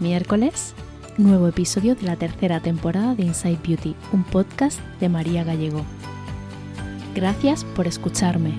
miércoles, 0.00 0.74
nuevo 1.18 1.48
episodio 1.48 1.94
de 1.94 2.02
la 2.02 2.16
tercera 2.16 2.60
temporada 2.60 3.14
de 3.14 3.24
Inside 3.24 3.58
Beauty, 3.66 3.94
un 4.12 4.24
podcast 4.24 4.80
de 5.00 5.08
María 5.08 5.44
Gallego. 5.44 5.84
Gracias 7.14 7.64
por 7.64 7.86
escucharme. 7.86 8.52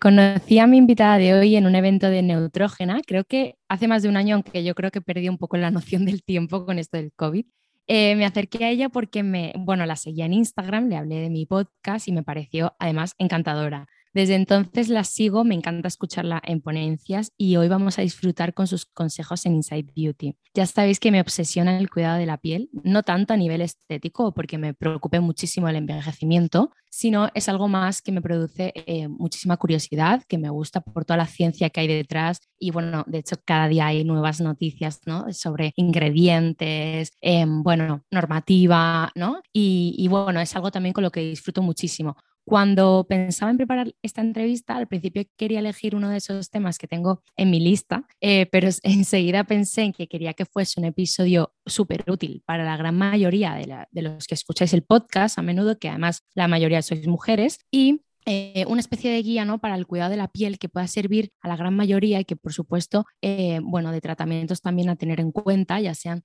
Conocí 0.00 0.58
a 0.58 0.66
mi 0.66 0.78
invitada 0.78 1.18
de 1.18 1.34
hoy 1.34 1.56
en 1.56 1.66
un 1.66 1.74
evento 1.74 2.08
de 2.08 2.22
Neutrógena, 2.22 3.00
creo 3.06 3.24
que 3.24 3.56
hace 3.68 3.86
más 3.86 4.02
de 4.02 4.08
un 4.08 4.16
año, 4.16 4.34
aunque 4.34 4.64
yo 4.64 4.74
creo 4.74 4.90
que 4.90 5.00
perdí 5.00 5.28
un 5.28 5.38
poco 5.38 5.56
la 5.56 5.70
noción 5.70 6.04
del 6.04 6.22
tiempo 6.22 6.66
con 6.66 6.78
esto 6.78 6.96
del 6.96 7.12
COVID. 7.12 7.46
Eh, 7.88 8.14
me 8.14 8.24
acerqué 8.24 8.64
a 8.64 8.70
ella 8.70 8.88
porque 8.88 9.22
me, 9.22 9.52
bueno, 9.56 9.86
la 9.86 9.96
seguía 9.96 10.26
en 10.26 10.34
Instagram, 10.34 10.88
le 10.88 10.96
hablé 10.96 11.16
de 11.16 11.30
mi 11.30 11.46
podcast 11.46 12.06
y 12.06 12.12
me 12.12 12.22
pareció 12.22 12.74
además 12.78 13.14
encantadora. 13.18 13.88
Desde 14.14 14.34
entonces 14.34 14.90
la 14.90 15.04
sigo, 15.04 15.42
me 15.42 15.54
encanta 15.54 15.88
escucharla 15.88 16.42
en 16.44 16.60
ponencias 16.60 17.32
y 17.38 17.56
hoy 17.56 17.68
vamos 17.68 17.98
a 17.98 18.02
disfrutar 18.02 18.52
con 18.52 18.66
sus 18.66 18.84
consejos 18.84 19.46
en 19.46 19.54
Inside 19.54 19.90
Beauty. 19.96 20.36
Ya 20.52 20.66
sabéis 20.66 21.00
que 21.00 21.10
me 21.10 21.20
obsesiona 21.20 21.78
el 21.78 21.88
cuidado 21.88 22.18
de 22.18 22.26
la 22.26 22.36
piel, 22.36 22.68
no 22.84 23.04
tanto 23.04 23.32
a 23.32 23.38
nivel 23.38 23.62
estético 23.62 24.34
porque 24.34 24.58
me 24.58 24.74
preocupe 24.74 25.20
muchísimo 25.20 25.66
el 25.68 25.76
envejecimiento, 25.76 26.72
sino 26.90 27.30
es 27.32 27.48
algo 27.48 27.68
más 27.68 28.02
que 28.02 28.12
me 28.12 28.20
produce 28.20 28.74
eh, 28.74 29.08
muchísima 29.08 29.56
curiosidad, 29.56 30.22
que 30.28 30.36
me 30.36 30.50
gusta 30.50 30.82
por 30.82 31.06
toda 31.06 31.16
la 31.16 31.26
ciencia 31.26 31.70
que 31.70 31.80
hay 31.80 31.88
detrás 31.88 32.40
y 32.58 32.70
bueno, 32.70 33.04
de 33.06 33.18
hecho 33.18 33.36
cada 33.46 33.66
día 33.68 33.86
hay 33.86 34.04
nuevas 34.04 34.42
noticias 34.42 35.00
¿no? 35.06 35.32
sobre 35.32 35.72
ingredientes, 35.76 37.12
em, 37.22 37.62
bueno, 37.62 38.04
normativa, 38.10 39.10
¿no? 39.14 39.40
Y, 39.54 39.94
y 39.96 40.08
bueno, 40.08 40.38
es 40.38 40.54
algo 40.54 40.70
también 40.70 40.92
con 40.92 41.02
lo 41.02 41.10
que 41.10 41.20
disfruto 41.20 41.62
muchísimo. 41.62 42.16
Cuando 42.52 43.06
pensaba 43.08 43.50
en 43.50 43.56
preparar 43.56 43.94
esta 44.02 44.20
entrevista, 44.20 44.76
al 44.76 44.86
principio 44.86 45.24
quería 45.38 45.60
elegir 45.60 45.96
uno 45.96 46.10
de 46.10 46.18
esos 46.18 46.50
temas 46.50 46.76
que 46.76 46.86
tengo 46.86 47.22
en 47.34 47.50
mi 47.50 47.60
lista, 47.60 48.06
eh, 48.20 48.44
pero 48.44 48.68
enseguida 48.82 49.44
pensé 49.44 49.84
en 49.84 49.94
que 49.94 50.06
quería 50.06 50.34
que 50.34 50.44
fuese 50.44 50.78
un 50.78 50.84
episodio 50.84 51.54
súper 51.64 52.04
útil 52.10 52.42
para 52.44 52.62
la 52.62 52.76
gran 52.76 52.98
mayoría 52.98 53.54
de, 53.54 54.02
los 54.02 54.26
que 54.26 54.34
escucháis 54.34 54.74
el 54.74 54.82
podcast, 54.82 55.38
a 55.38 55.42
menudo 55.42 55.78
que 55.78 55.88
además 55.88 56.26
la 56.34 56.46
mayoría 56.46 56.82
sois 56.82 57.06
mujeres, 57.06 57.58
y 57.70 58.02
eh, 58.26 58.66
una 58.68 58.80
especie 58.80 59.10
de 59.10 59.22
guía 59.22 59.46
¿no? 59.46 59.58
para 59.58 59.74
el 59.74 59.86
cuidado 59.86 60.10
de 60.10 60.18
la 60.18 60.28
piel 60.28 60.58
que 60.58 60.68
pueda 60.68 60.86
servir 60.88 61.32
a 61.40 61.48
la 61.48 61.56
gran 61.56 61.74
mayoría 61.74 62.20
y 62.20 62.26
que 62.26 62.36
por 62.36 62.52
supuesto, 62.52 63.06
eh, 63.22 63.60
bueno, 63.62 63.92
de 63.92 64.02
tratamientos 64.02 64.60
también 64.60 64.90
a 64.90 64.96
tener 64.96 65.20
en 65.20 65.32
cuenta, 65.32 65.80
ya 65.80 65.94
sean 65.94 66.20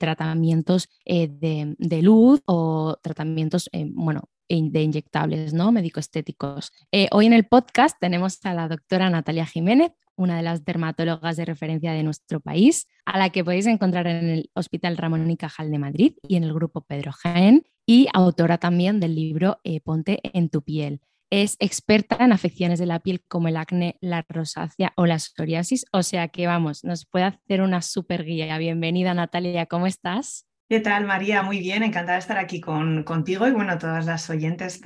tratamientos 0.00 0.88
de, 1.06 1.76
de, 1.78 2.02
luz 2.02 2.42
o 2.46 2.96
tratamientos, 3.00 3.70
bueno, 3.92 4.24
de 4.50 4.82
inyectables, 4.82 5.54
¿no? 5.54 5.70
Médico-estéticos. 5.70 6.72
Eh, 6.90 7.06
hoy 7.12 7.26
en 7.26 7.32
el 7.32 7.46
podcast 7.46 7.96
tenemos 8.00 8.44
a 8.44 8.52
la 8.52 8.66
doctora 8.66 9.08
Natalia 9.08 9.46
Jiménez, 9.46 9.92
una 10.16 10.36
de 10.36 10.42
las 10.42 10.64
dermatólogas 10.64 11.36
de 11.36 11.44
referencia 11.44 11.92
de 11.92 12.02
nuestro 12.02 12.40
país, 12.40 12.88
a 13.06 13.16
la 13.16 13.30
que 13.30 13.44
podéis 13.44 13.66
encontrar 13.66 14.08
en 14.08 14.28
el 14.28 14.50
Hospital 14.54 14.96
Ramón 14.96 15.30
y 15.30 15.36
Cajal 15.36 15.70
de 15.70 15.78
Madrid 15.78 16.14
y 16.26 16.34
en 16.34 16.42
el 16.42 16.52
grupo 16.52 16.80
Pedro 16.80 17.12
Jaén, 17.12 17.62
y 17.86 18.08
autora 18.12 18.58
también 18.58 18.98
del 18.98 19.14
libro 19.14 19.60
eh, 19.62 19.80
Ponte 19.80 20.18
en 20.36 20.50
tu 20.50 20.62
piel. 20.62 21.00
Es 21.30 21.54
experta 21.60 22.16
en 22.18 22.32
afecciones 22.32 22.80
de 22.80 22.86
la 22.86 22.98
piel 22.98 23.22
como 23.28 23.46
el 23.46 23.56
acné, 23.56 23.98
la 24.00 24.26
rosácea 24.28 24.92
o 24.96 25.06
la 25.06 25.20
psoriasis, 25.20 25.84
o 25.92 26.02
sea 26.02 26.26
que 26.26 26.48
vamos, 26.48 26.82
nos 26.82 27.06
puede 27.06 27.26
hacer 27.26 27.62
una 27.62 27.82
super 27.82 28.24
guía. 28.24 28.58
Bienvenida 28.58 29.14
Natalia, 29.14 29.66
¿cómo 29.66 29.86
estás? 29.86 30.49
¿Qué 30.70 30.78
tal, 30.78 31.04
María? 31.04 31.42
Muy 31.42 31.58
bien, 31.58 31.82
encantada 31.82 32.12
de 32.12 32.20
estar 32.20 32.38
aquí 32.38 32.60
con, 32.60 33.02
contigo 33.02 33.48
y 33.48 33.50
bueno, 33.50 33.76
todas 33.76 34.06
las 34.06 34.30
oyentes. 34.30 34.80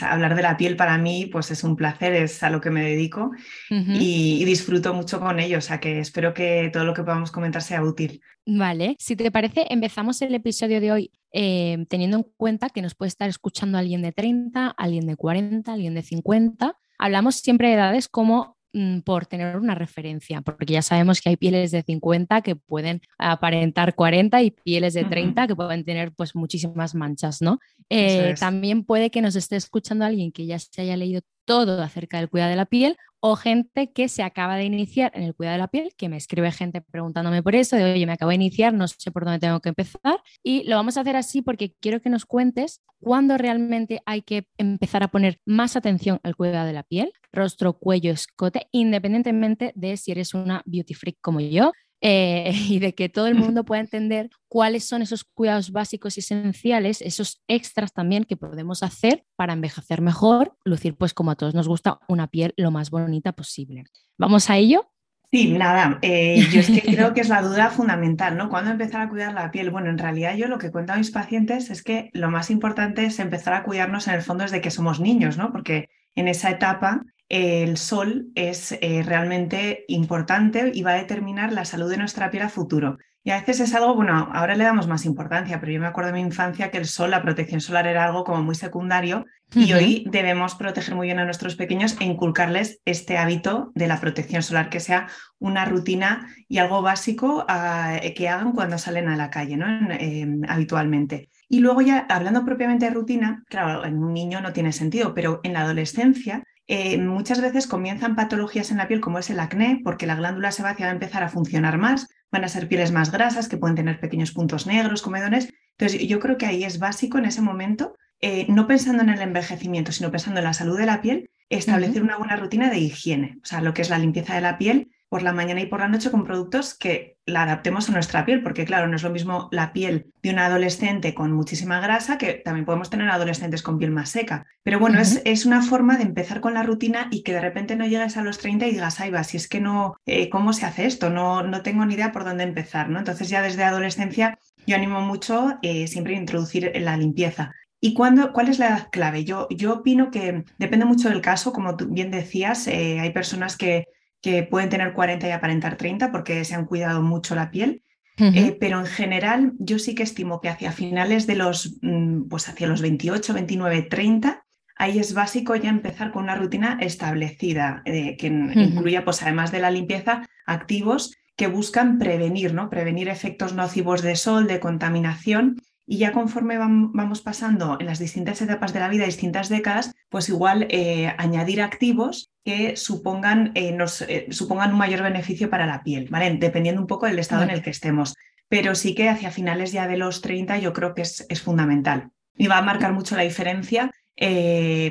hablar 0.00 0.36
de 0.36 0.42
la 0.42 0.56
piel 0.56 0.76
para 0.76 0.96
mí 0.96 1.26
pues 1.26 1.50
es 1.50 1.64
un 1.64 1.74
placer, 1.74 2.12
es 2.12 2.40
a 2.44 2.50
lo 2.50 2.60
que 2.60 2.70
me 2.70 2.82
dedico 2.82 3.32
y, 3.68 4.44
disfruto 4.44 4.94
mucho 4.94 5.18
con 5.18 5.40
ello, 5.40 5.58
o 5.58 5.60
sea 5.60 5.80
que 5.80 5.98
espero 5.98 6.32
que 6.32 6.70
todo 6.72 6.84
lo 6.84 6.94
que 6.94 7.02
podamos 7.02 7.32
comentar 7.32 7.62
sea 7.62 7.82
útil. 7.82 8.20
Vale, 8.46 8.94
si 9.00 9.16
te 9.16 9.28
parece, 9.32 9.66
empezamos 9.70 10.22
el 10.22 10.32
episodio 10.36 10.80
de 10.80 10.92
hoy 10.92 11.10
eh, 11.32 11.84
teniendo 11.88 12.18
en 12.18 12.26
cuenta 12.36 12.70
que 12.70 12.80
nos 12.80 12.94
puede 12.94 13.08
estar 13.08 13.28
escuchando 13.28 13.78
alguien 13.78 14.02
de 14.02 14.12
30, 14.12 14.68
alguien 14.68 15.08
de 15.08 15.16
40, 15.16 15.72
alguien 15.72 15.94
de 15.94 16.02
50. 16.02 16.78
Hablamos 16.96 17.34
siempre 17.34 17.66
de 17.66 17.74
edades 17.74 18.06
como 18.06 18.55
por 19.04 19.26
tener 19.26 19.56
una 19.56 19.74
referencia, 19.74 20.42
porque 20.42 20.74
ya 20.74 20.82
sabemos 20.82 21.20
que 21.20 21.30
hay 21.30 21.36
pieles 21.36 21.70
de 21.70 21.82
50 21.82 22.42
que 22.42 22.56
pueden 22.56 23.00
aparentar 23.18 23.94
40 23.94 24.42
y 24.42 24.50
pieles 24.50 24.92
de 24.94 25.04
30 25.04 25.46
que 25.46 25.56
pueden 25.56 25.84
tener 25.84 26.12
pues 26.12 26.34
muchísimas 26.34 26.94
manchas, 26.94 27.40
¿no? 27.40 27.58
Eh, 27.88 28.34
también 28.38 28.84
puede 28.84 29.10
que 29.10 29.22
nos 29.22 29.34
esté 29.36 29.56
escuchando 29.56 30.04
alguien 30.04 30.30
que 30.30 30.46
ya 30.46 30.58
se 30.58 30.82
haya 30.82 30.96
leído 30.96 31.22
todo 31.46 31.82
acerca 31.82 32.18
del 32.18 32.28
cuidado 32.28 32.50
de 32.50 32.56
la 32.56 32.66
piel 32.66 32.96
o 33.20 33.34
gente 33.34 33.92
que 33.92 34.08
se 34.08 34.22
acaba 34.22 34.56
de 34.56 34.64
iniciar 34.64 35.10
en 35.14 35.22
el 35.22 35.34
cuidado 35.34 35.54
de 35.54 35.60
la 35.60 35.68
piel, 35.68 35.92
que 35.96 36.08
me 36.08 36.16
escribe 36.16 36.52
gente 36.52 36.80
preguntándome 36.80 37.42
por 37.42 37.54
eso, 37.54 37.74
de 37.76 37.84
oye, 37.92 38.06
me 38.06 38.12
acabo 38.12 38.28
de 38.28 38.36
iniciar, 38.36 38.74
no 38.74 38.86
sé 38.86 39.10
por 39.10 39.24
dónde 39.24 39.40
tengo 39.40 39.60
que 39.60 39.70
empezar. 39.70 40.20
Y 40.42 40.64
lo 40.68 40.76
vamos 40.76 40.96
a 40.96 41.00
hacer 41.00 41.16
así 41.16 41.42
porque 41.42 41.74
quiero 41.80 42.00
que 42.00 42.10
nos 42.10 42.26
cuentes 42.26 42.82
cuándo 43.00 43.38
realmente 43.38 44.02
hay 44.06 44.22
que 44.22 44.46
empezar 44.58 45.02
a 45.02 45.08
poner 45.08 45.40
más 45.44 45.76
atención 45.76 46.20
al 46.22 46.36
cuidado 46.36 46.66
de 46.66 46.72
la 46.72 46.82
piel, 46.82 47.12
rostro, 47.32 47.78
cuello, 47.78 48.12
escote, 48.12 48.68
independientemente 48.70 49.72
de 49.74 49.96
si 49.96 50.12
eres 50.12 50.34
una 50.34 50.62
beauty 50.66 50.94
freak 50.94 51.16
como 51.20 51.40
yo, 51.40 51.72
eh, 52.08 52.52
y 52.68 52.78
de 52.78 52.94
que 52.94 53.08
todo 53.08 53.26
el 53.26 53.34
mundo 53.34 53.64
pueda 53.64 53.80
entender 53.80 54.30
cuáles 54.46 54.84
son 54.84 55.02
esos 55.02 55.24
cuidados 55.24 55.72
básicos 55.72 56.16
y 56.16 56.20
esenciales, 56.20 57.02
esos 57.02 57.42
extras 57.48 57.92
también 57.92 58.22
que 58.22 58.36
podemos 58.36 58.84
hacer 58.84 59.24
para 59.34 59.52
envejecer 59.52 60.00
mejor, 60.00 60.56
lucir 60.64 60.96
pues 60.96 61.14
como 61.14 61.32
a 61.32 61.34
todos 61.34 61.54
nos 61.54 61.66
gusta 61.66 61.98
una 62.06 62.28
piel 62.28 62.54
lo 62.56 62.70
más 62.70 62.90
bonita 62.90 63.32
posible. 63.32 63.84
¿Vamos 64.18 64.48
a 64.50 64.56
ello? 64.56 64.88
Sí, 65.32 65.52
nada, 65.52 65.98
eh, 66.02 66.46
yo 66.52 66.60
es 66.60 66.70
que 66.70 66.80
creo 66.80 67.12
que 67.12 67.22
es 67.22 67.28
la 67.28 67.42
duda 67.42 67.70
fundamental, 67.70 68.36
¿no? 68.36 68.48
¿Cuándo 68.48 68.70
empezar 68.70 69.00
a 69.00 69.08
cuidar 69.08 69.34
la 69.34 69.50
piel? 69.50 69.70
Bueno, 69.70 69.90
en 69.90 69.98
realidad 69.98 70.36
yo 70.36 70.46
lo 70.46 70.58
que 70.58 70.70
cuento 70.70 70.92
a 70.92 70.96
mis 70.96 71.10
pacientes 71.10 71.70
es 71.70 71.82
que 71.82 72.10
lo 72.12 72.30
más 72.30 72.50
importante 72.50 73.04
es 73.04 73.18
empezar 73.18 73.52
a 73.54 73.64
cuidarnos 73.64 74.06
en 74.06 74.14
el 74.14 74.22
fondo 74.22 74.44
desde 74.44 74.60
que 74.60 74.70
somos 74.70 75.00
niños, 75.00 75.36
¿no? 75.36 75.50
Porque 75.50 75.88
en 76.14 76.28
esa 76.28 76.50
etapa 76.50 77.02
el 77.28 77.76
sol 77.76 78.28
es 78.34 78.72
eh, 78.80 79.02
realmente 79.04 79.84
importante 79.88 80.70
y 80.74 80.82
va 80.82 80.92
a 80.92 80.98
determinar 80.98 81.52
la 81.52 81.64
salud 81.64 81.90
de 81.90 81.96
nuestra 81.96 82.30
piel 82.30 82.44
a 82.44 82.48
futuro. 82.48 82.98
Y 83.26 83.32
a 83.32 83.40
veces 83.40 83.58
es 83.58 83.74
algo, 83.74 83.96
bueno, 83.96 84.30
ahora 84.32 84.54
le 84.54 84.62
damos 84.62 84.86
más 84.86 85.04
importancia, 85.04 85.58
pero 85.58 85.72
yo 85.72 85.80
me 85.80 85.88
acuerdo 85.88 86.12
de 86.12 86.14
mi 86.14 86.20
infancia 86.20 86.70
que 86.70 86.78
el 86.78 86.86
sol, 86.86 87.10
la 87.10 87.22
protección 87.22 87.60
solar 87.60 87.88
era 87.88 88.04
algo 88.04 88.22
como 88.22 88.40
muy 88.40 88.54
secundario 88.54 89.24
y 89.52 89.72
hoy 89.72 90.04
debemos 90.08 90.54
proteger 90.54 90.94
muy 90.94 91.08
bien 91.08 91.18
a 91.18 91.24
nuestros 91.24 91.56
pequeños 91.56 91.96
e 91.98 92.04
inculcarles 92.04 92.80
este 92.84 93.18
hábito 93.18 93.72
de 93.74 93.88
la 93.88 94.00
protección 94.00 94.44
solar, 94.44 94.70
que 94.70 94.78
sea 94.78 95.08
una 95.40 95.64
rutina 95.64 96.32
y 96.48 96.58
algo 96.58 96.82
básico 96.82 97.44
ah, 97.48 97.98
que 98.14 98.28
hagan 98.28 98.52
cuando 98.52 98.78
salen 98.78 99.08
a 99.08 99.16
la 99.16 99.28
calle, 99.28 99.56
¿no? 99.56 99.66
Em, 99.90 100.42
habitualmente. 100.48 101.28
Y 101.48 101.58
luego 101.58 101.80
ya 101.80 102.06
hablando 102.08 102.44
propiamente 102.44 102.86
de 102.86 102.92
rutina, 102.92 103.42
claro, 103.48 103.84
en 103.84 103.98
un 103.98 104.12
niño 104.12 104.40
no 104.40 104.52
tiene 104.52 104.72
sentido, 104.72 105.14
pero 105.14 105.40
en 105.42 105.54
la 105.54 105.62
adolescencia 105.62 106.44
eh, 106.68 106.98
muchas 106.98 107.40
veces 107.40 107.66
comienzan 107.66 108.16
patologías 108.16 108.70
en 108.70 108.78
la 108.78 108.88
piel 108.88 109.00
como 109.00 109.18
es 109.18 109.30
el 109.30 109.40
acné, 109.40 109.80
porque 109.84 110.06
la 110.06 110.16
glándula 110.16 110.50
sebácea 110.50 110.86
va 110.86 110.90
a 110.90 110.94
empezar 110.94 111.22
a 111.22 111.28
funcionar 111.28 111.78
más, 111.78 112.08
van 112.32 112.44
a 112.44 112.48
ser 112.48 112.68
pieles 112.68 112.92
más 112.92 113.12
grasas 113.12 113.48
que 113.48 113.56
pueden 113.56 113.76
tener 113.76 114.00
pequeños 114.00 114.32
puntos 114.32 114.66
negros, 114.66 115.02
comedones. 115.02 115.52
Entonces 115.78 116.06
yo 116.08 116.18
creo 116.18 116.36
que 116.38 116.46
ahí 116.46 116.64
es 116.64 116.78
básico 116.78 117.18
en 117.18 117.26
ese 117.26 117.40
momento, 117.40 117.96
eh, 118.20 118.46
no 118.48 118.66
pensando 118.66 119.02
en 119.02 119.10
el 119.10 119.20
envejecimiento, 119.20 119.92
sino 119.92 120.10
pensando 120.10 120.40
en 120.40 120.44
la 120.44 120.54
salud 120.54 120.76
de 120.78 120.86
la 120.86 121.02
piel, 121.02 121.30
establecer 121.48 122.02
una 122.02 122.16
buena 122.16 122.36
rutina 122.36 122.70
de 122.70 122.78
higiene, 122.78 123.38
o 123.42 123.46
sea, 123.46 123.60
lo 123.60 123.72
que 123.72 123.82
es 123.82 123.90
la 123.90 123.98
limpieza 123.98 124.34
de 124.34 124.40
la 124.40 124.58
piel 124.58 124.90
por 125.08 125.22
la 125.22 125.32
mañana 125.32 125.60
y 125.60 125.66
por 125.66 125.80
la 125.80 125.88
noche 125.88 126.10
con 126.10 126.24
productos 126.24 126.74
que 126.74 127.16
la 127.26 127.42
adaptemos 127.42 127.88
a 127.88 127.92
nuestra 127.92 128.24
piel, 128.24 128.42
porque 128.42 128.64
claro, 128.64 128.88
no 128.88 128.96
es 128.96 129.02
lo 129.02 129.10
mismo 129.10 129.48
la 129.52 129.72
piel 129.72 130.12
de 130.22 130.30
un 130.30 130.38
adolescente 130.38 131.14
con 131.14 131.32
muchísima 131.32 131.80
grasa, 131.80 132.18
que 132.18 132.34
también 132.34 132.64
podemos 132.64 132.90
tener 132.90 133.08
adolescentes 133.08 133.62
con 133.62 133.78
piel 133.78 133.90
más 133.90 134.10
seca. 134.10 134.46
Pero 134.62 134.78
bueno, 134.78 135.00
es, 135.00 135.22
es, 135.24 135.46
una 135.46 135.62
forma 135.62 135.96
de 135.96 136.04
empezar 136.04 136.40
con 136.40 136.54
la 136.54 136.62
rutina 136.62 137.08
y 137.10 137.22
que 137.22 137.32
de 137.32 137.40
repente 137.40 137.76
no 137.76 137.86
llegues 137.86 138.16
a 138.16 138.22
los 138.22 138.38
30 138.38 138.66
y 138.66 138.72
digas, 138.72 139.00
ay, 139.00 139.10
va, 139.10 139.24
si 139.24 139.36
es 139.36 139.48
que 139.48 139.60
no, 139.60 139.96
eh, 140.06 140.28
¿cómo 140.28 140.52
se 140.52 140.66
hace 140.66 140.86
esto? 140.86 141.10
No, 141.10 141.42
no 141.42 141.62
tengo 141.62 141.84
ni 141.84 141.94
idea 141.94 142.12
por 142.12 142.24
dónde 142.24 142.44
empezar, 142.44 142.88
¿no? 142.88 142.98
Entonces 142.98 143.28
ya 143.28 143.42
desde 143.42 143.64
adolescencia 143.64 144.38
yo 144.66 144.76
animo 144.76 145.00
mucho 145.00 145.58
eh, 145.62 145.86
siempre 145.86 146.14
a 146.14 146.18
introducir 146.18 146.72
la 146.74 146.96
limpieza. 146.96 147.52
¿Y 147.80 147.94
cuándo, 147.94 148.32
cuál 148.32 148.48
es 148.48 148.58
la 148.58 148.68
edad 148.68 148.88
clave? 148.90 149.24
Yo, 149.24 149.46
yo 149.50 149.74
opino 149.74 150.10
que 150.10 150.44
depende 150.58 150.86
mucho 150.86 151.08
del 151.08 151.20
caso, 151.20 151.52
como 151.52 151.76
tú 151.76 151.86
bien 151.88 152.10
decías, 152.10 152.66
eh, 152.66 152.98
hay 152.98 153.12
personas 153.12 153.56
que 153.56 153.86
que 154.26 154.42
pueden 154.42 154.68
tener 154.68 154.92
40 154.92 155.28
y 155.28 155.30
aparentar 155.30 155.76
30 155.76 156.10
porque 156.10 156.44
se 156.44 156.56
han 156.56 156.64
cuidado 156.64 157.00
mucho 157.00 157.36
la 157.36 157.52
piel. 157.52 157.84
Eh, 158.18 158.56
pero 158.58 158.80
en 158.80 158.86
general 158.86 159.52
yo 159.58 159.78
sí 159.78 159.94
que 159.94 160.02
estimo 160.02 160.40
que 160.40 160.48
hacia 160.48 160.72
finales 160.72 161.28
de 161.28 161.36
los, 161.36 161.78
mm, 161.80 162.22
pues 162.28 162.48
hacia 162.48 162.66
los 162.66 162.80
28, 162.80 163.34
29, 163.34 163.82
30, 163.82 164.44
ahí 164.74 164.98
es 164.98 165.14
básico 165.14 165.54
ya 165.54 165.68
empezar 165.68 166.10
con 166.10 166.24
una 166.24 166.34
rutina 166.34 166.76
establecida 166.80 167.82
eh, 167.84 168.16
que 168.16 168.26
incluya, 168.26 169.04
pues 169.04 169.22
además 169.22 169.52
de 169.52 169.60
la 169.60 169.70
limpieza, 169.70 170.26
activos 170.44 171.14
que 171.36 171.46
buscan 171.46 172.00
prevenir, 172.00 172.52
¿no? 172.52 172.68
Prevenir 172.68 173.08
efectos 173.08 173.54
nocivos 173.54 174.02
de 174.02 174.16
sol, 174.16 174.48
de 174.48 174.58
contaminación 174.58 175.60
y 175.86 175.98
ya 175.98 176.12
conforme 176.12 176.58
vamos 176.58 177.22
pasando 177.22 177.76
en 177.78 177.86
las 177.86 178.00
distintas 178.00 178.42
etapas 178.42 178.72
de 178.72 178.80
la 178.80 178.88
vida, 178.88 179.04
distintas 179.04 179.48
décadas, 179.48 179.94
pues 180.08 180.28
igual 180.28 180.66
eh, 180.68 181.14
añadir 181.16 181.62
activos 181.62 182.32
que 182.44 182.76
supongan, 182.76 183.52
eh, 183.54 183.70
nos, 183.70 184.02
eh, 184.02 184.26
supongan 184.30 184.72
un 184.72 184.78
mayor 184.78 185.02
beneficio 185.02 185.48
para 185.48 185.64
la 185.64 185.84
piel, 185.84 186.08
¿vale? 186.10 186.36
Dependiendo 186.38 186.80
un 186.80 186.88
poco 186.88 187.06
del 187.06 187.20
estado 187.20 187.44
en 187.44 187.50
el 187.50 187.62
que 187.62 187.70
estemos. 187.70 188.14
Pero 188.48 188.74
sí 188.74 188.96
que 188.96 189.08
hacia 189.08 189.30
finales 189.30 189.70
ya 189.70 189.86
de 189.86 189.96
los 189.96 190.22
30 190.22 190.58
yo 190.58 190.72
creo 190.72 190.92
que 190.92 191.02
es, 191.02 191.24
es 191.28 191.40
fundamental. 191.40 192.10
Y 192.36 192.48
va 192.48 192.58
a 192.58 192.62
marcar 192.62 192.92
mucho 192.92 193.16
la 193.16 193.22
diferencia, 193.22 193.90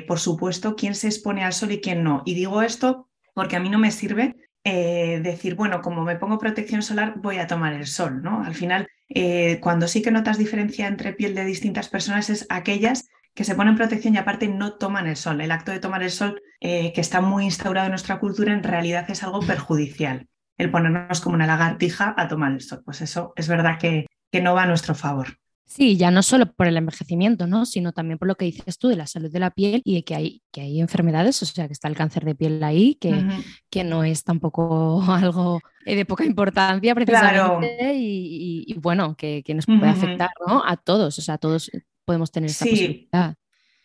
por 0.06 0.18
supuesto, 0.18 0.76
quién 0.76 0.94
se 0.94 1.08
expone 1.08 1.44
al 1.44 1.52
sol 1.52 1.72
y 1.72 1.80
quién 1.80 2.02
no. 2.02 2.22
Y 2.24 2.34
digo 2.34 2.62
esto 2.62 3.08
porque 3.34 3.56
a 3.56 3.60
mí 3.60 3.70
no 3.70 3.78
me 3.78 3.90
sirve 3.90 4.34
decir, 4.64 5.54
bueno, 5.54 5.80
como 5.80 6.02
me 6.02 6.16
pongo 6.16 6.38
protección 6.38 6.82
solar, 6.82 7.14
voy 7.16 7.38
a 7.38 7.46
tomar 7.46 7.72
el 7.72 7.86
sol, 7.86 8.20
¿no? 8.20 8.42
Al 8.42 8.54
final 8.54 8.88
eh, 9.08 9.60
cuando 9.60 9.88
sí 9.88 10.02
que 10.02 10.10
notas 10.10 10.38
diferencia 10.38 10.86
entre 10.86 11.12
piel 11.12 11.34
de 11.34 11.44
distintas 11.44 11.88
personas 11.88 12.30
es 12.30 12.46
aquellas 12.48 13.08
que 13.34 13.44
se 13.44 13.54
ponen 13.54 13.76
protección 13.76 14.14
y 14.14 14.18
aparte 14.18 14.48
no 14.48 14.74
toman 14.78 15.06
el 15.06 15.16
sol. 15.16 15.40
El 15.40 15.50
acto 15.50 15.70
de 15.70 15.78
tomar 15.78 16.02
el 16.02 16.10
sol, 16.10 16.40
eh, 16.60 16.92
que 16.94 17.02
está 17.02 17.20
muy 17.20 17.44
instaurado 17.44 17.86
en 17.86 17.92
nuestra 17.92 18.18
cultura, 18.18 18.52
en 18.52 18.62
realidad 18.62 19.10
es 19.10 19.22
algo 19.22 19.40
perjudicial. 19.40 20.26
El 20.56 20.70
ponernos 20.70 21.20
como 21.20 21.34
una 21.34 21.46
lagartija 21.46 22.14
a 22.16 22.28
tomar 22.28 22.52
el 22.52 22.62
sol. 22.62 22.82
Pues 22.84 23.02
eso 23.02 23.34
es 23.36 23.46
verdad 23.46 23.78
que, 23.78 24.06
que 24.32 24.40
no 24.40 24.54
va 24.54 24.62
a 24.62 24.66
nuestro 24.66 24.94
favor. 24.94 25.38
Sí, 25.66 25.96
ya 25.96 26.12
no 26.12 26.22
solo 26.22 26.46
por 26.52 26.68
el 26.68 26.76
envejecimiento, 26.76 27.48
¿no? 27.48 27.66
sino 27.66 27.92
también 27.92 28.18
por 28.18 28.28
lo 28.28 28.36
que 28.36 28.44
dices 28.44 28.78
tú 28.78 28.86
de 28.86 28.94
la 28.94 29.08
salud 29.08 29.30
de 29.30 29.40
la 29.40 29.50
piel 29.50 29.82
y 29.84 29.96
de 29.96 30.04
que 30.04 30.14
hay, 30.14 30.42
que 30.52 30.60
hay 30.60 30.80
enfermedades, 30.80 31.42
o 31.42 31.46
sea, 31.46 31.66
que 31.66 31.72
está 31.72 31.88
el 31.88 31.96
cáncer 31.96 32.24
de 32.24 32.36
piel 32.36 32.62
ahí, 32.62 32.94
que, 32.94 33.12
que 33.68 33.82
no 33.82 34.04
es 34.04 34.22
tampoco 34.22 35.02
algo 35.08 35.60
de 35.84 36.04
poca 36.04 36.24
importancia 36.24 36.94
precisamente 36.94 37.94
y, 37.96 38.74
bueno, 38.78 39.16
que, 39.16 39.42
nos 39.54 39.66
puede 39.66 39.88
afectar 39.88 40.30
¿no? 40.46 40.62
a 40.64 40.76
todos, 40.76 41.18
o 41.18 41.22
sea, 41.22 41.36
todos 41.36 41.70
podemos 42.04 42.30
tener 42.30 42.50
esa 42.50 42.64
posibilidad. 42.64 43.34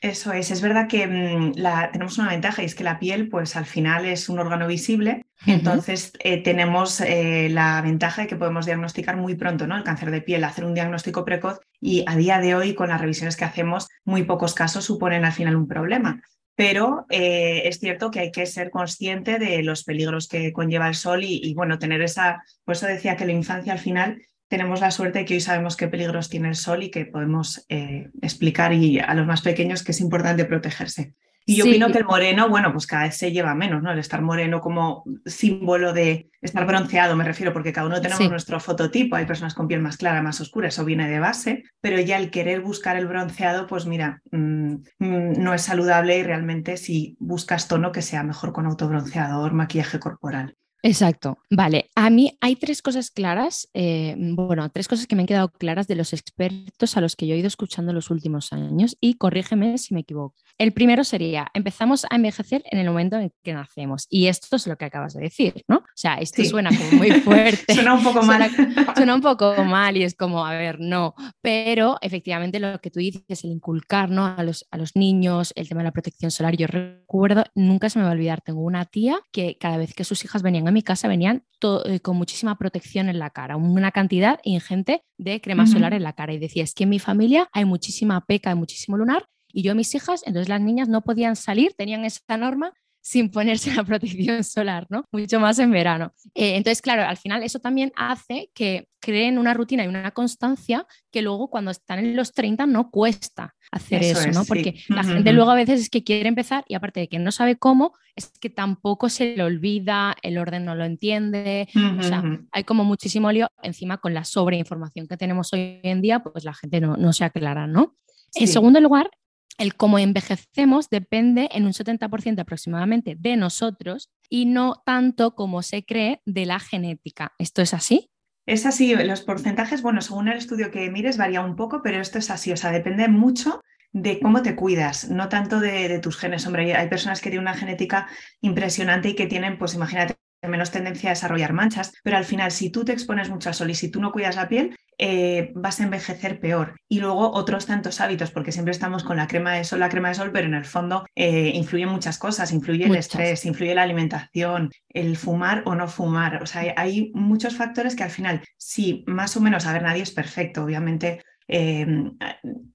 Eso 0.01 0.33
es, 0.33 0.49
es 0.49 0.61
verdad 0.61 0.87
que 0.87 1.05
mm, 1.05 1.53
la, 1.57 1.91
tenemos 1.91 2.17
una 2.17 2.29
ventaja 2.29 2.63
y 2.63 2.65
es 2.65 2.73
que 2.73 2.83
la 2.83 2.97
piel, 2.97 3.29
pues 3.29 3.55
al 3.55 3.67
final 3.67 4.05
es 4.05 4.29
un 4.29 4.39
órgano 4.39 4.65
visible, 4.65 5.27
entonces 5.45 6.13
eh, 6.19 6.41
tenemos 6.41 7.01
eh, 7.01 7.49
la 7.51 7.79
ventaja 7.83 8.23
de 8.23 8.27
que 8.27 8.35
podemos 8.35 8.65
diagnosticar 8.65 9.15
muy 9.15 9.35
pronto 9.35 9.67
¿no? 9.67 9.77
el 9.77 9.83
cáncer 9.83 10.09
de 10.09 10.21
piel, 10.21 10.43
hacer 10.43 10.65
un 10.65 10.73
diagnóstico 10.73 11.23
precoz 11.23 11.59
y 11.79 12.03
a 12.07 12.15
día 12.15 12.39
de 12.39 12.55
hoy 12.55 12.73
con 12.73 12.89
las 12.89 12.99
revisiones 12.99 13.37
que 13.37 13.45
hacemos, 13.45 13.89
muy 14.03 14.23
pocos 14.23 14.55
casos 14.55 14.85
suponen 14.85 15.23
al 15.23 15.33
final 15.33 15.55
un 15.55 15.67
problema. 15.67 16.21
Pero 16.55 17.05
eh, 17.09 17.61
es 17.65 17.79
cierto 17.79 18.09
que 18.09 18.19
hay 18.19 18.31
que 18.31 18.47
ser 18.47 18.71
consciente 18.71 19.37
de 19.37 19.61
los 19.61 19.83
peligros 19.83 20.27
que 20.27 20.51
conlleva 20.51 20.87
el 20.87 20.95
sol 20.95 21.23
y, 21.23 21.41
y 21.43 21.53
bueno, 21.53 21.77
tener 21.77 22.01
esa, 22.01 22.43
por 22.65 22.75
eso 22.75 22.87
decía 22.87 23.15
que 23.15 23.25
la 23.25 23.31
infancia 23.31 23.71
al 23.71 23.79
final 23.79 24.21
tenemos 24.51 24.81
la 24.81 24.91
suerte 24.91 25.19
de 25.19 25.25
que 25.25 25.35
hoy 25.35 25.39
sabemos 25.39 25.77
qué 25.77 25.87
peligros 25.87 26.27
tiene 26.27 26.49
el 26.49 26.57
sol 26.57 26.83
y 26.83 26.91
que 26.91 27.05
podemos 27.05 27.65
eh, 27.69 28.09
explicar 28.21 28.73
y 28.73 28.99
a 28.99 29.13
los 29.13 29.25
más 29.25 29.41
pequeños 29.41 29.81
que 29.81 29.93
es 29.93 30.01
importante 30.01 30.43
protegerse. 30.43 31.15
Y 31.45 31.55
yo 31.55 31.63
opino 31.63 31.89
que 31.89 31.99
el 31.99 32.03
moreno, 32.03 32.49
bueno, 32.49 32.73
pues 32.73 32.85
cada 32.85 33.03
vez 33.03 33.15
se 33.15 33.31
lleva 33.31 33.55
menos, 33.55 33.81
¿no? 33.81 33.93
El 33.93 33.99
estar 33.99 34.21
moreno 34.21 34.59
como 34.59 35.05
símbolo 35.25 35.93
de 35.93 36.29
estar 36.41 36.67
bronceado, 36.67 37.15
me 37.15 37.23
refiero, 37.23 37.53
porque 37.53 37.71
cada 37.71 37.87
uno 37.87 38.01
tenemos 38.01 38.29
nuestro 38.29 38.59
fototipo. 38.59 39.15
Hay 39.15 39.25
personas 39.25 39.53
con 39.53 39.69
piel 39.69 39.81
más 39.81 39.95
clara, 39.95 40.21
más 40.21 40.41
oscura, 40.41 40.67
eso 40.67 40.83
viene 40.83 41.09
de 41.09 41.19
base, 41.19 41.63
pero 41.79 41.97
ya 42.01 42.17
el 42.17 42.29
querer 42.29 42.59
buscar 42.59 42.97
el 42.97 43.07
bronceado, 43.07 43.67
pues 43.67 43.85
mira, 43.85 44.21
mm, 44.31 44.73
mm, 44.99 45.41
no 45.41 45.53
es 45.53 45.61
saludable 45.61 46.17
y 46.17 46.23
realmente 46.23 46.75
si 46.75 47.15
buscas 47.19 47.69
tono 47.69 47.93
que 47.93 48.01
sea 48.01 48.23
mejor 48.23 48.51
con 48.51 48.65
autobronceador, 48.65 49.53
maquillaje 49.53 49.97
corporal. 49.97 50.57
Exacto. 50.83 51.37
Vale, 51.49 51.89
a 51.95 52.09
mí 52.09 52.37
hay 52.41 52.55
tres 52.55 52.81
cosas 52.81 53.11
claras, 53.11 53.69
eh, 53.73 54.15
bueno, 54.17 54.69
tres 54.69 54.87
cosas 54.87 55.05
que 55.05 55.15
me 55.15 55.21
han 55.21 55.27
quedado 55.27 55.49
claras 55.49 55.87
de 55.87 55.95
los 55.95 56.11
expertos 56.13 56.97
a 56.97 57.01
los 57.01 57.15
que 57.15 57.27
yo 57.27 57.35
he 57.35 57.37
ido 57.37 57.47
escuchando 57.47 57.93
los 57.93 58.09
últimos 58.09 58.51
años 58.51 58.97
y 58.99 59.15
corrígeme 59.15 59.77
si 59.77 59.93
me 59.93 60.01
equivoco. 60.01 60.35
El 60.57 60.73
primero 60.73 61.03
sería, 61.03 61.47
empezamos 61.53 62.05
a 62.09 62.15
envejecer 62.15 62.63
en 62.71 62.79
el 62.79 62.87
momento 62.87 63.17
en 63.17 63.31
que 63.43 63.53
nacemos 63.53 64.07
y 64.09 64.27
esto 64.27 64.55
es 64.55 64.65
lo 64.65 64.75
que 64.75 64.85
acabas 64.85 65.13
de 65.13 65.21
decir, 65.21 65.63
¿no? 65.67 65.77
O 65.77 65.83
sea, 65.95 66.15
esto 66.15 66.43
suena 66.45 66.69
como 66.69 66.91
muy 66.93 67.11
fuerte. 67.21 67.73
suena 67.73 67.93
un 67.93 68.03
poco 68.03 68.23
mal. 68.23 68.49
Suena, 68.95 69.15
un 69.15 69.21
poco 69.21 69.53
mal 69.63 69.97
y 69.97 70.03
es 70.03 70.15
como, 70.15 70.45
a 70.45 70.53
ver, 70.53 70.79
no, 70.79 71.15
pero 71.41 71.97
efectivamente 72.01 72.59
lo 72.59 72.79
que 72.79 72.91
tú 72.91 72.99
dices, 72.99 73.43
el 73.43 73.51
inculcar 73.51 74.09
¿no? 74.09 74.25
a, 74.25 74.43
los, 74.43 74.67
a 74.71 74.77
los 74.77 74.95
niños, 74.95 75.53
el 75.55 75.67
tema 75.67 75.81
de 75.81 75.85
la 75.85 75.91
protección 75.91 76.31
solar, 76.31 76.55
yo 76.55 76.67
recuerdo, 76.67 77.43
nunca 77.55 77.89
se 77.89 77.99
me 77.99 78.05
va 78.05 78.11
a 78.11 78.13
olvidar, 78.13 78.41
tengo 78.41 78.61
una 78.61 78.85
tía 78.85 79.19
que 79.31 79.57
cada 79.59 79.77
vez 79.77 79.93
que 79.93 80.03
sus 80.03 80.23
hijas 80.25 80.41
venían 80.41 80.67
a 80.67 80.70
mi 80.71 80.81
casa 80.81 81.07
venían 81.07 81.43
eh, 81.85 81.99
con 81.99 82.17
muchísima 82.17 82.57
protección 82.57 83.09
en 83.09 83.19
la 83.19 83.29
cara, 83.29 83.57
una 83.57 83.91
cantidad 83.91 84.39
ingente 84.43 85.03
de 85.17 85.41
crema 85.41 85.67
solar 85.67 85.93
en 85.93 86.03
la 86.03 86.13
cara. 86.13 86.33
Y 86.33 86.39
decía, 86.39 86.63
es 86.63 86.73
que 86.73 86.83
en 86.83 86.89
mi 86.89 86.99
familia 86.99 87.49
hay 87.53 87.65
muchísima 87.65 88.25
peca, 88.25 88.51
hay 88.51 88.55
muchísimo 88.55 88.97
lunar, 88.97 89.25
y 89.53 89.63
yo 89.63 89.75
mis 89.75 89.93
hijas, 89.95 90.23
entonces 90.25 90.49
las 90.49 90.61
niñas 90.61 90.87
no 90.87 91.01
podían 91.01 91.35
salir, 91.35 91.73
tenían 91.77 92.05
esa 92.05 92.37
norma 92.37 92.73
sin 93.01 93.29
ponerse 93.31 93.73
la 93.73 93.83
protección 93.85 94.43
solar, 94.43 94.85
¿no? 94.89 95.05
Mucho 95.11 95.39
más 95.39 95.59
en 95.59 95.71
verano. 95.71 96.13
Eh, 96.35 96.55
entonces, 96.55 96.81
claro, 96.81 97.03
al 97.03 97.17
final 97.17 97.43
eso 97.43 97.59
también 97.59 97.91
hace 97.95 98.51
que 98.53 98.87
creen 98.99 99.37
una 99.37 99.53
rutina 99.53 99.83
y 99.83 99.87
una 99.87 100.11
constancia 100.11 100.85
que 101.11 101.21
luego 101.21 101.49
cuando 101.49 101.71
están 101.71 101.99
en 101.99 102.15
los 102.15 102.31
30 102.31 102.67
no 102.67 102.91
cuesta 102.91 103.55
hacer 103.71 104.03
eso, 104.03 104.29
¿no? 104.31 104.45
Porque 104.45 104.75
la 104.89 105.03
gente 105.03 105.33
luego 105.33 105.51
a 105.51 105.55
veces 105.55 105.81
es 105.81 105.89
que 105.89 106.03
quiere 106.03 106.27
empezar 106.27 106.65
y 106.67 106.75
aparte 106.75 106.99
de 106.99 107.07
que 107.07 107.19
no 107.19 107.31
sabe 107.31 107.55
cómo, 107.55 107.93
es 108.15 108.31
que 108.39 108.49
tampoco 108.49 109.09
se 109.09 109.35
le 109.35 109.43
olvida, 109.43 110.15
el 110.21 110.37
orden 110.37 110.65
no 110.65 110.75
lo 110.75 110.83
entiende, 110.83 111.69
o 111.99 112.03
sea, 112.03 112.23
hay 112.51 112.63
como 112.63 112.83
muchísimo 112.83 113.31
lío 113.31 113.47
encima 113.63 113.97
con 113.97 114.13
la 114.13 114.25
sobreinformación 114.25 115.07
que 115.07 115.17
tenemos 115.17 115.53
hoy 115.53 115.79
en 115.83 116.01
día, 116.01 116.19
pues 116.19 116.43
la 116.43 116.53
gente 116.53 116.81
no, 116.81 116.97
no 116.97 117.13
se 117.13 117.23
aclara, 117.23 117.67
¿no? 117.67 117.95
En 118.35 118.47
segundo 118.47 118.79
lugar, 118.79 119.09
el 119.57 119.75
cómo 119.75 119.99
envejecemos 119.99 120.89
depende 120.89 121.49
en 121.51 121.65
un 121.65 121.73
70% 121.73 122.39
aproximadamente 122.39 123.15
de 123.17 123.37
nosotros 123.37 124.09
y 124.29 124.45
no 124.45 124.81
tanto 124.85 125.35
como 125.35 125.61
se 125.61 125.83
cree 125.83 126.21
de 126.25 126.45
la 126.45 126.59
genética. 126.59 127.33
¿Esto 127.37 127.61
es 127.61 127.73
así? 127.73 128.10
Es 128.51 128.65
así, 128.65 128.93
los 128.93 129.21
porcentajes, 129.21 129.81
bueno, 129.81 130.01
según 130.01 130.27
el 130.27 130.37
estudio 130.37 130.71
que 130.71 130.91
mires 130.91 131.15
varía 131.15 131.39
un 131.39 131.55
poco, 131.55 131.81
pero 131.81 132.01
esto 132.01 132.17
es 132.17 132.29
así, 132.29 132.51
o 132.51 132.57
sea, 132.57 132.73
depende 132.73 133.07
mucho 133.07 133.61
de 133.93 134.19
cómo 134.19 134.41
te 134.41 134.57
cuidas, 134.57 135.09
no 135.09 135.29
tanto 135.29 135.61
de, 135.61 135.99
tus 135.99 136.17
genes. 136.17 136.45
Hombre, 136.45 136.75
hay 136.75 136.89
personas 136.89 137.21
que 137.21 137.29
tienen 137.29 137.47
una 137.47 137.53
genética 137.53 138.09
impresionante 138.41 139.07
y 139.07 139.15
que 139.15 139.25
tienen, 139.25 139.57
pues 139.57 139.73
imagínate, 139.73 140.15
menos 140.49 140.71
tendencia 140.71 141.09
a 141.09 141.13
desarrollar 141.13 141.53
manchas, 141.53 141.93
pero 142.03 142.17
al 142.17 142.25
final 142.25 142.51
si 142.51 142.69
tú 142.69 142.83
te 142.83 142.93
expones 142.93 143.29
mucho 143.29 143.49
al 143.49 143.55
sol 143.55 143.69
y 143.69 143.75
si 143.75 143.89
tú 143.89 144.01
no 144.01 144.11
cuidas 144.11 144.35
la 144.35 144.47
piel, 144.47 144.75
eh, 144.97 145.51
vas 145.55 145.79
a 145.79 145.83
envejecer 145.83 146.39
peor. 146.39 146.75
Y 146.87 146.99
luego 146.99 147.31
otros 147.31 147.65
tantos 147.65 148.01
hábitos, 148.01 148.31
porque 148.31 148.51
siempre 148.51 148.71
estamos 148.71 149.03
con 149.03 149.17
la 149.17 149.27
crema 149.27 149.53
de 149.53 149.63
sol, 149.63 149.79
la 149.79 149.89
crema 149.89 150.09
de 150.09 150.15
sol, 150.15 150.31
pero 150.31 150.47
en 150.47 150.53
el 150.53 150.65
fondo 150.65 151.05
eh, 151.15 151.51
influyen 151.55 151.89
muchas 151.89 152.17
cosas, 152.17 152.51
influye 152.51 152.85
el 152.85 152.95
estrés, 152.95 153.45
influye 153.45 153.73
la 153.73 153.83
alimentación, 153.83 154.69
el 154.89 155.17
fumar 155.17 155.63
o 155.65 155.75
no 155.75 155.87
fumar. 155.87 156.43
O 156.43 156.45
sea, 156.45 156.73
hay 156.77 157.11
muchos 157.13 157.55
factores 157.55 157.95
que 157.95 158.03
al 158.03 158.11
final, 158.11 158.43
sí, 158.57 159.03
más 159.07 159.35
o 159.37 159.41
menos, 159.41 159.65
a 159.65 159.73
ver, 159.73 159.81
nadie 159.81 160.03
es 160.03 160.11
perfecto, 160.11 160.63
obviamente 160.63 161.23
Em, 161.53 162.17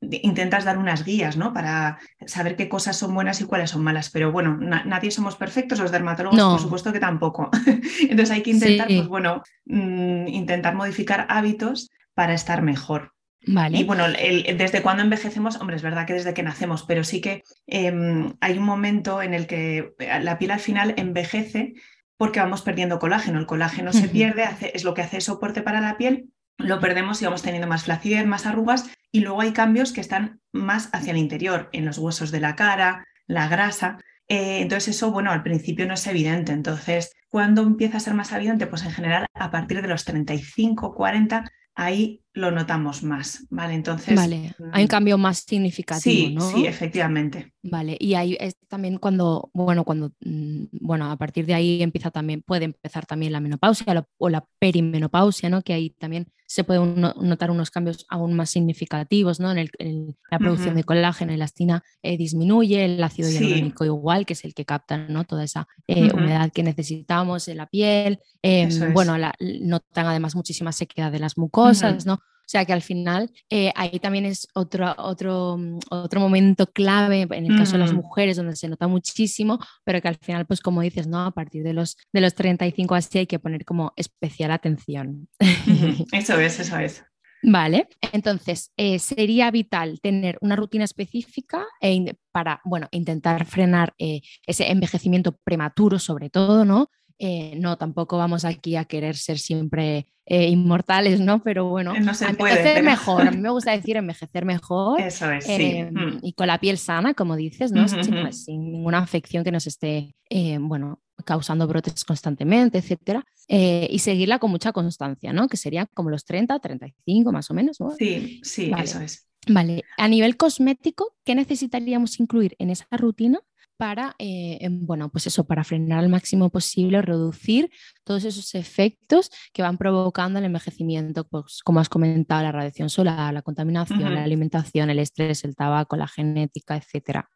intentas 0.03 0.67
dar 0.67 0.77
unas 0.77 1.03
guías, 1.03 1.39
¿no? 1.39 1.55
Para 1.55 1.99
saber 2.27 2.57
qué 2.57 2.69
cosas 2.69 2.95
son 2.95 3.15
buenas 3.15 3.41
y 3.41 3.45
cuáles 3.45 3.71
son 3.71 3.83
malas. 3.83 4.11
Pero 4.11 4.33
bueno, 4.33 4.59
nadie 4.59 5.11
somos 5.11 5.35
perfectos, 5.35 5.79
los 5.79 5.91
dermatólogos, 5.91 6.39
por 6.39 6.61
supuesto 6.61 6.93
que 6.93 7.01
tampoco. 7.01 7.49
Entonces 8.03 8.31
hay 8.31 8.43
que 8.43 8.51
intentar, 8.51 8.89
pues 8.89 9.09
bueno, 9.09 9.43
mm, 9.65 10.29
intentar 10.29 10.75
modificar 10.75 11.27
hábitos 11.31 11.91
para 12.13 12.35
estar 12.35 12.61
mejor. 12.61 13.13
Vale. 13.47 13.79
Y 13.79 13.85
bueno, 13.85 14.05
desde 14.09 14.83
cuando 14.83 15.03
envejecemos, 15.03 15.57
hombre, 15.57 15.77
es 15.77 15.83
verdad 15.83 16.07
que 16.07 16.13
desde 16.13 16.35
que 16.35 16.43
nacemos, 16.43 16.83
pero 16.83 17.03
sí 17.03 17.23
que 17.23 17.45
em, 17.67 18.35
hay 18.41 18.59
un 18.59 18.65
momento 18.65 19.23
en 19.23 19.33
el 19.33 19.47
que 19.47 19.95
la 20.21 20.37
piel 20.37 20.51
al 20.51 20.61
final 20.61 20.93
envejece 20.99 21.73
porque 22.19 22.41
vamos 22.41 22.61
perdiendo 22.61 22.99
colágeno. 22.99 23.39
El 23.39 23.47
colágeno 23.47 23.95
se 23.95 24.09
pierde, 24.11 24.47
es 24.75 24.85
lo 24.85 24.93
que 24.93 25.01
hace 25.01 25.23
soporte 25.23 25.63
para 25.63 25.81
la 25.81 25.97
piel 25.97 26.29
lo 26.59 26.81
perdemos 26.81 27.21
y 27.21 27.25
vamos 27.25 27.43
teniendo 27.43 27.69
más 27.69 27.85
flacidez, 27.85 28.27
más 28.27 28.47
arrugas 28.47 28.91
y 29.13 29.21
luego 29.21 29.41
hay 29.41 29.53
cambios 29.53 29.93
que 29.93 30.01
están 30.01 30.41
más 30.53 30.89
hacia 30.93 31.13
el 31.13 31.19
interior, 31.19 31.69
en 31.73 31.85
los 31.85 31.99
huesos 31.99 32.31
de 32.31 32.41
la 32.41 32.57
cara, 32.57 33.07
la 33.27 33.49
grasa. 33.49 33.99
Eh, 34.29 34.61
entonces 34.61 34.97
eso, 34.97 35.11
bueno, 35.11 35.31
al 35.31 35.43
principio 35.43 35.87
no 35.87 35.95
es 35.95 36.07
evidente. 36.07 36.53
Entonces, 36.53 37.13
¿cuándo 37.29 37.63
empieza 37.63 37.99
a 37.99 38.01
ser 38.01 38.15
más 38.15 38.33
evidente? 38.33 38.67
Pues 38.67 38.85
en 38.85 38.93
general 38.93 39.27
a 39.35 39.51
partir 39.51 39.83
de 39.83 39.89
los 39.89 40.05
35, 40.05 40.95
40 40.95 41.51
ahí 41.75 42.25
lo 42.37 42.51
notamos 42.51 43.03
más, 43.03 43.47
¿vale? 43.49 43.73
Entonces... 43.73 44.15
Vale, 44.15 44.55
hay 44.73 44.83
un 44.83 44.87
mm, 44.87 44.89
cambio 44.89 45.19
más 45.19 45.39
significativo, 45.39 46.41
sí, 46.43 46.55
Sí, 46.55 46.67
efectivamente. 46.67 47.55
Vale, 47.63 47.97
y 47.99 48.15
ahí 48.15 48.37
es 48.39 48.57
también 48.69 48.99
cuando, 48.99 49.51
bueno, 49.55 49.85
cuando, 49.85 50.13
mm, 50.21 50.65
bueno, 50.73 51.11
a 51.11 51.17
partir 51.17 51.47
de 51.47 51.55
ahí 51.55 51.83
empieza 51.83 52.11
también, 52.11 52.43
puede 52.43 52.67
empezar 52.67 53.07
también 53.07 53.33
la 53.33 53.41
menopausia 53.41 54.07
o 54.19 54.29
la 54.29 54.47
perimenopausia, 54.59 55.49
¿no? 55.49 55.63
Que 55.63 55.73
ahí 55.73 55.91
también 55.91 56.27
se 56.47 56.63
pueden 56.63 57.01
notar 57.01 57.51
unos 57.51 57.71
cambios 57.71 58.07
aún 58.09 58.35
más 58.35 58.51
significativos, 58.51 59.41
¿no? 59.41 59.51
En, 59.51 59.59
el, 59.59 60.17
la 60.31 60.39
producción 60.39 60.77
de 60.77 60.85
colágeno, 60.85 61.33
y 61.33 61.35
elastina 61.35 61.83
eh, 62.03 62.17
disminuye, 62.17 62.85
el 62.85 63.03
ácido 63.03 63.29
hialurónico 63.31 63.85
igual, 63.85 64.27
que 64.27 64.35
es 64.35 64.45
el 64.45 64.55
que 64.55 64.65
capta, 64.65 64.97
¿no? 64.97 65.25
Toda 65.25 65.43
esa 65.43 65.67
eh, 65.89 66.11
humedad 66.13 66.53
que 66.53 66.63
necesitamos 66.63 67.49
en 67.49 67.57
la 67.57 67.67
piel. 67.67 68.21
Em, 68.43 68.93
bueno, 68.93 69.17
notan 69.41 70.07
además 70.07 70.37
muchísima 70.37 70.71
sequedad 70.71 71.11
de 71.11 71.19
las 71.19 71.37
mucosas, 71.37 72.07
¿no? 72.07 72.21
O 72.47 72.49
sea 72.49 72.65
que 72.65 72.73
al 72.73 72.83
final 72.83 73.33
eh, 73.51 73.73
ahí 73.75 73.99
también 73.99 74.25
es 74.25 74.47
otro, 74.55 74.95
otro, 74.99 75.57
mm, 75.59 75.81
otro 75.91 76.21
momento 76.21 76.67
clave 76.69 77.27
en 77.29 77.47
el 77.47 77.59
caso 77.59 77.73
de 77.73 77.79
las 77.79 77.93
mujeres 77.93 78.37
donde 78.37 78.55
se 78.55 78.69
nota 78.69 78.87
muchísimo, 78.87 79.59
pero 79.83 80.01
que 80.01 80.07
al 80.07 80.17
final, 80.17 80.47
pues 80.47 80.61
como 80.61 80.81
dices, 80.81 81.09
¿no? 81.09 81.25
A 81.25 81.33
partir 81.33 81.65
de 81.65 81.73
los, 81.73 81.97
de 82.13 82.21
los 82.21 82.35
35 82.35 82.95
así 82.95 83.19
hay 83.19 83.27
que 83.27 83.41
poner 83.41 83.65
como 83.65 83.93
especial 83.97 84.53
atención. 84.53 85.29
Eso 86.13 86.39
es, 86.39 86.61
eso 86.61 86.79
es. 86.79 87.05
Vale, 87.43 87.89
entonces 88.13 88.73
eh, 88.77 88.99
sería 88.99 89.51
vital 89.51 90.01
tener 90.01 90.39
una 90.41 90.57
rutina 90.57 90.85
específica 90.85 91.65
e 91.81 92.15
para, 92.33 92.61
bueno, 92.65 92.89
intentar 92.91 93.45
frenar 93.45 93.95
eh, 93.99 94.21
ese 94.47 94.71
envejecimiento 94.71 95.37
prematuro 95.45 95.99
sobre 95.99 96.31
todo, 96.31 96.65
¿no? 96.65 96.91
Eh, 97.19 97.55
no, 97.57 97.79
tampoco 97.79 98.19
vamos 98.19 98.45
aquí 98.45 98.77
a 98.77 98.85
querer 98.85 99.17
ser 99.17 99.39
siempre 99.39 100.07
eh, 100.27 100.49
inmortales, 100.49 101.21
¿no? 101.21 101.43
Pero 101.43 101.67
bueno, 101.69 101.95
no 101.95 102.13
envejecer 102.13 102.83
mejor. 102.83 103.27
A 103.27 103.31
mí 103.31 103.39
me 103.39 103.51
gusta 103.51 103.73
decir 103.73 103.97
envejecer 103.97 104.45
mejor. 104.45 105.01
Eso 105.01 105.31
es, 105.33 105.45
sí. 105.45 105.53
Em, 105.53 105.95
mm. 105.95 106.19
Y 106.23 106.33
con 106.35 106.47
la 106.47 106.59
piel 106.59 106.79
sana, 106.79 107.15
como 107.15 107.37
dices, 107.37 107.73
¿no? 107.73 107.87
sin, 107.89 108.73
ninguna 108.73 108.99
afección 108.99 109.45
que 109.45 109.53
nos 109.53 109.67
esté, 109.67 110.15
eh, 110.29 110.59
bueno, 110.61 111.01
causando 111.25 111.67
brotes 111.67 112.05
constantemente, 112.05 112.79
etcétera. 112.79 113.25
y 113.49 113.99
seguirla 114.01 114.39
con 114.39 114.51
mucha 114.51 114.73
constancia, 114.73 115.33
¿no? 115.33 115.49
Que 115.49 115.57
sería 115.57 115.87
como 115.87 116.11
los 116.11 116.25
30, 116.25 116.59
35 116.59 117.33
más 117.33 117.51
o 117.51 117.55
menos. 117.55 117.79
Sí, 117.99 118.41
sí, 118.43 118.73
eso 118.77 119.01
es. 119.01 119.27
Vale, 119.49 119.85
a 119.97 120.09
nivel 120.09 120.37
cosmético, 120.37 121.15
¿qué 121.25 121.37
necesitaríamos 121.37 122.19
incluir 122.19 122.57
en 122.59 122.71
esa 122.71 122.89
rutina 122.91 123.41
para, 123.77 124.15
eh, 124.19 124.69
bueno, 124.71 125.11
pues 125.11 125.27
eso, 125.27 125.47
para 125.47 125.65
frenar 125.65 125.99
al 125.99 126.09
máximo 126.09 126.51
posible, 126.51 127.03
reducir 127.03 127.71
todos 128.05 128.25
esos 128.25 128.55
efectos 128.55 129.31
que 129.53 129.63
van 129.63 129.79
provocando 129.79 130.39
el 130.39 130.45
envejecimiento, 130.45 131.27
pues 131.29 131.61
como 131.65 131.81
has 131.81 131.89
comentado, 131.89 132.43
la 132.43 132.53
radiación 132.53 132.91
solar, 132.91 133.33
la 133.35 133.43
contaminación, 133.43 134.15
la 134.15 134.25
alimentación, 134.25 134.91
el 134.91 134.99
estrés, 134.99 135.45
el 135.45 135.57
tabaco, 135.57 135.97
la 135.97 136.09
genética, 136.09 136.77
etcétera. 136.77 137.29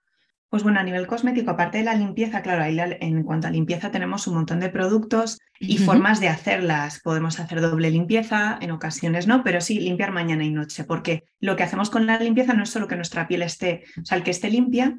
Pues 0.50 0.64
bueno, 0.64 0.80
a 0.80 0.82
nivel 0.82 1.06
cosmético, 1.06 1.52
aparte 1.52 1.78
de 1.78 1.84
la 1.84 1.94
limpieza, 1.94 2.42
claro, 2.42 2.64
ahí 2.64 2.76
en 2.80 3.22
cuanto 3.22 3.46
a 3.46 3.52
limpieza 3.52 3.92
tenemos 3.92 4.26
un 4.26 4.34
montón 4.34 4.58
de 4.58 4.68
productos 4.68 5.38
y 5.60 5.78
formas 5.78 6.18
de 6.18 6.28
hacerlas. 6.28 7.00
Podemos 7.04 7.38
hacer 7.38 7.60
doble 7.60 7.88
limpieza, 7.88 8.58
en 8.60 8.72
ocasiones 8.72 9.28
no, 9.28 9.44
pero 9.44 9.60
sí 9.60 9.78
limpiar 9.78 10.10
mañana 10.10 10.44
y 10.44 10.50
noche, 10.50 10.82
porque 10.82 11.22
lo 11.38 11.54
que 11.54 11.62
hacemos 11.62 11.88
con 11.88 12.04
la 12.04 12.18
limpieza 12.18 12.52
no 12.52 12.64
es 12.64 12.70
solo 12.70 12.88
que 12.88 12.96
nuestra 12.96 13.28
piel 13.28 13.42
esté, 13.42 13.84
o 14.02 14.04
sea, 14.04 14.18
el 14.18 14.24
que 14.24 14.32
esté 14.32 14.50
limpia, 14.50 14.98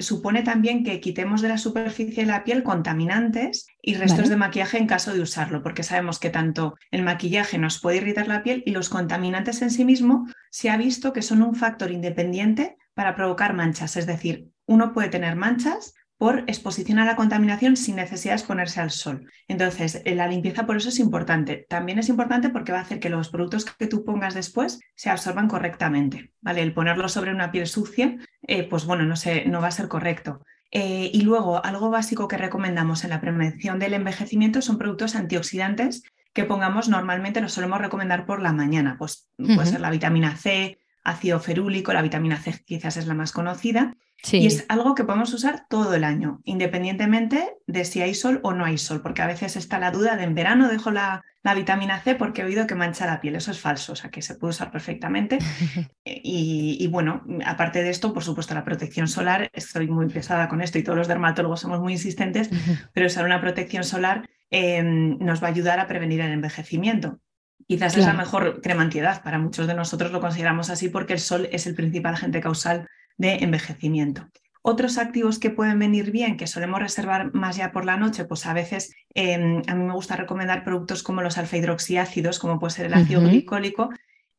supone 0.00 0.42
también 0.42 0.82
que 0.82 1.00
quitemos 1.00 1.42
de 1.42 1.48
la 1.48 1.58
superficie 1.58 2.24
de 2.24 2.30
la 2.30 2.42
piel 2.42 2.62
contaminantes 2.62 3.66
y 3.80 3.94
restos 3.94 4.28
de 4.28 4.36
maquillaje 4.36 4.78
en 4.78 4.86
caso 4.86 5.12
de 5.12 5.20
usarlo, 5.20 5.62
porque 5.62 5.84
sabemos 5.84 6.18
que 6.18 6.30
tanto 6.30 6.76
el 6.90 7.02
maquillaje 7.02 7.56
nos 7.58 7.80
puede 7.80 7.98
irritar 7.98 8.26
la 8.26 8.42
piel 8.42 8.62
y 8.66 8.72
los 8.72 8.88
contaminantes 8.88 9.62
en 9.62 9.70
sí 9.70 9.84
mismo 9.84 10.26
se 10.50 10.70
ha 10.70 10.76
visto 10.76 11.12
que 11.12 11.22
son 11.22 11.42
un 11.42 11.54
factor 11.54 11.90
independiente 11.92 12.76
para 12.94 13.14
provocar 13.14 13.54
manchas. 13.54 13.96
Es 13.96 14.06
decir, 14.06 14.48
uno 14.66 14.92
puede 14.92 15.08
tener 15.08 15.36
manchas 15.36 15.94
por 16.20 16.40
exposición 16.40 16.98
a 16.98 17.06
la 17.06 17.16
contaminación 17.16 17.78
sin 17.78 17.96
necesidad 17.96 18.34
de 18.34 18.40
exponerse 18.40 18.78
al 18.78 18.90
sol. 18.90 19.32
Entonces, 19.48 20.02
eh, 20.04 20.14
la 20.14 20.28
limpieza 20.28 20.66
por 20.66 20.76
eso 20.76 20.90
es 20.90 20.98
importante. 20.98 21.64
También 21.66 21.98
es 21.98 22.10
importante 22.10 22.50
porque 22.50 22.72
va 22.72 22.78
a 22.78 22.82
hacer 22.82 23.00
que 23.00 23.08
los 23.08 23.30
productos 23.30 23.64
que 23.64 23.86
tú 23.86 24.04
pongas 24.04 24.34
después 24.34 24.80
se 24.94 25.08
absorban 25.08 25.48
correctamente. 25.48 26.30
¿vale? 26.42 26.60
El 26.60 26.74
ponerlo 26.74 27.08
sobre 27.08 27.30
una 27.30 27.50
piel 27.50 27.66
sucia, 27.66 28.18
eh, 28.46 28.64
pues 28.68 28.84
bueno, 28.84 29.04
no, 29.04 29.14
no 29.46 29.60
va 29.62 29.68
a 29.68 29.70
ser 29.70 29.88
correcto. 29.88 30.44
Eh, 30.70 31.10
y 31.10 31.22
luego, 31.22 31.64
algo 31.64 31.88
básico 31.88 32.28
que 32.28 32.36
recomendamos 32.36 33.02
en 33.04 33.10
la 33.10 33.22
prevención 33.22 33.78
del 33.78 33.94
envejecimiento 33.94 34.60
son 34.60 34.76
productos 34.76 35.16
antioxidantes 35.16 36.02
que 36.34 36.44
pongamos 36.44 36.90
normalmente, 36.90 37.40
nos 37.40 37.54
solemos 37.54 37.80
recomendar 37.80 38.26
por 38.26 38.42
la 38.42 38.52
mañana. 38.52 38.96
Pues 38.98 39.30
puede 39.38 39.64
ser 39.64 39.80
la 39.80 39.90
vitamina 39.90 40.36
C, 40.36 40.79
ácido 41.02 41.40
ferúlico, 41.40 41.92
la 41.92 42.02
vitamina 42.02 42.36
C 42.36 42.62
quizás 42.64 42.96
es 42.96 43.06
la 43.06 43.14
más 43.14 43.32
conocida. 43.32 43.96
Y 44.32 44.46
es 44.46 44.66
algo 44.68 44.94
que 44.94 45.04
podemos 45.04 45.32
usar 45.32 45.66
todo 45.68 45.94
el 45.94 46.04
año, 46.04 46.42
independientemente 46.44 47.56
de 47.66 47.84
si 47.86 48.02
hay 48.02 48.14
sol 48.14 48.40
o 48.42 48.52
no 48.52 48.66
hay 48.66 48.76
sol, 48.76 49.00
porque 49.00 49.22
a 49.22 49.26
veces 49.26 49.56
está 49.56 49.78
la 49.78 49.90
duda 49.90 50.16
de 50.16 50.24
en 50.24 50.34
verano 50.34 50.68
dejo 50.68 50.90
la, 50.90 51.24
vitamina 51.56 52.00
C 52.00 52.16
porque 52.16 52.42
he 52.42 52.44
oído 52.44 52.66
que 52.66 52.74
mancha 52.74 53.06
la 53.06 53.20
piel. 53.20 53.36
Eso 53.36 53.50
es 53.50 53.58
falso, 53.58 53.94
o 53.94 53.96
sea 53.96 54.10
que 54.10 54.20
se 54.20 54.34
puede 54.34 54.50
usar 54.50 54.70
perfectamente. 54.70 55.38
y, 56.04 56.86
bueno, 56.88 57.24
aparte 57.46 57.82
de 57.82 57.88
esto, 57.88 58.12
por 58.12 58.22
supuesto, 58.22 58.54
la 58.54 58.64
protección 58.64 59.08
solar, 59.08 59.48
estoy 59.54 59.88
muy 59.88 60.06
pesada 60.08 60.48
con 60.48 60.60
esto 60.60 60.78
y 60.78 60.82
todos 60.82 60.98
los 60.98 61.08
dermatólogos 61.08 61.60
somos 61.60 61.80
muy 61.80 61.94
insistentes, 61.94 62.50
pero 62.92 63.06
usar 63.06 63.24
una 63.24 63.40
protección 63.40 63.84
solar 63.84 64.28
em, 64.50 65.16
nos 65.18 65.42
va 65.42 65.46
a 65.46 65.50
ayudar 65.50 65.80
a 65.80 65.86
prevenir 65.86 66.20
el 66.20 66.32
envejecimiento. 66.32 67.20
Quizás 67.70 67.96
es 67.96 68.04
la 68.04 68.14
mejor 68.14 68.60
crema 68.62 68.82
antiedad, 68.82 69.22
para 69.22 69.38
muchos 69.38 69.68
de 69.68 69.74
nosotros 69.74 70.10
lo 70.10 70.20
consideramos 70.20 70.70
así 70.70 70.88
porque 70.88 71.12
el 71.12 71.20
sol 71.20 71.48
es 71.52 71.68
el 71.68 71.76
principal 71.76 72.14
agente 72.14 72.40
causal 72.40 72.88
de 73.16 73.34
envejecimiento. 73.44 74.28
Otros 74.60 74.98
activos 74.98 75.38
que 75.38 75.50
pueden 75.50 75.78
venir 75.78 76.10
bien, 76.10 76.36
que 76.36 76.48
solemos 76.48 76.80
reservar 76.80 77.32
más 77.32 77.54
ya 77.54 77.70
por 77.70 77.84
la 77.84 77.96
noche, 77.96 78.24
pues 78.24 78.44
a 78.46 78.54
veces 78.54 78.92
em, 79.14 79.62
a 79.68 79.76
mí 79.76 79.84
me 79.84 79.92
gusta 79.92 80.16
recomendar 80.16 80.64
productos 80.64 81.04
como 81.04 81.22
los 81.22 81.38
alfa-hidroxiácidos, 81.38 82.40
como 82.40 82.58
puede 82.58 82.72
ser 82.72 82.86
el 82.86 82.94
ácido 82.94 83.20
glicólico, 83.20 83.90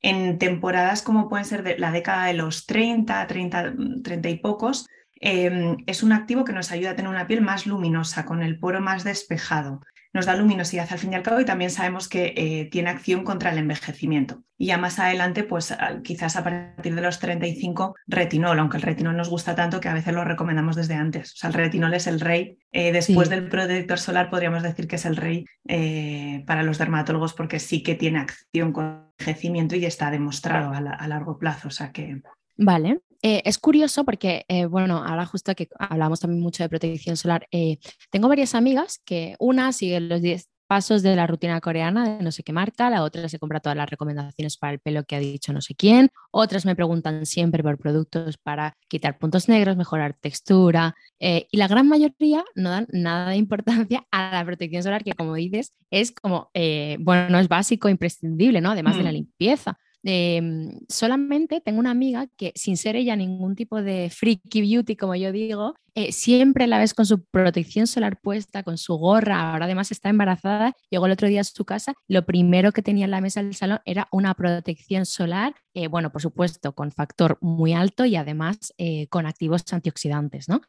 en 0.01 0.37
temporadas 0.37 1.01
como 1.01 1.29
pueden 1.29 1.45
ser 1.45 1.63
de 1.63 1.79
la 1.79 1.93
década 1.93 2.25
de 2.25 2.33
los 2.33 2.65
30, 2.65 3.27
30, 3.27 3.75
30 4.03 4.29
y 4.29 4.39
pocos. 4.39 4.89
Em, 5.15 5.77
es 5.87 6.03
un 6.03 6.11
activo 6.11 6.43
que 6.43 6.51
nos 6.51 6.69
ayuda 6.73 6.91
a 6.91 6.95
tener 6.97 7.09
una 7.09 7.27
piel 7.27 7.39
más 7.39 7.65
luminosa, 7.65 8.25
con 8.25 8.43
el 8.43 8.59
poro 8.59 8.81
más 8.81 9.05
despejado 9.05 9.79
nos 10.13 10.25
da 10.25 10.35
luminosidad 10.35 10.87
al 10.91 10.99
fin 10.99 11.13
y 11.13 11.15
al 11.15 11.23
cabo 11.23 11.39
y 11.39 11.45
también 11.45 11.71
sabemos 11.71 12.07
que 12.09 12.33
eh, 12.35 12.69
tiene 12.71 12.89
acción 12.89 13.23
contra 13.23 13.51
el 13.51 13.57
envejecimiento. 13.57 14.43
Y 14.57 14.67
ya 14.67 14.77
más 14.77 14.99
adelante, 14.99 15.43
pues 15.43 15.75
quizás 16.03 16.35
a 16.35 16.43
partir 16.43 16.93
de 16.93 17.01
los 17.01 17.19
35, 17.19 17.95
retinol, 18.05 18.59
aunque 18.59 18.77
el 18.77 18.83
retinol 18.83 19.17
nos 19.17 19.29
gusta 19.29 19.55
tanto 19.55 19.79
que 19.79 19.89
a 19.89 19.93
veces 19.93 20.13
lo 20.13 20.23
recomendamos 20.23 20.75
desde 20.75 20.93
antes. 20.93 21.33
O 21.33 21.37
sea, 21.37 21.47
el 21.47 21.55
retinol 21.55 21.93
es 21.95 22.05
el 22.05 22.19
rey. 22.19 22.59
Eh, 22.71 22.91
después 22.91 23.29
del 23.29 23.49
protector 23.49 23.97
solar 23.97 24.29
podríamos 24.29 24.61
decir 24.61 24.87
que 24.87 24.97
es 24.97 25.05
el 25.05 25.15
rey 25.15 25.45
eh, 25.67 26.43
para 26.45 26.61
los 26.61 26.77
dermatólogos 26.77 27.33
porque 27.33 27.59
sí 27.59 27.81
que 27.81 27.95
tiene 27.95 28.19
acción 28.19 28.71
contra 28.71 29.07
el 29.17 29.25
envejecimiento 29.25 29.75
y 29.75 29.85
está 29.85 30.11
demostrado 30.11 30.71
a, 30.73 30.77
a 30.77 31.07
largo 31.07 31.39
plazo. 31.39 31.69
O 31.69 31.71
sea 31.71 31.91
que 31.91 32.21
Vale, 32.57 32.99
Eh, 33.23 33.43
es 33.45 33.59
curioso 33.59 34.03
porque, 34.03 34.45
eh, 34.47 34.65
bueno, 34.65 35.03
ahora 35.05 35.25
justo 35.25 35.53
que 35.53 35.69
hablamos 35.77 36.19
también 36.19 36.41
mucho 36.41 36.63
de 36.63 36.69
protección 36.69 37.17
solar, 37.17 37.47
eh, 37.51 37.77
tengo 38.09 38.27
varias 38.27 38.55
amigas 38.55 38.99
que 39.05 39.35
una 39.39 39.71
sigue 39.73 39.99
los 39.99 40.21
10 40.21 40.49
pasos 40.65 41.03
de 41.03 41.15
la 41.17 41.27
rutina 41.27 41.59
coreana 41.59 42.17
de 42.17 42.23
no 42.23 42.31
sé 42.31 42.43
qué 42.43 42.53
marca, 42.53 42.89
la 42.89 43.03
otra 43.03 43.27
se 43.27 43.37
compra 43.37 43.59
todas 43.59 43.75
las 43.75 43.89
recomendaciones 43.89 44.57
para 44.57 44.71
el 44.73 44.79
pelo 44.79 45.03
que 45.03 45.17
ha 45.17 45.19
dicho 45.19 45.51
no 45.51 45.59
sé 45.61 45.75
quién, 45.75 46.09
otras 46.31 46.65
me 46.65 46.77
preguntan 46.77 47.25
siempre 47.25 47.61
por 47.61 47.77
productos 47.77 48.37
para 48.37 48.77
quitar 48.87 49.19
puntos 49.19 49.49
negros, 49.49 49.75
mejorar 49.75 50.13
textura 50.13 50.95
y 51.19 51.57
la 51.57 51.67
gran 51.67 51.89
mayoría 51.89 52.45
no 52.55 52.69
dan 52.69 52.87
nada 52.93 53.31
de 53.31 53.35
importancia 53.35 54.07
a 54.11 54.31
la 54.31 54.45
protección 54.45 54.81
solar 54.81 55.03
que 55.03 55.11
como 55.11 55.35
dices 55.35 55.73
es 55.89 56.13
como, 56.13 56.49
bueno, 56.99 57.29
no 57.29 57.39
es 57.39 57.49
básico, 57.49 57.89
imprescindible, 57.89 58.61
¿no? 58.61 58.71
Además 58.71 58.95
de 58.95 59.03
la 59.03 59.11
mm. 59.11 59.15
limpieza. 59.15 59.77
Em, 60.03 60.79
solamente 60.89 61.61
tengo 61.61 61.79
una 61.79 61.91
amiga 61.91 62.27
que 62.37 62.51
sin 62.55 62.77
ser 62.77 62.95
ella 62.95 63.15
ningún 63.15 63.55
tipo 63.55 63.81
de 63.81 64.09
freaky 64.09 64.61
beauty, 64.61 64.95
como 64.95 65.15
yo 65.15 65.31
digo, 65.31 65.75
eh, 65.93 66.11
siempre 66.11 66.67
la 66.67 66.79
ves 66.79 66.93
con 66.93 67.05
su 67.05 67.23
protección 67.25 67.85
solar 67.85 68.19
puesta, 68.19 68.63
con 68.63 68.77
su 68.77 68.95
gorra, 68.95 69.51
ahora 69.51 69.65
además 69.65 69.91
está 69.91 70.09
embarazada, 70.09 70.73
llegó 70.89 71.05
el 71.05 71.11
otro 71.11 71.27
día 71.27 71.41
a 71.41 71.43
su 71.43 71.65
casa, 71.65 71.93
lo 72.07 72.25
primero 72.25 72.71
que 72.71 72.81
tenía 72.81 73.05
en 73.05 73.11
la 73.11 73.21
mesa 73.21 73.43
del 73.43 73.53
salón 73.55 73.79
era 73.85 74.07
una 74.11 74.33
protección 74.33 75.05
solar, 75.05 75.53
eh, 75.73 75.87
bueno, 75.87 76.11
por 76.11 76.21
supuesto, 76.21 76.73
con 76.73 76.91
factor 76.91 77.37
muy 77.41 77.73
alto 77.73 78.05
y 78.05 78.15
además 78.15 78.73
eh, 78.77 79.07
con 79.07 79.25
activos 79.25 79.63
antioxidantes, 79.71 80.47
¿no? 80.49 80.61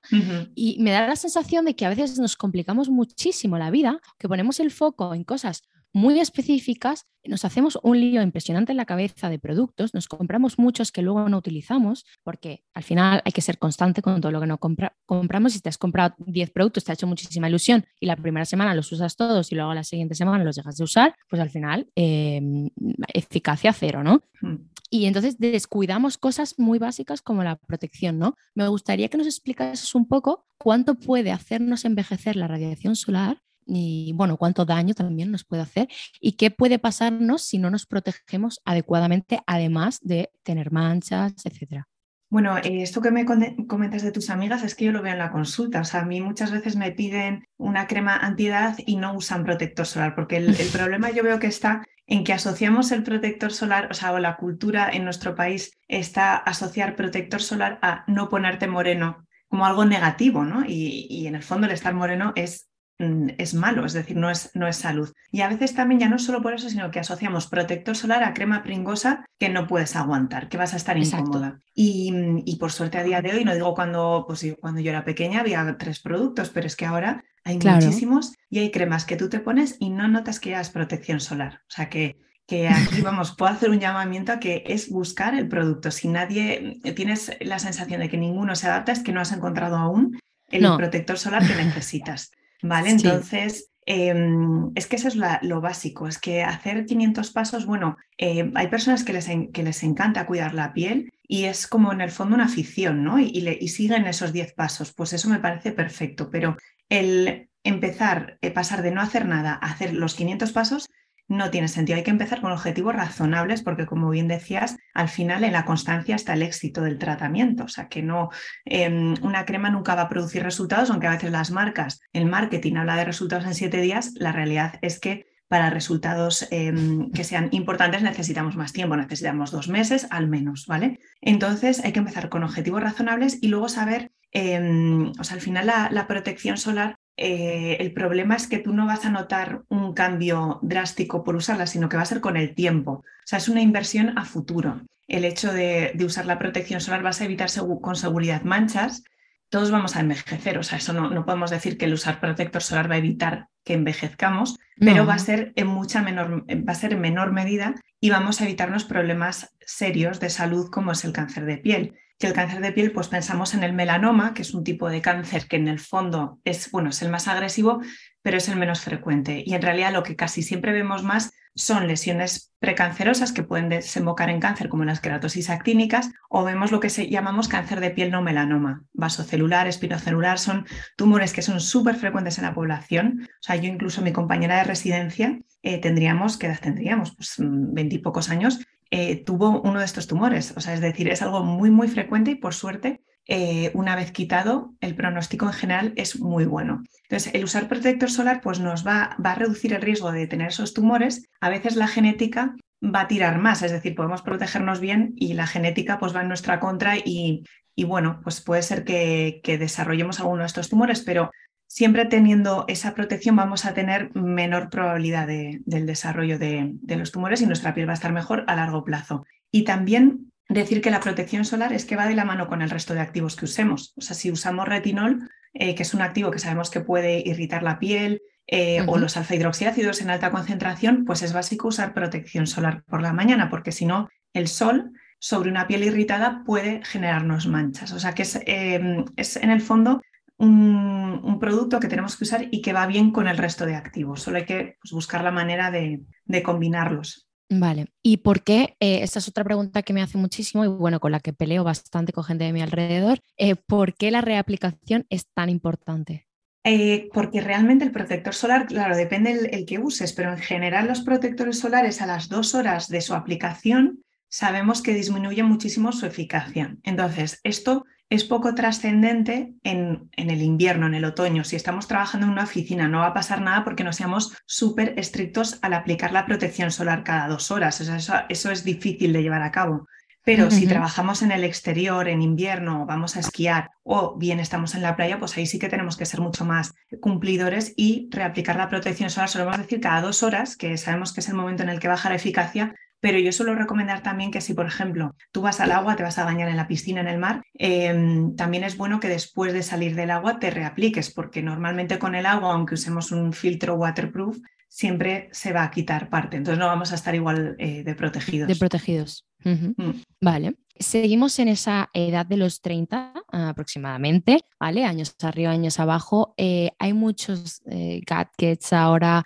Y 0.54 0.76
me 0.80 0.90
da 0.90 1.06
la 1.06 1.16
sensación 1.16 1.64
de 1.64 1.74
que 1.74 1.86
a 1.86 1.88
veces 1.88 2.18
nos 2.18 2.36
complicamos 2.36 2.88
muchísimo 2.88 3.58
la 3.58 3.70
vida, 3.70 4.00
que 4.18 4.28
ponemos 4.28 4.60
el 4.60 4.70
foco 4.70 5.14
en 5.14 5.24
cosas 5.24 5.62
muy 5.92 6.18
específicas, 6.20 7.06
nos 7.24 7.44
hacemos 7.44 7.78
un 7.82 8.00
lío 8.00 8.22
impresionante 8.22 8.72
en 8.72 8.78
la 8.78 8.86
cabeza 8.86 9.28
de 9.28 9.38
productos, 9.38 9.94
nos 9.94 10.08
compramos 10.08 10.58
muchos 10.58 10.90
que 10.90 11.02
luego 11.02 11.28
no 11.28 11.38
utilizamos, 11.38 12.04
porque 12.22 12.64
al 12.74 12.82
final 12.82 13.22
hay 13.24 13.32
que 13.32 13.42
ser 13.42 13.58
constante 13.58 14.02
con 14.02 14.20
todo 14.20 14.32
lo 14.32 14.40
que 14.40 14.46
no 14.46 14.58
compramos. 14.58 15.52
Si 15.52 15.60
te 15.60 15.68
has 15.68 15.78
comprado 15.78 16.14
10 16.18 16.50
productos, 16.50 16.84
te 16.84 16.92
ha 16.92 16.94
hecho 16.94 17.06
muchísima 17.06 17.48
ilusión 17.48 17.84
y 18.00 18.06
la 18.06 18.16
primera 18.16 18.44
semana 18.44 18.74
los 18.74 18.90
usas 18.90 19.16
todos 19.16 19.52
y 19.52 19.54
luego 19.54 19.74
la 19.74 19.84
siguiente 19.84 20.14
semana 20.14 20.44
los 20.44 20.56
dejas 20.56 20.76
de 20.76 20.84
usar, 20.84 21.14
pues 21.28 21.40
al 21.40 21.50
final 21.50 21.88
em, 21.94 22.70
eficacia 23.12 23.72
cero, 23.72 24.02
¿no? 24.02 24.22
Hmm. 24.40 24.68
Y 24.90 25.06
entonces 25.06 25.38
descuidamos 25.38 26.18
cosas 26.18 26.58
muy 26.58 26.78
básicas 26.78 27.22
como 27.22 27.42
la 27.42 27.56
protección, 27.56 28.18
¿no? 28.18 28.36
Me 28.54 28.68
gustaría 28.68 29.08
que 29.08 29.16
nos 29.16 29.26
explicases 29.26 29.94
un 29.94 30.06
poco 30.06 30.44
cuánto 30.58 30.96
puede 30.96 31.32
hacernos 31.32 31.84
envejecer 31.84 32.36
la 32.36 32.46
radiación 32.46 32.94
solar 32.96 33.42
y 33.66 34.12
bueno, 34.14 34.36
cuánto 34.36 34.64
daño 34.64 34.94
también 34.94 35.30
nos 35.30 35.44
puede 35.44 35.62
hacer 35.62 35.88
y 36.20 36.32
qué 36.32 36.50
puede 36.50 36.78
pasarnos 36.78 37.42
si 37.42 37.58
no 37.58 37.70
nos 37.70 37.86
protegemos 37.86 38.60
adecuadamente, 38.64 39.40
además 39.46 39.98
de 40.02 40.30
tener 40.42 40.72
manchas, 40.72 41.34
etcétera. 41.44 41.88
Bueno, 42.32 42.56
eh, 42.56 42.82
esto 42.82 43.02
que 43.02 43.10
me 43.10 43.26
comentas 43.26 44.02
de 44.02 44.10
tus 44.10 44.30
amigas 44.30 44.62
es 44.62 44.74
que 44.74 44.86
yo 44.86 44.92
lo 44.92 45.02
veo 45.02 45.12
en 45.12 45.18
la 45.18 45.30
consulta. 45.30 45.82
O 45.82 45.84
sea, 45.84 46.00
a 46.00 46.04
mí 46.06 46.22
muchas 46.22 46.50
veces 46.50 46.76
me 46.76 46.90
piden 46.90 47.44
una 47.58 47.86
crema 47.86 48.16
antiedad 48.16 48.74
y 48.86 48.96
no 48.96 49.12
usan 49.12 49.44
protector 49.44 49.84
solar, 49.84 50.14
porque 50.14 50.38
el, 50.38 50.58
el 50.58 50.68
problema 50.68 51.10
yo 51.10 51.22
veo 51.22 51.38
que 51.38 51.48
está 51.48 51.84
en 52.06 52.24
que 52.24 52.32
asociamos 52.32 52.90
el 52.90 53.02
protector 53.02 53.52
solar, 53.52 53.88
o 53.90 53.94
sea, 53.94 54.12
o 54.14 54.18
la 54.18 54.38
cultura 54.38 54.88
en 54.90 55.04
nuestro 55.04 55.34
país 55.34 55.78
está 55.88 56.36
asociar 56.36 56.96
protector 56.96 57.42
solar 57.42 57.78
a 57.82 58.04
no 58.06 58.30
ponerte 58.30 58.66
moreno 58.66 59.26
como 59.48 59.66
algo 59.66 59.84
negativo, 59.84 60.44
¿no? 60.44 60.64
Y, 60.66 61.06
y 61.10 61.26
en 61.26 61.34
el 61.34 61.42
fondo 61.42 61.66
el 61.66 61.74
estar 61.74 61.92
moreno 61.92 62.32
es 62.34 62.70
es 62.98 63.54
malo, 63.54 63.84
es 63.84 63.92
decir, 63.92 64.16
no 64.16 64.30
es, 64.30 64.50
no 64.54 64.68
es 64.68 64.76
salud. 64.76 65.12
Y 65.30 65.40
a 65.40 65.48
veces 65.48 65.74
también 65.74 66.00
ya 66.00 66.08
no 66.08 66.18
solo 66.18 66.40
por 66.40 66.54
eso, 66.54 66.68
sino 66.68 66.90
que 66.90 67.00
asociamos 67.00 67.46
protector 67.46 67.96
solar 67.96 68.22
a 68.22 68.34
crema 68.34 68.62
pringosa 68.62 69.24
que 69.38 69.48
no 69.48 69.66
puedes 69.66 69.96
aguantar, 69.96 70.48
que 70.48 70.56
vas 70.56 70.74
a 70.74 70.76
estar 70.76 70.96
incómoda. 70.96 71.58
Y, 71.74 72.12
y, 72.44 72.56
por 72.56 72.70
suerte 72.70 72.98
a 72.98 73.02
día 73.02 73.22
de 73.22 73.32
hoy, 73.32 73.44
no 73.44 73.54
digo 73.54 73.74
cuando, 73.74 74.24
pues, 74.26 74.46
cuando 74.60 74.80
yo 74.80 74.90
era 74.90 75.04
pequeña 75.04 75.40
había 75.40 75.76
tres 75.78 76.00
productos, 76.00 76.50
pero 76.50 76.66
es 76.66 76.76
que 76.76 76.86
ahora 76.86 77.24
hay 77.44 77.58
muchísimos 77.58 78.34
y 78.48 78.60
hay 78.60 78.70
cremas 78.70 79.04
que 79.04 79.16
tú 79.16 79.28
te 79.28 79.40
pones 79.40 79.76
y 79.80 79.90
no 79.90 80.06
notas 80.06 80.38
que 80.38 80.54
es 80.54 80.70
protección 80.70 81.18
solar. 81.20 81.60
O 81.68 81.70
sea 81.70 81.88
que 81.88 82.18
que 82.46 82.68
aquí 82.68 83.00
vamos, 83.02 83.34
puedo 83.34 83.52
hacer 83.52 83.70
un 83.70 83.80
llamamiento 83.80 84.32
a 84.32 84.40
que 84.40 84.64
es 84.66 84.90
buscar 84.90 85.34
el 85.34 85.48
producto. 85.48 85.90
Si 85.90 86.08
nadie 86.08 86.80
tienes 86.94 87.32
la 87.40 87.58
sensación 87.58 88.00
de 88.00 88.08
que 88.08 88.18
ninguno 88.18 88.54
se 88.56 88.66
adapta, 88.66 88.92
es 88.92 89.00
que 89.00 89.12
no 89.12 89.20
has 89.20 89.32
encontrado 89.32 89.76
aún 89.76 90.18
el 90.50 90.76
protector 90.76 91.18
solar 91.18 91.46
que 91.46 91.54
necesitas. 91.54 92.30
¿Vale? 92.62 92.90
Entonces, 92.90 93.70
em, 93.84 94.70
es 94.74 94.86
que 94.86 94.96
eso 94.96 95.08
es 95.08 95.16
lo 95.16 95.60
básico, 95.60 96.06
es 96.06 96.18
que 96.18 96.42
hacer 96.42 96.86
500 96.86 97.30
pasos, 97.32 97.66
bueno, 97.66 97.96
eh, 98.16 98.50
hay 98.54 98.68
personas 98.68 99.04
que 99.04 99.12
les, 99.12 99.28
que 99.52 99.62
les 99.62 99.82
encanta 99.82 100.26
cuidar 100.26 100.54
la 100.54 100.72
piel 100.72 101.12
y 101.26 101.44
es 101.44 101.66
como 101.66 101.92
en 101.92 102.00
el 102.00 102.10
fondo 102.10 102.34
una 102.34 102.44
afición, 102.44 103.02
¿no? 103.02 103.18
Y, 103.18 103.32
y, 103.60 103.68
siguen 103.68 104.06
esos 104.06 104.32
10 104.32 104.54
pasos, 104.54 104.92
pues 104.92 105.12
eso 105.12 105.28
me 105.28 105.40
parece 105.40 105.72
perfecto, 105.72 106.30
pero 106.30 106.56
el 106.88 107.48
empezar, 107.64 108.38
eh, 108.42 108.50
pasar 108.50 108.82
de 108.82 108.90
no 108.90 109.00
hacer 109.00 109.26
nada 109.26 109.58
a 109.60 109.72
hacer 109.72 109.94
los 109.94 110.14
500 110.14 110.52
pasos, 110.52 110.88
no 111.32 111.50
tiene 111.50 111.68
sentido. 111.68 111.96
Hay 111.96 112.04
que 112.04 112.10
empezar 112.10 112.40
con 112.40 112.52
objetivos 112.52 112.94
razonables 112.94 113.62
porque, 113.62 113.86
como 113.86 114.10
bien 114.10 114.28
decías, 114.28 114.76
al 114.94 115.08
final 115.08 115.44
en 115.44 115.52
la 115.52 115.64
constancia 115.64 116.14
está 116.14 116.34
el 116.34 116.42
éxito 116.42 116.82
del 116.82 116.98
tratamiento. 116.98 117.64
O 117.64 117.68
sea, 117.68 117.88
que 117.88 118.02
no, 118.02 118.28
em, 118.64 119.14
una 119.22 119.44
crema 119.44 119.70
nunca 119.70 119.94
va 119.94 120.02
a 120.02 120.08
producir 120.08 120.42
resultados, 120.42 120.90
aunque 120.90 121.06
a 121.06 121.12
veces 121.12 121.30
las 121.30 121.50
marcas, 121.50 122.00
el 122.12 122.26
marketing 122.26 122.76
habla 122.76 122.96
de 122.96 123.06
resultados 123.06 123.46
en 123.46 123.54
siete 123.54 123.80
días, 123.80 124.12
la 124.14 124.32
realidad 124.32 124.78
es 124.82 125.00
que 125.00 125.26
para 125.48 125.70
resultados 125.70 126.46
em, 126.50 127.10
que 127.10 127.24
sean 127.24 127.48
importantes 127.52 128.02
necesitamos 128.02 128.56
más 128.56 128.72
tiempo, 128.72 128.96
necesitamos 128.96 129.50
dos 129.50 129.68
meses 129.68 130.06
al 130.10 130.28
menos, 130.28 130.66
¿vale? 130.66 130.98
Entonces 131.20 131.84
hay 131.84 131.92
que 131.92 131.98
empezar 131.98 132.28
con 132.28 132.42
objetivos 132.42 132.82
razonables 132.82 133.38
y 133.42 133.48
luego 133.48 133.68
saber, 133.68 134.12
em, 134.32 135.12
o 135.18 135.24
sea, 135.24 135.34
al 135.34 135.42
final 135.42 135.66
la 135.66 136.06
protección 136.06 136.56
solar 136.56 136.98
eh, 137.16 137.76
el 137.80 137.92
problema 137.92 138.36
es 138.36 138.46
que 138.46 138.58
tú 138.58 138.72
no 138.72 138.86
vas 138.86 139.04
a 139.04 139.10
notar 139.10 139.62
un 139.68 139.92
cambio 139.92 140.58
drástico 140.62 141.24
por 141.24 141.36
usarla, 141.36 141.66
sino 141.66 141.88
que 141.88 141.96
va 141.96 142.02
a 142.02 142.06
ser 142.06 142.20
con 142.20 142.36
el 142.36 142.54
tiempo. 142.54 142.92
O 142.92 143.26
sea, 143.26 143.38
es 143.38 143.48
una 143.48 143.60
inversión 143.60 144.18
a 144.18 144.24
futuro. 144.24 144.80
El 145.08 145.24
hecho 145.24 145.52
de, 145.52 145.96
usar 146.04 146.26
la 146.26 146.38
protección 146.38 146.80
solar 146.80 147.02
vas 147.02 147.20
a 147.20 147.24
evitar 147.24 147.48
con 147.80 147.96
seguridad 147.96 148.42
manchas. 148.42 149.04
Todos 149.50 149.70
vamos 149.70 149.96
a 149.96 150.00
envejecer, 150.00 150.56
o 150.56 150.62
sea, 150.62 150.78
eso 150.78 150.94
no, 150.94 151.26
podemos 151.26 151.50
decir 151.50 151.76
que 151.76 151.84
el 151.84 151.92
usar 151.92 152.20
protector 152.20 152.62
solar 152.62 152.90
va 152.90 152.94
a 152.94 152.98
evitar 152.98 153.48
que 153.64 153.74
envejezcamos, 153.74 154.58
pero 154.78 155.04
va 155.04 155.14
a 155.14 155.18
ser 155.18 155.52
en 155.56 155.66
mucha 155.66 156.00
menor, 156.00 156.46
va 156.50 156.72
a 156.72 156.74
ser 156.74 156.94
en 156.94 157.02
menor 157.02 157.32
medida 157.32 157.74
y 158.00 158.08
vamos 158.08 158.40
a 158.40 158.44
evitarnos 158.44 158.84
problemas 158.84 159.54
serios 159.60 160.20
de 160.20 160.30
salud 160.30 160.70
como 160.70 160.92
es 160.92 161.04
el 161.04 161.12
cáncer 161.12 161.44
de 161.44 161.58
piel 161.58 161.94
que 162.22 162.28
el 162.28 162.34
cáncer 162.34 162.60
de 162.60 162.70
piel, 162.70 162.92
pues 162.92 163.08
pensamos 163.08 163.52
en 163.52 163.64
el 163.64 163.72
melanoma, 163.72 164.32
que 164.32 164.42
es 164.42 164.54
un 164.54 164.62
tipo 164.62 164.88
de 164.88 165.00
cáncer 165.02 165.48
que 165.48 165.56
en 165.56 165.66
el 165.66 165.80
fondo 165.80 166.38
es, 166.44 166.70
bueno, 166.70 166.90
es 166.90 167.02
el 167.02 167.10
más 167.10 167.26
agresivo, 167.26 167.82
pero 168.22 168.36
es 168.36 168.48
el 168.48 168.54
menos 168.54 168.80
frecuente. 168.80 169.42
Y 169.44 169.54
en 169.54 169.62
realidad 169.62 169.92
lo 169.92 170.04
que 170.04 170.14
casi 170.14 170.44
siempre 170.44 170.70
vemos 170.70 171.02
más 171.02 171.32
son 171.56 171.88
lesiones 171.88 172.54
precancerosas 172.60 173.32
que 173.32 173.42
pueden 173.42 173.68
desembocar 173.68 174.30
en 174.30 174.38
cáncer, 174.38 174.68
como 174.68 174.84
las 174.84 175.00
queratosis 175.00 175.50
actínicas, 175.50 176.12
o 176.30 176.44
vemos 176.44 176.70
lo 176.70 176.78
que 176.78 176.90
se 176.90 177.10
llamamos 177.10 177.48
cáncer 177.48 177.80
de 177.80 177.90
piel 177.90 178.12
no 178.12 178.22
melanoma, 178.22 178.84
vasocelular, 178.92 179.66
espinocelular, 179.66 180.38
son 180.38 180.64
tumores 180.96 181.32
que 181.32 181.42
son 181.42 181.58
súper 181.58 181.96
frecuentes 181.96 182.38
en 182.38 182.44
la 182.44 182.54
población. 182.54 183.22
O 183.24 183.42
sea, 183.42 183.56
yo 183.56 183.66
incluso 183.66 184.00
mi 184.00 184.12
compañera 184.12 184.58
de 184.58 184.64
residencia 184.64 185.40
eh, 185.62 185.78
tendríamos, 185.80 186.36
¿qué 186.36 186.46
edad 186.46 186.60
tendríamos? 186.60 187.16
Pues 187.16 187.40
mm, 187.40 187.74
veintipocos 187.74 188.30
años, 188.30 188.60
eh, 188.94 189.24
tuvo 189.24 189.62
uno 189.62 189.78
de 189.78 189.86
estos 189.86 190.06
tumores. 190.06 190.52
O 190.54 190.60
sea, 190.60 190.74
es 190.74 190.82
decir, 190.82 191.08
es 191.08 191.22
algo 191.22 191.42
muy, 191.42 191.70
muy 191.70 191.88
frecuente 191.88 192.32
y 192.32 192.34
por 192.34 192.52
suerte, 192.52 193.00
eh, 193.26 193.70
una 193.72 193.96
vez 193.96 194.12
quitado, 194.12 194.74
el 194.80 194.94
pronóstico 194.94 195.46
en 195.46 195.54
general 195.54 195.92
es 195.96 196.20
muy 196.20 196.44
bueno. 196.44 196.82
Entonces, 197.04 197.32
el 197.32 197.42
usar 197.42 197.68
protector 197.68 198.10
solar 198.10 198.42
pues, 198.42 198.60
nos 198.60 198.86
va, 198.86 199.16
va 199.24 199.32
a 199.32 199.34
reducir 199.34 199.72
el 199.72 199.80
riesgo 199.80 200.12
de 200.12 200.26
tener 200.26 200.48
esos 200.48 200.74
tumores. 200.74 201.26
A 201.40 201.48
veces 201.48 201.74
la 201.74 201.88
genética 201.88 202.54
va 202.84 203.00
a 203.00 203.08
tirar 203.08 203.38
más, 203.38 203.62
es 203.62 203.72
decir, 203.72 203.94
podemos 203.94 204.20
protegernos 204.20 204.78
bien 204.78 205.14
y 205.16 205.32
la 205.32 205.46
genética 205.46 205.98
pues, 205.98 206.14
va 206.14 206.20
en 206.20 206.28
nuestra 206.28 206.60
contra 206.60 206.98
y, 206.98 207.44
y 207.74 207.84
bueno, 207.84 208.20
pues 208.22 208.42
puede 208.42 208.60
ser 208.60 208.84
que, 208.84 209.40
que 209.42 209.56
desarrollemos 209.56 210.20
alguno 210.20 210.40
de 210.40 210.48
estos 210.48 210.68
tumores, 210.68 211.00
pero 211.00 211.30
siempre 211.72 212.04
teniendo 212.04 212.66
esa 212.68 212.92
protección 212.92 213.34
vamos 213.34 213.64
a 213.64 213.72
tener 213.72 214.14
menor 214.14 214.68
probabilidad 214.68 215.26
del 215.26 215.86
desarrollo 215.86 216.38
de, 216.38 216.74
los 216.86 217.12
tumores 217.12 217.40
y 217.40 217.46
nuestra 217.46 217.72
piel 217.72 217.88
va 217.88 217.92
a 217.92 217.94
estar 217.94 218.12
mejor 218.12 218.44
a 218.46 218.56
largo 218.56 218.84
plazo. 218.84 219.24
Y 219.50 219.62
también 219.64 220.30
decir 220.50 220.82
que 220.82 220.90
la 220.90 221.00
protección 221.00 221.46
solar 221.46 221.72
es 221.72 221.86
que 221.86 221.96
va 221.96 222.06
de 222.06 222.14
la 222.14 222.26
mano 222.26 222.46
con 222.46 222.60
el 222.60 222.68
resto 222.68 222.92
de 222.92 223.00
activos 223.00 223.36
que 223.36 223.46
usemos. 223.46 223.94
O 223.96 224.02
sea, 224.02 224.14
si 224.14 224.30
usamos 224.30 224.68
retinol, 224.68 225.30
eh, 225.54 225.74
que 225.74 225.84
es 225.84 225.94
un 225.94 226.02
activo 226.02 226.30
que 226.30 226.40
sabemos 226.40 226.68
que 226.68 226.80
puede 226.80 227.26
irritar 227.26 227.62
la 227.62 227.78
piel, 227.78 228.20
eh, 228.46 228.84
o 228.86 228.98
los 228.98 229.16
alfa 229.16 229.34
hidroxiácidos 229.34 230.02
en 230.02 230.10
alta 230.10 230.30
concentración, 230.30 231.06
pues 231.06 231.22
es 231.22 231.32
básico 231.32 231.68
usar 231.68 231.94
protección 231.94 232.46
solar 232.46 232.82
por 232.84 233.00
la 233.00 233.14
mañana, 233.14 233.48
porque 233.48 233.72
si 233.72 233.86
no, 233.86 234.10
el 234.34 234.46
sol 234.48 234.92
sobre 235.18 235.48
una 235.48 235.66
piel 235.66 235.84
irritada 235.84 236.42
puede 236.44 236.84
generarnos 236.84 237.46
manchas. 237.46 237.92
O 237.92 237.98
sea 237.98 238.12
que 238.12 238.22
es, 238.22 238.38
eh, 238.44 239.04
es 239.16 239.36
en 239.36 239.50
el 239.50 239.62
fondo 239.62 240.02
un, 240.42 241.38
producto 241.40 241.80
que 241.80 241.88
tenemos 241.88 242.16
que 242.16 242.24
usar 242.24 242.48
y 242.50 242.62
que 242.62 242.72
va 242.72 242.86
bien 242.86 243.10
con 243.10 243.26
el 243.26 243.36
resto 243.36 243.66
de 243.66 243.74
activos. 243.74 244.22
Solo 244.22 244.38
hay 244.38 244.44
que 244.44 244.76
pues, 244.80 244.92
buscar 244.92 245.24
la 245.24 245.30
manera 245.30 245.70
de, 245.70 246.02
combinarlos. 246.42 247.28
Vale, 247.50 247.86
¿y 248.02 248.18
por 248.18 248.42
qué? 248.42 248.76
Eh, 248.80 249.02
esta 249.02 249.18
es 249.18 249.28
otra 249.28 249.44
pregunta 249.44 249.82
que 249.82 249.92
me 249.92 250.02
hace 250.02 250.18
muchísimo 250.18 250.64
y 250.64 250.68
bueno, 250.68 251.00
con 251.00 251.12
la 251.12 251.20
que 251.20 251.32
peleo 251.32 251.64
bastante 251.64 252.12
con 252.12 252.24
gente 252.24 252.44
de 252.44 252.52
mi 252.52 252.62
alrededor. 252.62 253.20
Eh, 253.36 253.56
¿Por 253.56 253.94
qué 253.94 254.10
la 254.10 254.20
reaplicación 254.20 255.04
es 255.10 255.26
tan 255.34 255.48
importante? 255.48 256.26
Eh, 256.64 257.10
porque 257.12 257.40
realmente 257.40 257.84
el 257.84 257.90
protector 257.90 258.34
solar, 258.34 258.66
claro, 258.66 258.96
depende 258.96 259.32
el, 259.32 259.52
el, 259.52 259.66
que 259.66 259.80
uses, 259.80 260.12
pero 260.12 260.32
en 260.32 260.38
general 260.38 260.86
los 260.86 261.00
protectores 261.00 261.58
solares 261.58 262.00
a 262.00 262.06
las 262.06 262.28
dos 262.28 262.54
horas 262.54 262.88
de 262.88 263.00
su 263.00 263.14
aplicación 263.14 264.04
sabemos 264.28 264.80
que 264.80 264.94
disminuye 264.94 265.42
muchísimo 265.42 265.92
su 265.92 266.06
eficacia. 266.06 266.76
Entonces, 266.84 267.40
esto 267.42 267.84
es 268.12 268.24
poco 268.24 268.54
trascendente 268.54 269.54
en, 269.62 270.10
en, 270.16 270.28
el 270.28 270.42
invierno, 270.42 270.86
en 270.86 270.94
el 270.94 271.06
otoño. 271.06 271.44
Si 271.44 271.56
estamos 271.56 271.88
trabajando 271.88 272.26
en 272.26 272.32
una 272.32 272.44
oficina, 272.44 272.86
no 272.86 272.98
va 272.98 273.06
a 273.06 273.14
pasar 273.14 273.40
nada 273.40 273.64
porque 273.64 273.84
no 273.84 273.94
seamos 273.94 274.36
súper 274.44 274.92
estrictos 274.98 275.58
al 275.62 275.72
aplicar 275.72 276.12
la 276.12 276.26
protección 276.26 276.70
solar 276.70 277.04
cada 277.04 277.26
dos 277.28 277.50
horas. 277.50 277.80
O 277.80 277.84
sea, 277.84 277.96
eso, 277.96 278.14
eso, 278.28 278.50
es 278.50 278.64
difícil 278.64 279.14
de 279.14 279.22
llevar 279.22 279.40
a 279.40 279.50
cabo. 279.50 279.88
Pero 280.24 280.44
uh 280.44 280.48
-huh. 280.48 280.50
si 280.50 280.66
trabajamos 280.66 281.22
en 281.22 281.32
el 281.32 281.42
exterior, 281.42 282.06
en 282.06 282.20
invierno, 282.20 282.84
vamos 282.84 283.16
a 283.16 283.20
esquiar 283.20 283.70
o 283.82 284.14
bien 284.18 284.40
estamos 284.40 284.74
en 284.74 284.82
la 284.82 284.94
playa, 284.94 285.18
pues 285.18 285.34
ahí 285.38 285.46
sí 285.46 285.58
que 285.58 285.70
tenemos 285.70 285.96
que 285.96 286.04
ser 286.04 286.20
mucho 286.20 286.44
más 286.44 286.74
cumplidores 287.00 287.72
y 287.78 288.08
reaplicar 288.10 288.56
la 288.56 288.68
protección 288.68 289.08
solar, 289.08 289.30
solemos 289.30 289.56
decir 289.56 289.80
cada 289.80 290.02
dos 290.02 290.22
horas, 290.22 290.56
que 290.58 290.76
sabemos 290.76 291.14
que 291.14 291.20
es 291.20 291.28
el 291.28 291.34
momento 291.34 291.62
en 291.62 291.70
el 291.70 291.80
que 291.80 291.88
baja 291.88 292.10
la 292.10 292.16
eficacia, 292.16 292.74
pero 293.02 293.18
yo 293.18 293.32
suelo 293.32 293.56
recomendar 293.56 294.00
también 294.00 294.30
que 294.30 294.40
si, 294.40 294.54
por 294.54 294.64
ejemplo, 294.64 295.16
tú 295.32 295.42
vas 295.42 295.58
al 295.58 295.72
agua, 295.72 295.96
te 295.96 296.04
vas 296.04 296.18
a 296.18 296.24
bañar 296.24 296.48
en 296.48 296.56
la 296.56 296.68
piscina, 296.68 297.00
en 297.00 297.08
el 297.08 297.18
mar, 297.18 297.42
eh, 297.58 297.92
también 298.36 298.62
es 298.62 298.76
bueno 298.76 299.00
que 299.00 299.08
después 299.08 299.52
de 299.52 299.64
salir 299.64 299.96
del 299.96 300.12
agua 300.12 300.38
te 300.38 300.50
reapliques, 300.50 301.12
porque 301.12 301.42
normalmente 301.42 301.98
con 301.98 302.14
el 302.14 302.26
agua, 302.26 302.52
aunque 302.52 302.74
usemos 302.74 303.10
un 303.10 303.32
filtro 303.32 303.74
waterproof, 303.74 304.38
siempre 304.72 305.28
se 305.32 305.52
va 305.52 305.64
a 305.64 305.70
quitar 305.70 306.08
parte. 306.08 306.38
Entonces 306.38 306.58
no 306.58 306.66
vamos 306.66 306.92
a 306.92 306.94
estar 306.94 307.14
igual 307.14 307.56
eh, 307.58 307.84
de 307.84 307.94
protegidos. 307.94 308.48
De 308.48 308.56
protegidos. 308.56 309.26
Uh 309.44 309.50
-huh. 309.50 309.74
mm. 309.76 310.02
Vale. 310.22 310.56
Seguimos 310.78 311.38
en 311.38 311.48
esa 311.48 311.90
edad 311.92 312.24
de 312.24 312.38
los 312.38 312.62
30 312.62 313.12
aproximadamente, 313.28 314.40
¿vale? 314.58 314.86
Años 314.86 315.14
arriba, 315.22 315.50
años 315.50 315.78
abajo. 315.78 316.32
Eh, 316.38 316.70
hay 316.78 316.94
muchos 316.94 317.60
eh, 317.66 318.00
gadgets 318.06 318.72
ahora 318.72 319.22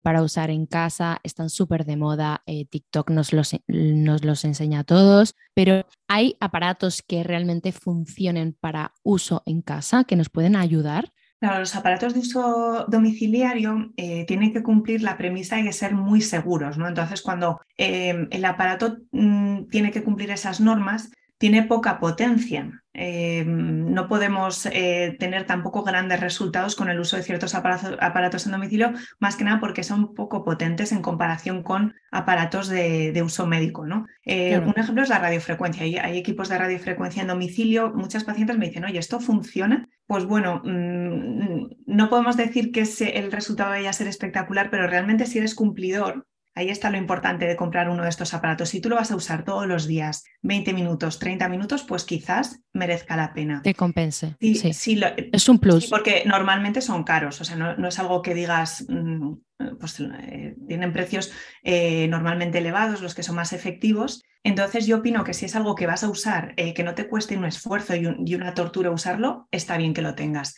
para 0.00 0.22
usar 0.22 0.50
en 0.50 0.66
casa, 0.66 1.18
están 1.24 1.50
súper 1.50 1.84
de 1.84 1.96
moda. 1.96 2.42
TikTok 2.46 3.10
nos 3.10 3.32
los, 3.32 3.56
nos 3.66 4.24
los 4.24 4.44
enseña 4.44 4.80
a 4.80 4.84
todos, 4.84 5.34
pero 5.54 5.84
hay 6.06 6.36
aparatos 6.40 7.02
que 7.02 7.24
realmente 7.24 7.72
funcionen 7.72 8.56
para 8.60 8.92
uso 9.02 9.42
en 9.44 9.60
casa, 9.60 10.04
que 10.04 10.16
nos 10.16 10.30
pueden 10.30 10.54
ayudar. 10.54 11.12
Claro, 11.44 11.60
los 11.60 11.76
aparatos 11.76 12.14
de 12.14 12.20
uso 12.20 12.86
domiciliario 12.88 13.92
eh, 13.98 14.24
tienen 14.24 14.50
que 14.50 14.62
cumplir 14.62 15.02
la 15.02 15.18
premisa 15.18 15.56
de 15.56 15.74
ser 15.74 15.92
muy 15.94 16.22
seguros, 16.22 16.78
¿no? 16.78 16.88
Entonces, 16.88 17.20
cuando 17.20 17.60
eh, 17.76 18.28
el 18.30 18.44
aparato 18.46 18.96
mm, 19.12 19.66
tiene 19.68 19.90
que 19.90 20.02
cumplir 20.02 20.30
esas 20.30 20.62
normas, 20.62 21.12
tiene 21.36 21.62
poca 21.64 22.00
potencia. 22.00 22.83
Eh, 22.96 23.44
no 23.44 24.06
podemos 24.06 24.66
eh, 24.66 25.16
tener 25.18 25.46
tampoco 25.46 25.82
grandes 25.82 26.20
resultados 26.20 26.76
con 26.76 26.88
el 26.88 27.00
uso 27.00 27.16
de 27.16 27.24
ciertos 27.24 27.56
aparatos, 27.56 27.98
aparatos, 28.00 28.46
en 28.46 28.52
domicilio, 28.52 28.92
más 29.18 29.34
que 29.34 29.42
nada 29.42 29.58
porque 29.58 29.82
son 29.82 30.14
poco 30.14 30.44
potentes 30.44 30.92
en 30.92 31.02
comparación 31.02 31.64
con 31.64 31.94
aparatos 32.12 32.68
de, 32.68 33.10
de 33.10 33.22
uso 33.22 33.46
médico. 33.46 33.84
¿no? 33.84 34.06
Eh, 34.24 34.50
claro. 34.50 34.68
Un 34.68 34.78
ejemplo 34.78 35.02
es 35.02 35.08
la 35.08 35.18
radiofrecuencia. 35.18 35.82
Hay, 35.82 35.96
hay, 35.96 36.18
equipos 36.18 36.48
de 36.48 36.58
radiofrecuencia 36.58 37.22
en 37.22 37.28
domicilio. 37.28 37.92
Muchas 37.92 38.22
pacientes 38.22 38.56
me 38.56 38.68
dicen, 38.68 38.84
oye, 38.84 38.98
¿esto 38.98 39.18
funciona? 39.18 39.88
Pues 40.06 40.24
bueno, 40.24 40.62
mmm, 40.64 41.66
no 41.86 42.08
podemos 42.08 42.36
decir 42.36 42.70
que 42.70 42.84
el 43.12 43.32
resultado 43.32 43.70
vaya 43.70 43.90
a 43.90 43.94
ser 43.94 44.06
espectacular, 44.06 44.70
pero 44.70 44.86
realmente 44.86 45.26
si 45.26 45.38
eres 45.38 45.56
cumplidor 45.56 46.26
Ahí 46.56 46.68
está 46.68 46.90
lo 46.90 46.98
importante 46.98 47.46
de 47.46 47.56
comprar 47.56 47.88
uno 47.88 48.04
de 48.04 48.08
estos 48.08 48.32
aparatos. 48.32 48.68
Si 48.68 48.80
tú 48.80 48.88
lo 48.88 48.96
vas 48.96 49.10
a 49.10 49.16
usar 49.16 49.44
todos 49.44 49.66
los 49.66 49.86
días, 49.86 50.24
20 50.42 50.72
minutos, 50.72 51.18
30 51.18 51.48
minutos, 51.48 51.82
pues 51.82 52.04
quizás 52.04 52.60
merezca 52.72 53.16
la 53.16 53.32
pena. 53.32 53.62
Te 53.62 53.74
compense. 53.74 54.36
Sí, 54.40 54.54
sí. 54.54 54.72
sí 54.72 54.96
lo, 54.96 55.08
es 55.16 55.48
un 55.48 55.58
plus. 55.58 55.84
Sí, 55.84 55.90
porque 55.90 56.22
normalmente 56.26 56.80
son 56.80 57.02
caros, 57.02 57.40
o 57.40 57.44
sea, 57.44 57.56
no, 57.56 57.76
no 57.76 57.88
es 57.88 57.98
algo 57.98 58.22
que 58.22 58.34
digas, 58.34 58.84
mmm, 58.88 59.32
pues 59.78 60.00
eh, 60.00 60.56
tienen 60.66 60.92
precios 60.92 61.32
eh, 61.62 62.08
normalmente 62.08 62.58
elevados, 62.58 63.00
los 63.00 63.14
que 63.14 63.22
son 63.22 63.36
más 63.36 63.52
efectivos. 63.52 64.22
Entonces 64.42 64.86
yo 64.86 64.98
opino 64.98 65.24
que 65.24 65.32
si 65.32 65.46
es 65.46 65.56
algo 65.56 65.74
que 65.74 65.86
vas 65.86 66.04
a 66.04 66.10
usar, 66.10 66.52
eh, 66.56 66.74
que 66.74 66.82
no 66.82 66.94
te 66.94 67.08
cueste 67.08 67.36
un 67.36 67.46
esfuerzo 67.46 67.94
y, 67.94 68.06
un, 68.06 68.26
y, 68.26 68.34
una 68.34 68.52
tortura 68.52 68.90
usarlo, 68.90 69.48
está 69.50 69.78
bien 69.78 69.94
que 69.94 70.02
lo 70.02 70.14
tengas. 70.14 70.56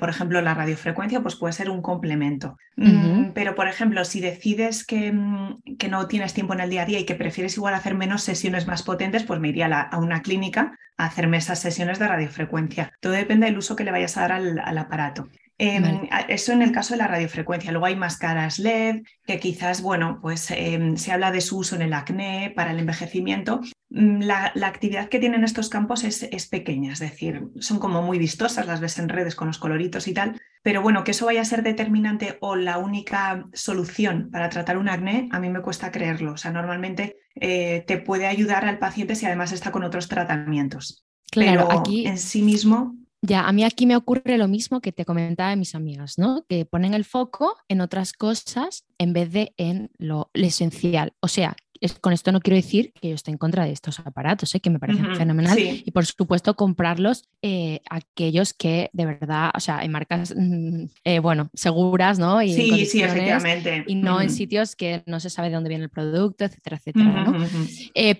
Por 0.00 0.10
ejemplo, 0.10 0.42
la 0.42 0.54
radiofrecuencia 0.54 1.22
pues 1.22 1.36
puede 1.36 1.52
ser 1.52 1.70
un 1.70 1.82
complemento. 1.82 2.56
Uh 2.76 2.82
-huh. 2.82 3.28
mm, 3.28 3.32
pero, 3.32 3.54
por 3.54 3.68
ejemplo, 3.68 4.04
si 4.04 4.20
decides 4.20 4.84
que, 4.84 5.12
mm, 5.12 5.76
que, 5.78 5.88
no 5.88 6.08
tienes 6.08 6.34
tiempo 6.34 6.52
en 6.52 6.60
el 6.60 6.68
día 6.68 6.82
a 6.82 6.86
día 6.86 6.98
y 6.98 7.06
que 7.06 7.14
prefieres 7.14 7.56
igual 7.56 7.74
hacer 7.74 7.94
menos 7.94 8.22
sesiones 8.22 8.66
más 8.66 8.82
potentes, 8.82 9.22
pues 9.22 9.38
me 9.38 9.48
iría 9.48 9.66
a, 9.66 9.68
la, 9.68 9.80
a 9.82 9.98
una 9.98 10.20
clínica 10.20 10.76
a 11.02 11.06
hacerme 11.06 11.38
esas 11.38 11.58
sesiones 11.58 11.98
de 11.98 12.08
radiofrecuencia. 12.08 12.92
Todo 13.00 13.12
depende 13.12 13.46
del 13.46 13.58
uso 13.58 13.76
que 13.76 13.84
le 13.84 13.90
vayas 13.90 14.16
a 14.16 14.22
dar 14.22 14.32
al, 14.32 14.58
al 14.58 14.78
aparato. 14.78 15.28
Eh, 15.58 15.80
vale. 15.80 16.08
Eso 16.28 16.52
en 16.52 16.62
el 16.62 16.72
caso 16.72 16.94
de 16.94 16.98
la 16.98 17.06
radiofrecuencia. 17.06 17.70
Luego 17.70 17.86
hay 17.86 17.94
máscaras 17.94 18.58
LED, 18.58 19.02
que 19.24 19.38
quizás, 19.38 19.80
bueno, 19.80 20.18
pues 20.20 20.50
eh, 20.50 20.94
se 20.96 21.12
habla 21.12 21.30
de 21.30 21.40
su 21.40 21.58
uso 21.58 21.76
en 21.76 21.82
el 21.82 21.92
acné, 21.92 22.52
para 22.56 22.72
el 22.72 22.80
envejecimiento. 22.80 23.60
Mm, 23.90 24.22
la, 24.22 24.50
la 24.54 24.66
actividad 24.66 25.08
que 25.08 25.20
tienen 25.20 25.44
estos 25.44 25.68
campos 25.68 26.02
es, 26.04 26.24
es, 26.24 26.48
pequeña, 26.48 26.94
es 26.94 26.98
decir, 26.98 27.44
son 27.60 27.78
como 27.78 28.02
muy 28.02 28.18
vistosas, 28.18 28.66
las 28.66 28.80
ves 28.80 28.98
en 28.98 29.08
redes 29.08 29.36
con 29.36 29.46
los 29.46 29.58
coloritos 29.58 30.08
y 30.08 30.14
tal, 30.14 30.40
pero 30.62 30.82
bueno, 30.82 31.04
que 31.04 31.12
eso 31.12 31.26
vaya 31.26 31.42
a 31.42 31.44
ser 31.44 31.62
determinante 31.62 32.38
o 32.40 32.56
la 32.56 32.78
única 32.78 33.44
solución 33.52 34.30
para 34.32 34.48
tratar 34.48 34.78
un 34.78 34.88
acné, 34.88 35.28
a 35.30 35.38
mí 35.38 35.48
me 35.48 35.62
cuesta 35.62 35.92
creerlo. 35.92 36.32
O 36.32 36.36
sea, 36.36 36.50
normalmente 36.50 37.18
eh, 37.34 37.84
te 37.86 37.98
puede 37.98 38.26
ayudar 38.26 38.64
al 38.64 38.78
paciente 38.78 39.14
si 39.14 39.26
además 39.26 39.52
está 39.52 39.72
con 39.72 39.84
otros 39.84 40.08
tratamientos. 40.08 41.04
Claro, 41.30 41.66
pero 41.68 41.80
aquí 41.80 42.06
en 42.06 42.18
sí 42.18 42.42
mismo 42.42 42.94
ya, 43.24 43.46
a 43.46 43.52
mí 43.52 43.62
aquí 43.62 43.86
me 43.86 43.94
ocurre 43.94 44.36
lo 44.36 44.48
mismo 44.48 44.80
que 44.80 44.90
te 44.90 45.04
comentaba 45.04 45.50
de 45.50 45.56
mis 45.56 45.76
amigas, 45.76 46.18
¿no? 46.18 46.44
Que 46.48 46.64
ponen 46.64 46.92
el 46.92 47.04
foco 47.04 47.54
en 47.68 47.80
otras 47.80 48.12
cosas 48.12 48.84
en 48.98 49.12
vez 49.12 49.30
de 49.30 49.54
en 49.56 49.92
lo, 49.96 50.32
lo 50.34 50.46
esencial. 50.46 51.14
O 51.20 51.28
sea, 51.28 51.54
es, 51.82 51.98
con 51.98 52.12
esto 52.12 52.30
no 52.30 52.40
quiero 52.40 52.56
decir 52.56 52.92
que 52.92 53.08
yo 53.08 53.14
esté 53.16 53.32
en 53.32 53.38
contra 53.38 53.64
de 53.64 53.72
estos 53.72 53.98
aparatos, 53.98 54.54
¿eh? 54.54 54.60
que 54.60 54.70
me 54.70 54.78
parecen 54.78 55.04
uh 55.04 55.08
-huh, 55.10 55.16
fenomenal. 55.16 55.56
Sí. 55.56 55.82
Y 55.84 55.90
por 55.90 56.06
supuesto, 56.06 56.54
comprarlos 56.54 57.28
eh, 57.42 57.80
aquellos 57.90 58.54
que 58.54 58.88
de 58.92 59.06
verdad, 59.06 59.50
o 59.54 59.58
sea, 59.58 59.82
en 59.82 59.90
marcas, 59.90 60.32
mm, 60.36 60.84
eh, 61.04 61.18
bueno, 61.18 61.50
seguras, 61.54 62.20
¿no? 62.20 62.40
Y 62.40 62.52
sí, 62.52 62.86
sí, 62.86 63.02
efectivamente. 63.02 63.84
Y 63.88 63.96
no 63.96 64.14
uh 64.14 64.18
-huh. 64.18 64.22
en 64.22 64.30
sitios 64.30 64.76
que 64.76 65.02
no 65.06 65.18
se 65.18 65.28
sabe 65.28 65.48
de 65.48 65.56
dónde 65.56 65.70
viene 65.70 65.84
el 65.84 65.90
producto, 65.90 66.44
etcétera, 66.44 66.76
etcétera, 66.76 67.24
¿no? 67.24 67.46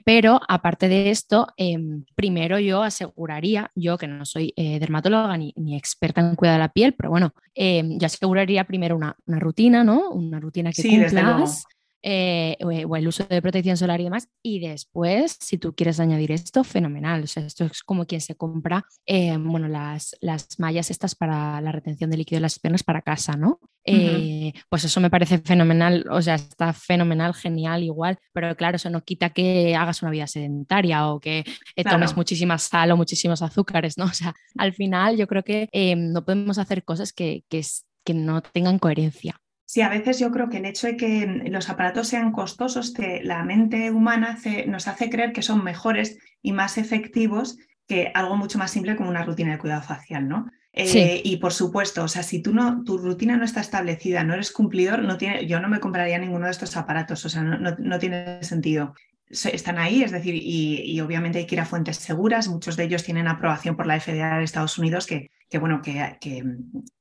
pero 0.05 0.41
aparte 0.49 0.89
de 0.89 1.11
esto, 1.11 1.47
em, 1.57 2.05
primero 2.17 2.59
yo 2.59 2.83
aseguraría, 2.83 3.71
yo 3.77 3.97
que 3.97 4.09
no 4.09 4.27
soy 4.27 4.53
eh, 4.57 4.81
dermatóloga 4.81 5.37
ni, 5.37 5.53
ni, 5.57 5.77
experta 5.77 6.21
en 6.21 6.35
cuidado 6.35 6.59
de 6.59 6.65
la 6.65 6.73
piel, 6.73 6.95
pero 6.95 7.11
bueno, 7.11 7.33
em, 7.55 7.99
yo 7.99 8.07
aseguraría 8.07 8.65
primero 8.65 8.97
una, 8.97 9.17
una, 9.27 9.39
rutina, 9.39 9.85
¿no? 9.85 10.11
Una 10.11 10.41
rutina 10.41 10.73
que 10.73 10.83
sí, 10.83 10.89
cumplas 10.89 11.65
eh, 12.03 12.57
o 12.63 12.97
el 12.97 13.09
uso 13.09 13.25
de 13.25 13.43
protección 13.43 13.77
solar 13.77 14.01
y 14.01 14.05
demás. 14.05 14.29
Y 14.43 14.61
después, 14.61 15.37
si 15.41 15.59
tú 15.59 15.75
quieres 15.75 16.01
añadir 16.01 16.33
esto, 16.33 16.65
fenomenal. 16.65 17.23
O 17.25 17.27
sea, 17.27 17.45
esto 17.45 17.65
es 17.65 17.83
como 17.83 18.07
quien 18.07 18.21
se 18.21 18.35
compra, 18.35 18.85
eh, 19.07 19.37
bueno, 19.39 19.69
las, 19.69 20.17
las 20.21 20.59
mallas 20.59 20.91
estas 20.91 21.15
para 21.15 21.61
la 21.61 21.73
retención 21.73 22.11
de 22.11 22.17
líquido 22.17 22.39
de 22.39 22.43
las 22.43 22.59
piernas 22.59 22.83
para 22.83 23.03
casa, 23.03 23.37
¿no? 23.37 23.61
Eh, 23.85 24.53
uh 24.55 24.59
-huh. 24.59 24.65
Pues 24.69 24.85
eso 24.85 25.01
me 25.01 25.11
parece 25.11 25.39
fenomenal, 25.39 26.05
o 26.11 26.23
sea, 26.23 26.37
está 26.37 26.73
fenomenal, 26.73 27.35
genial, 27.35 27.83
igual, 27.83 28.19
pero 28.33 28.55
claro, 28.57 28.77
eso 28.77 28.91
no 28.91 29.03
quita 29.03 29.31
que 29.31 29.75
hagas 29.75 30.03
una 30.03 30.11
vida 30.11 30.27
sedentaria 30.27 31.09
o 31.09 31.21
que 31.21 31.41
eh, 31.41 31.85
tomes 31.85 32.11
claro. 32.11 32.17
muchísima 32.17 32.59
sal 32.59 32.93
o 32.93 32.97
muchísimos 32.97 33.43
azúcares, 33.43 33.99
¿no? 33.99 34.05
O 34.13 34.15
sea, 34.15 34.35
al 34.59 34.75
final 34.75 35.17
yo 35.17 35.27
creo 35.27 35.43
que 35.43 35.69
eh, 35.73 35.97
no 35.97 36.25
podemos 36.25 36.59
hacer 36.59 36.85
cosas 36.85 37.13
que, 37.13 37.45
que, 37.49 37.63
que 38.05 38.15
no 38.15 38.43
tengan 38.43 38.79
coherencia. 38.79 39.41
Sí, 39.73 39.81
a 39.81 39.89
veces 39.89 40.19
yo 40.19 40.31
creo 40.31 40.51
que 40.51 40.59
el 40.59 40.67
hecho 40.67 40.87
de 40.87 40.99
que 40.99 41.45
los 41.47 41.71
aparatos 41.71 42.07
sean 42.07 42.31
costosos, 42.31 42.93
que 42.93 43.23
la 43.25 43.43
mente 43.43 43.91
humana 43.91 44.33
hace, 44.33 44.67
nos 44.67 44.87
hace 44.87 45.09
creer 45.09 45.33
que 45.33 45.41
son 45.41 45.65
mejores 45.65 46.19
y 46.43 46.53
más 46.53 46.77
efectivos 46.77 47.57
que 47.89 48.13
algo 48.13 48.37
mucho 48.37 48.59
más 48.59 48.71
simple 48.71 48.97
como 48.97 49.09
una 49.09 49.25
rutina 49.25 49.53
de 49.53 49.59
cuidado 49.59 49.81
facial, 49.81 50.29
¿no? 50.29 50.51
Eh, 50.75 50.87
sí. 50.87 51.23
Y 51.25 51.39
por 51.39 51.55
supuesto, 51.55 52.05
o 52.05 52.09
sea, 52.09 52.23
si 52.23 52.43
tú 52.43 52.53
no, 52.53 52.85
tu 52.85 52.99
rutina 52.99 53.39
no 53.39 53.47
está 53.47 53.63
establecida, 53.63 54.25
no 54.25 54.35
eres 54.35 54.53
cumplidor, 54.53 55.05
no 55.05 55.17
tiene, 55.17 55.47
yo 55.47 55.59
no 55.59 55.71
me 55.71 55.81
compraría 55.81 56.19
ninguno 56.19 56.45
de 56.45 56.53
estos 56.53 56.77
aparatos, 56.77 57.25
o 57.25 57.31
sea, 57.31 57.41
no, 57.41 57.57
no, 57.57 57.75
no 57.79 57.99
tiene 57.99 58.45
sentido 58.45 58.93
están 59.31 59.79
ahí, 59.79 60.03
es 60.03 60.11
decir, 60.11 60.35
y, 60.35 60.83
y, 60.85 61.01
obviamente 61.01 61.39
hay 61.39 61.47
que 61.47 61.55
ir 61.55 61.61
a 61.63 61.65
fuentes 61.65 61.97
seguras. 61.97 62.49
Muchos 62.49 62.77
de 62.77 62.85
ellos 62.85 63.03
tienen 63.03 63.27
aprobación 63.27 63.77
por 63.77 63.87
la 63.87 63.99
FDA 63.99 64.37
de 64.37 64.45
Estados 64.45 64.77
Unidos 64.77 65.07
que, 65.07 65.31
que 65.53 65.59
bueno, 65.59 65.83
que, 65.83 66.17
que, 66.19 66.43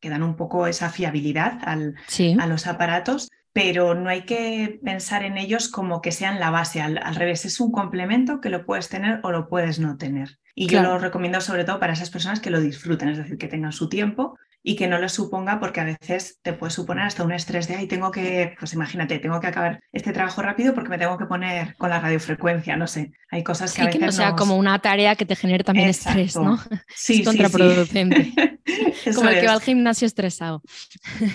que, 0.01 0.09
dan 0.09 0.23
un 0.23 0.35
poco 0.35 0.67
esa 0.67 0.89
fiabilidad 0.89 1.59
al, 1.63 1.95
sí. 2.07 2.35
a 2.37 2.47
los 2.47 2.67
aparatos, 2.67 3.29
pero 3.53 3.95
no 3.95 4.09
hay 4.09 4.23
que 4.23 4.81
pensar 4.83 5.23
en 5.23 5.37
ellos 5.37 5.69
como 5.69 6.01
que 6.01 6.11
sean 6.11 6.37
la 6.37 6.49
base. 6.49 6.81
Al, 6.81 6.97
al, 6.97 7.15
revés, 7.15 7.45
es 7.45 7.61
un 7.61 7.71
complemento 7.71 8.41
que 8.41 8.49
lo 8.49 8.65
puedes 8.65 8.89
tener 8.89 9.21
o 9.23 9.31
lo 9.31 9.47
puedes 9.47 9.79
no 9.79 9.95
tener. 9.95 10.37
Y 10.53 10.67
claro. 10.67 10.89
yo 10.89 10.93
lo 10.95 10.99
recomiendo 10.99 11.39
sobre 11.39 11.63
todo 11.63 11.79
para 11.79 11.93
esas 11.93 12.09
personas 12.09 12.41
que 12.41 12.49
lo 12.49 12.59
disfruten, 12.59 13.07
es 13.07 13.19
decir, 13.19 13.37
que 13.37 13.47
tengan 13.47 13.71
su 13.71 13.87
tiempo 13.87 14.37
y 14.63 14.75
que 14.75 14.87
no 14.87 14.99
lo 14.99 15.09
suponga 15.09 15.59
porque 15.59 15.81
a 15.81 15.85
veces 15.85 16.39
te 16.41 16.53
puede 16.53 16.71
suponer 16.71 17.05
hasta 17.05 17.23
un 17.23 17.31
estrés 17.31 17.67
de, 17.67 17.75
ay, 17.75 17.87
tengo 17.87 18.11
que, 18.11 18.55
pues 18.59 18.73
imagínate, 18.73 19.19
tengo 19.19 19.39
que 19.39 19.47
acabar 19.47 19.81
este 19.91 20.13
trabajo 20.13 20.41
rápido 20.41 20.73
porque 20.73 20.89
me 20.89 20.97
tengo 20.97 21.17
que 21.17 21.25
poner 21.25 21.75
con 21.77 21.89
la 21.89 21.99
radiofrecuencia, 21.99 22.75
no 22.75 22.87
sé, 22.87 23.11
hay 23.31 23.43
cosas 23.43 23.73
que 23.73 23.81
a 23.81 23.85
veces 23.85 23.99
que 23.99 24.05
no 24.05 24.11
sea 24.11 24.35
como 24.35 24.57
una 24.57 24.79
tarea 24.79 25.15
que 25.15 25.25
te 25.25 25.35
genere 25.35 25.63
también 25.63 25.89
estrés, 25.89 26.35
¿no? 26.35 26.59
Sí, 26.95 27.21
es 27.21 27.27
contraproducente. 27.27 28.33
como 29.15 29.29
el 29.29 29.39
que 29.39 29.47
va 29.47 29.53
al 29.53 29.61
gimnasio 29.61 30.05
estresado. 30.05 30.61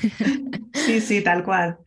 sí, 0.73 1.01
sí, 1.01 1.23
tal 1.23 1.43
cual. 1.45 1.79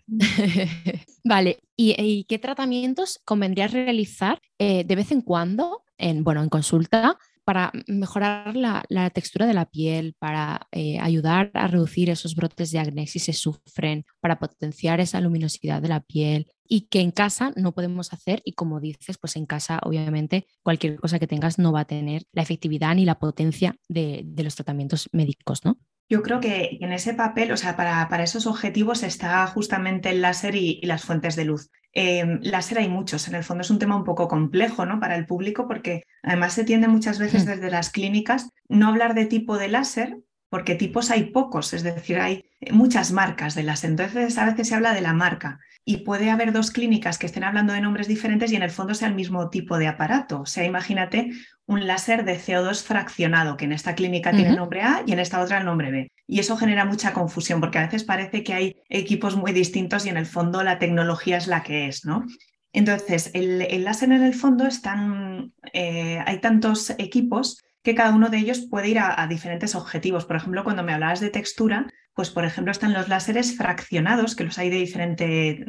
vale, 1.24 1.60
¿Y, 1.78 2.26
qué 2.26 2.40
tratamientos 2.40 3.22
convendría 3.24 3.68
realizar 3.68 4.42
eh, 4.58 4.84
de 4.84 4.96
vez 4.96 5.12
en 5.14 5.22
cuando, 5.22 5.84
en, 5.98 6.26
bueno, 6.26 6.44
en 6.44 6.50
consulta, 6.50 7.18
para 7.50 7.72
mejorar 7.88 8.56
la, 8.56 9.10
textura 9.10 9.48
de 9.48 9.56
la 9.56 9.66
piel, 9.66 10.14
para 10.20 10.68
eh, 10.72 11.00
ayudar 11.00 11.50
a 11.56 11.66
reducir 11.66 12.12
esos 12.12 12.36
brotes 12.36 12.70
de 12.70 12.78
acné 12.78 13.08
si 13.08 13.18
se 13.18 13.34
sufren, 13.34 14.06
para 14.20 14.38
potenciar 14.38 15.00
esa 15.00 15.20
luminosidad 15.20 15.82
de 15.82 15.88
la 15.88 16.00
piel 16.00 16.46
y 16.68 16.82
que 16.82 17.02
en 17.02 17.10
casa 17.10 17.52
no 17.56 17.72
podemos 17.72 18.14
hacer 18.14 18.44
y 18.46 18.52
como 18.52 18.80
dices, 18.80 19.18
pues 19.18 19.36
en 19.36 19.48
casa 19.48 19.80
obviamente 19.82 20.46
cualquier 20.62 21.00
cosa 21.00 21.18
que 21.18 21.26
tengas 21.26 21.58
no 21.58 21.72
va 21.72 21.80
a 21.80 21.86
tener 21.86 22.22
la 22.34 22.44
efectividad 22.44 22.94
ni 22.94 23.04
la 23.04 23.18
potencia 23.18 23.76
de, 23.88 24.22
de 24.26 24.44
los 24.44 24.54
tratamientos 24.54 25.10
médicos, 25.12 25.66
¿no? 25.66 25.80
Yo 26.10 26.24
creo 26.24 26.40
que 26.40 26.80
en 26.82 26.92
ese 26.92 27.14
papel, 27.14 27.52
o 27.52 27.58
sea, 27.58 27.76
para, 27.76 28.08
para 28.10 28.24
esos 28.24 28.48
objetivos 28.48 29.04
está 29.04 29.46
justamente 29.46 30.10
el 30.10 30.22
láser 30.22 30.56
y, 30.56 30.82
las 30.82 31.04
fuentes 31.04 31.36
de 31.36 31.46
luz. 31.46 31.70
Eh, 31.94 32.40
láser 32.42 32.80
hay 32.80 32.90
muchos, 32.90 33.28
en 33.28 33.36
el 33.36 33.44
fondo 33.44 33.62
es 33.62 33.70
un 33.70 33.80
tema 33.80 33.96
un 33.96 34.04
poco 34.04 34.28
complejo 34.28 34.86
¿no? 34.86 35.00
para 35.00 35.16
el 35.16 35.26
público 35.26 35.68
porque 35.68 36.04
además 36.22 36.54
se 36.54 36.64
tiende 36.64 36.88
muchas 36.88 37.18
veces 37.18 37.46
hmm. 37.46 37.50
desde 37.50 37.72
las 37.72 37.90
clínicas 37.90 38.50
no 38.68 38.90
hablar 38.90 39.16
de 39.16 39.26
tipo 39.26 39.58
de 39.58 39.70
láser 39.70 40.18
porque 40.50 40.76
tipos 40.76 41.12
hay 41.12 41.26
pocos, 41.26 41.74
es 41.74 41.84
decir, 41.84 42.20
hay 42.20 42.46
muchas 42.72 43.12
marcas 43.12 43.54
de 43.54 43.64
láser. 43.64 43.92
Entonces 43.92 44.38
a 44.38 44.46
veces 44.46 44.68
se 44.68 44.76
habla 44.76 44.94
de 44.94 45.02
la 45.02 45.14
marca 45.14 45.60
y 45.86 45.98
puede 45.98 46.32
haber 46.32 46.52
dos 46.52 46.72
clínicas 46.72 47.18
que 47.18 47.28
estén 47.28 47.44
hablando 47.44 47.74
de 47.74 47.82
nombres 47.82 48.08
diferentes 48.08 48.52
y 48.52 48.56
en 48.56 48.64
el 48.64 48.72
fondo 48.72 48.96
sea 48.96 49.08
el 49.08 49.16
mismo 49.16 49.50
tipo 49.50 49.78
de 49.78 49.88
aparato. 49.88 50.42
O 50.42 50.46
sea, 50.46 50.66
imagínate 50.66 51.32
un 51.70 51.86
láser 51.86 52.26
de 52.26 52.40
CO2 52.40 52.82
fraccionado, 52.82 53.56
que 53.56 53.66
en 53.66 53.74
esta 53.74 53.94
clínica 53.94 54.32
tiene 54.32 54.50
el 54.50 54.56
nombre 54.56 54.82
A 54.82 55.04
y 55.06 55.12
en 55.12 55.20
esta 55.20 55.40
otra 55.40 55.60
el 55.60 55.66
nombre 55.66 55.92
B. 55.92 56.12
Y 56.26 56.40
eso 56.40 56.58
genera 56.58 56.84
mucha 56.84 57.14
confusión 57.14 57.60
porque 57.62 57.78
a 57.78 57.86
veces 57.86 58.04
parece 58.04 58.44
que 58.44 58.56
hay 58.56 58.82
equipos 58.90 59.36
muy 59.36 59.52
distintos 59.52 60.08
y 60.08 60.10
en 60.10 60.18
el 60.18 60.26
fondo 60.26 60.64
la 60.64 60.80
tecnología 60.80 61.38
es 61.38 61.46
la 61.46 61.62
que 61.62 61.88
es, 61.88 62.06
¿no? 62.06 62.26
Entonces, 62.74 63.30
el, 63.36 63.84
láser 63.84 64.12
en 64.12 64.24
el 64.24 64.34
fondo 64.34 64.66
están, 64.66 65.54
eh, 65.72 66.20
hay 66.26 66.42
tantos 66.42 66.90
equipos 66.98 67.62
que 67.84 67.94
cada 67.94 68.16
uno 68.16 68.30
de 68.30 68.40
ellos 68.40 68.66
puede 68.68 68.90
ir 68.90 68.98
a, 68.98 69.28
diferentes 69.28 69.76
objetivos. 69.76 70.26
Por 70.26 70.38
ejemplo, 70.38 70.64
cuando 70.64 70.82
me 70.82 70.94
hablabas 70.94 71.20
de 71.20 71.30
textura, 71.30 71.86
pues 72.16 72.32
por 72.32 72.46
ejemplo 72.46 72.72
están 72.72 72.94
los 72.94 73.10
láseres 73.10 73.56
fraccionados, 73.56 74.36
que 74.36 74.44
los 74.44 74.58
hay 74.58 74.72
de 74.72 74.78
diferente, 74.78 75.66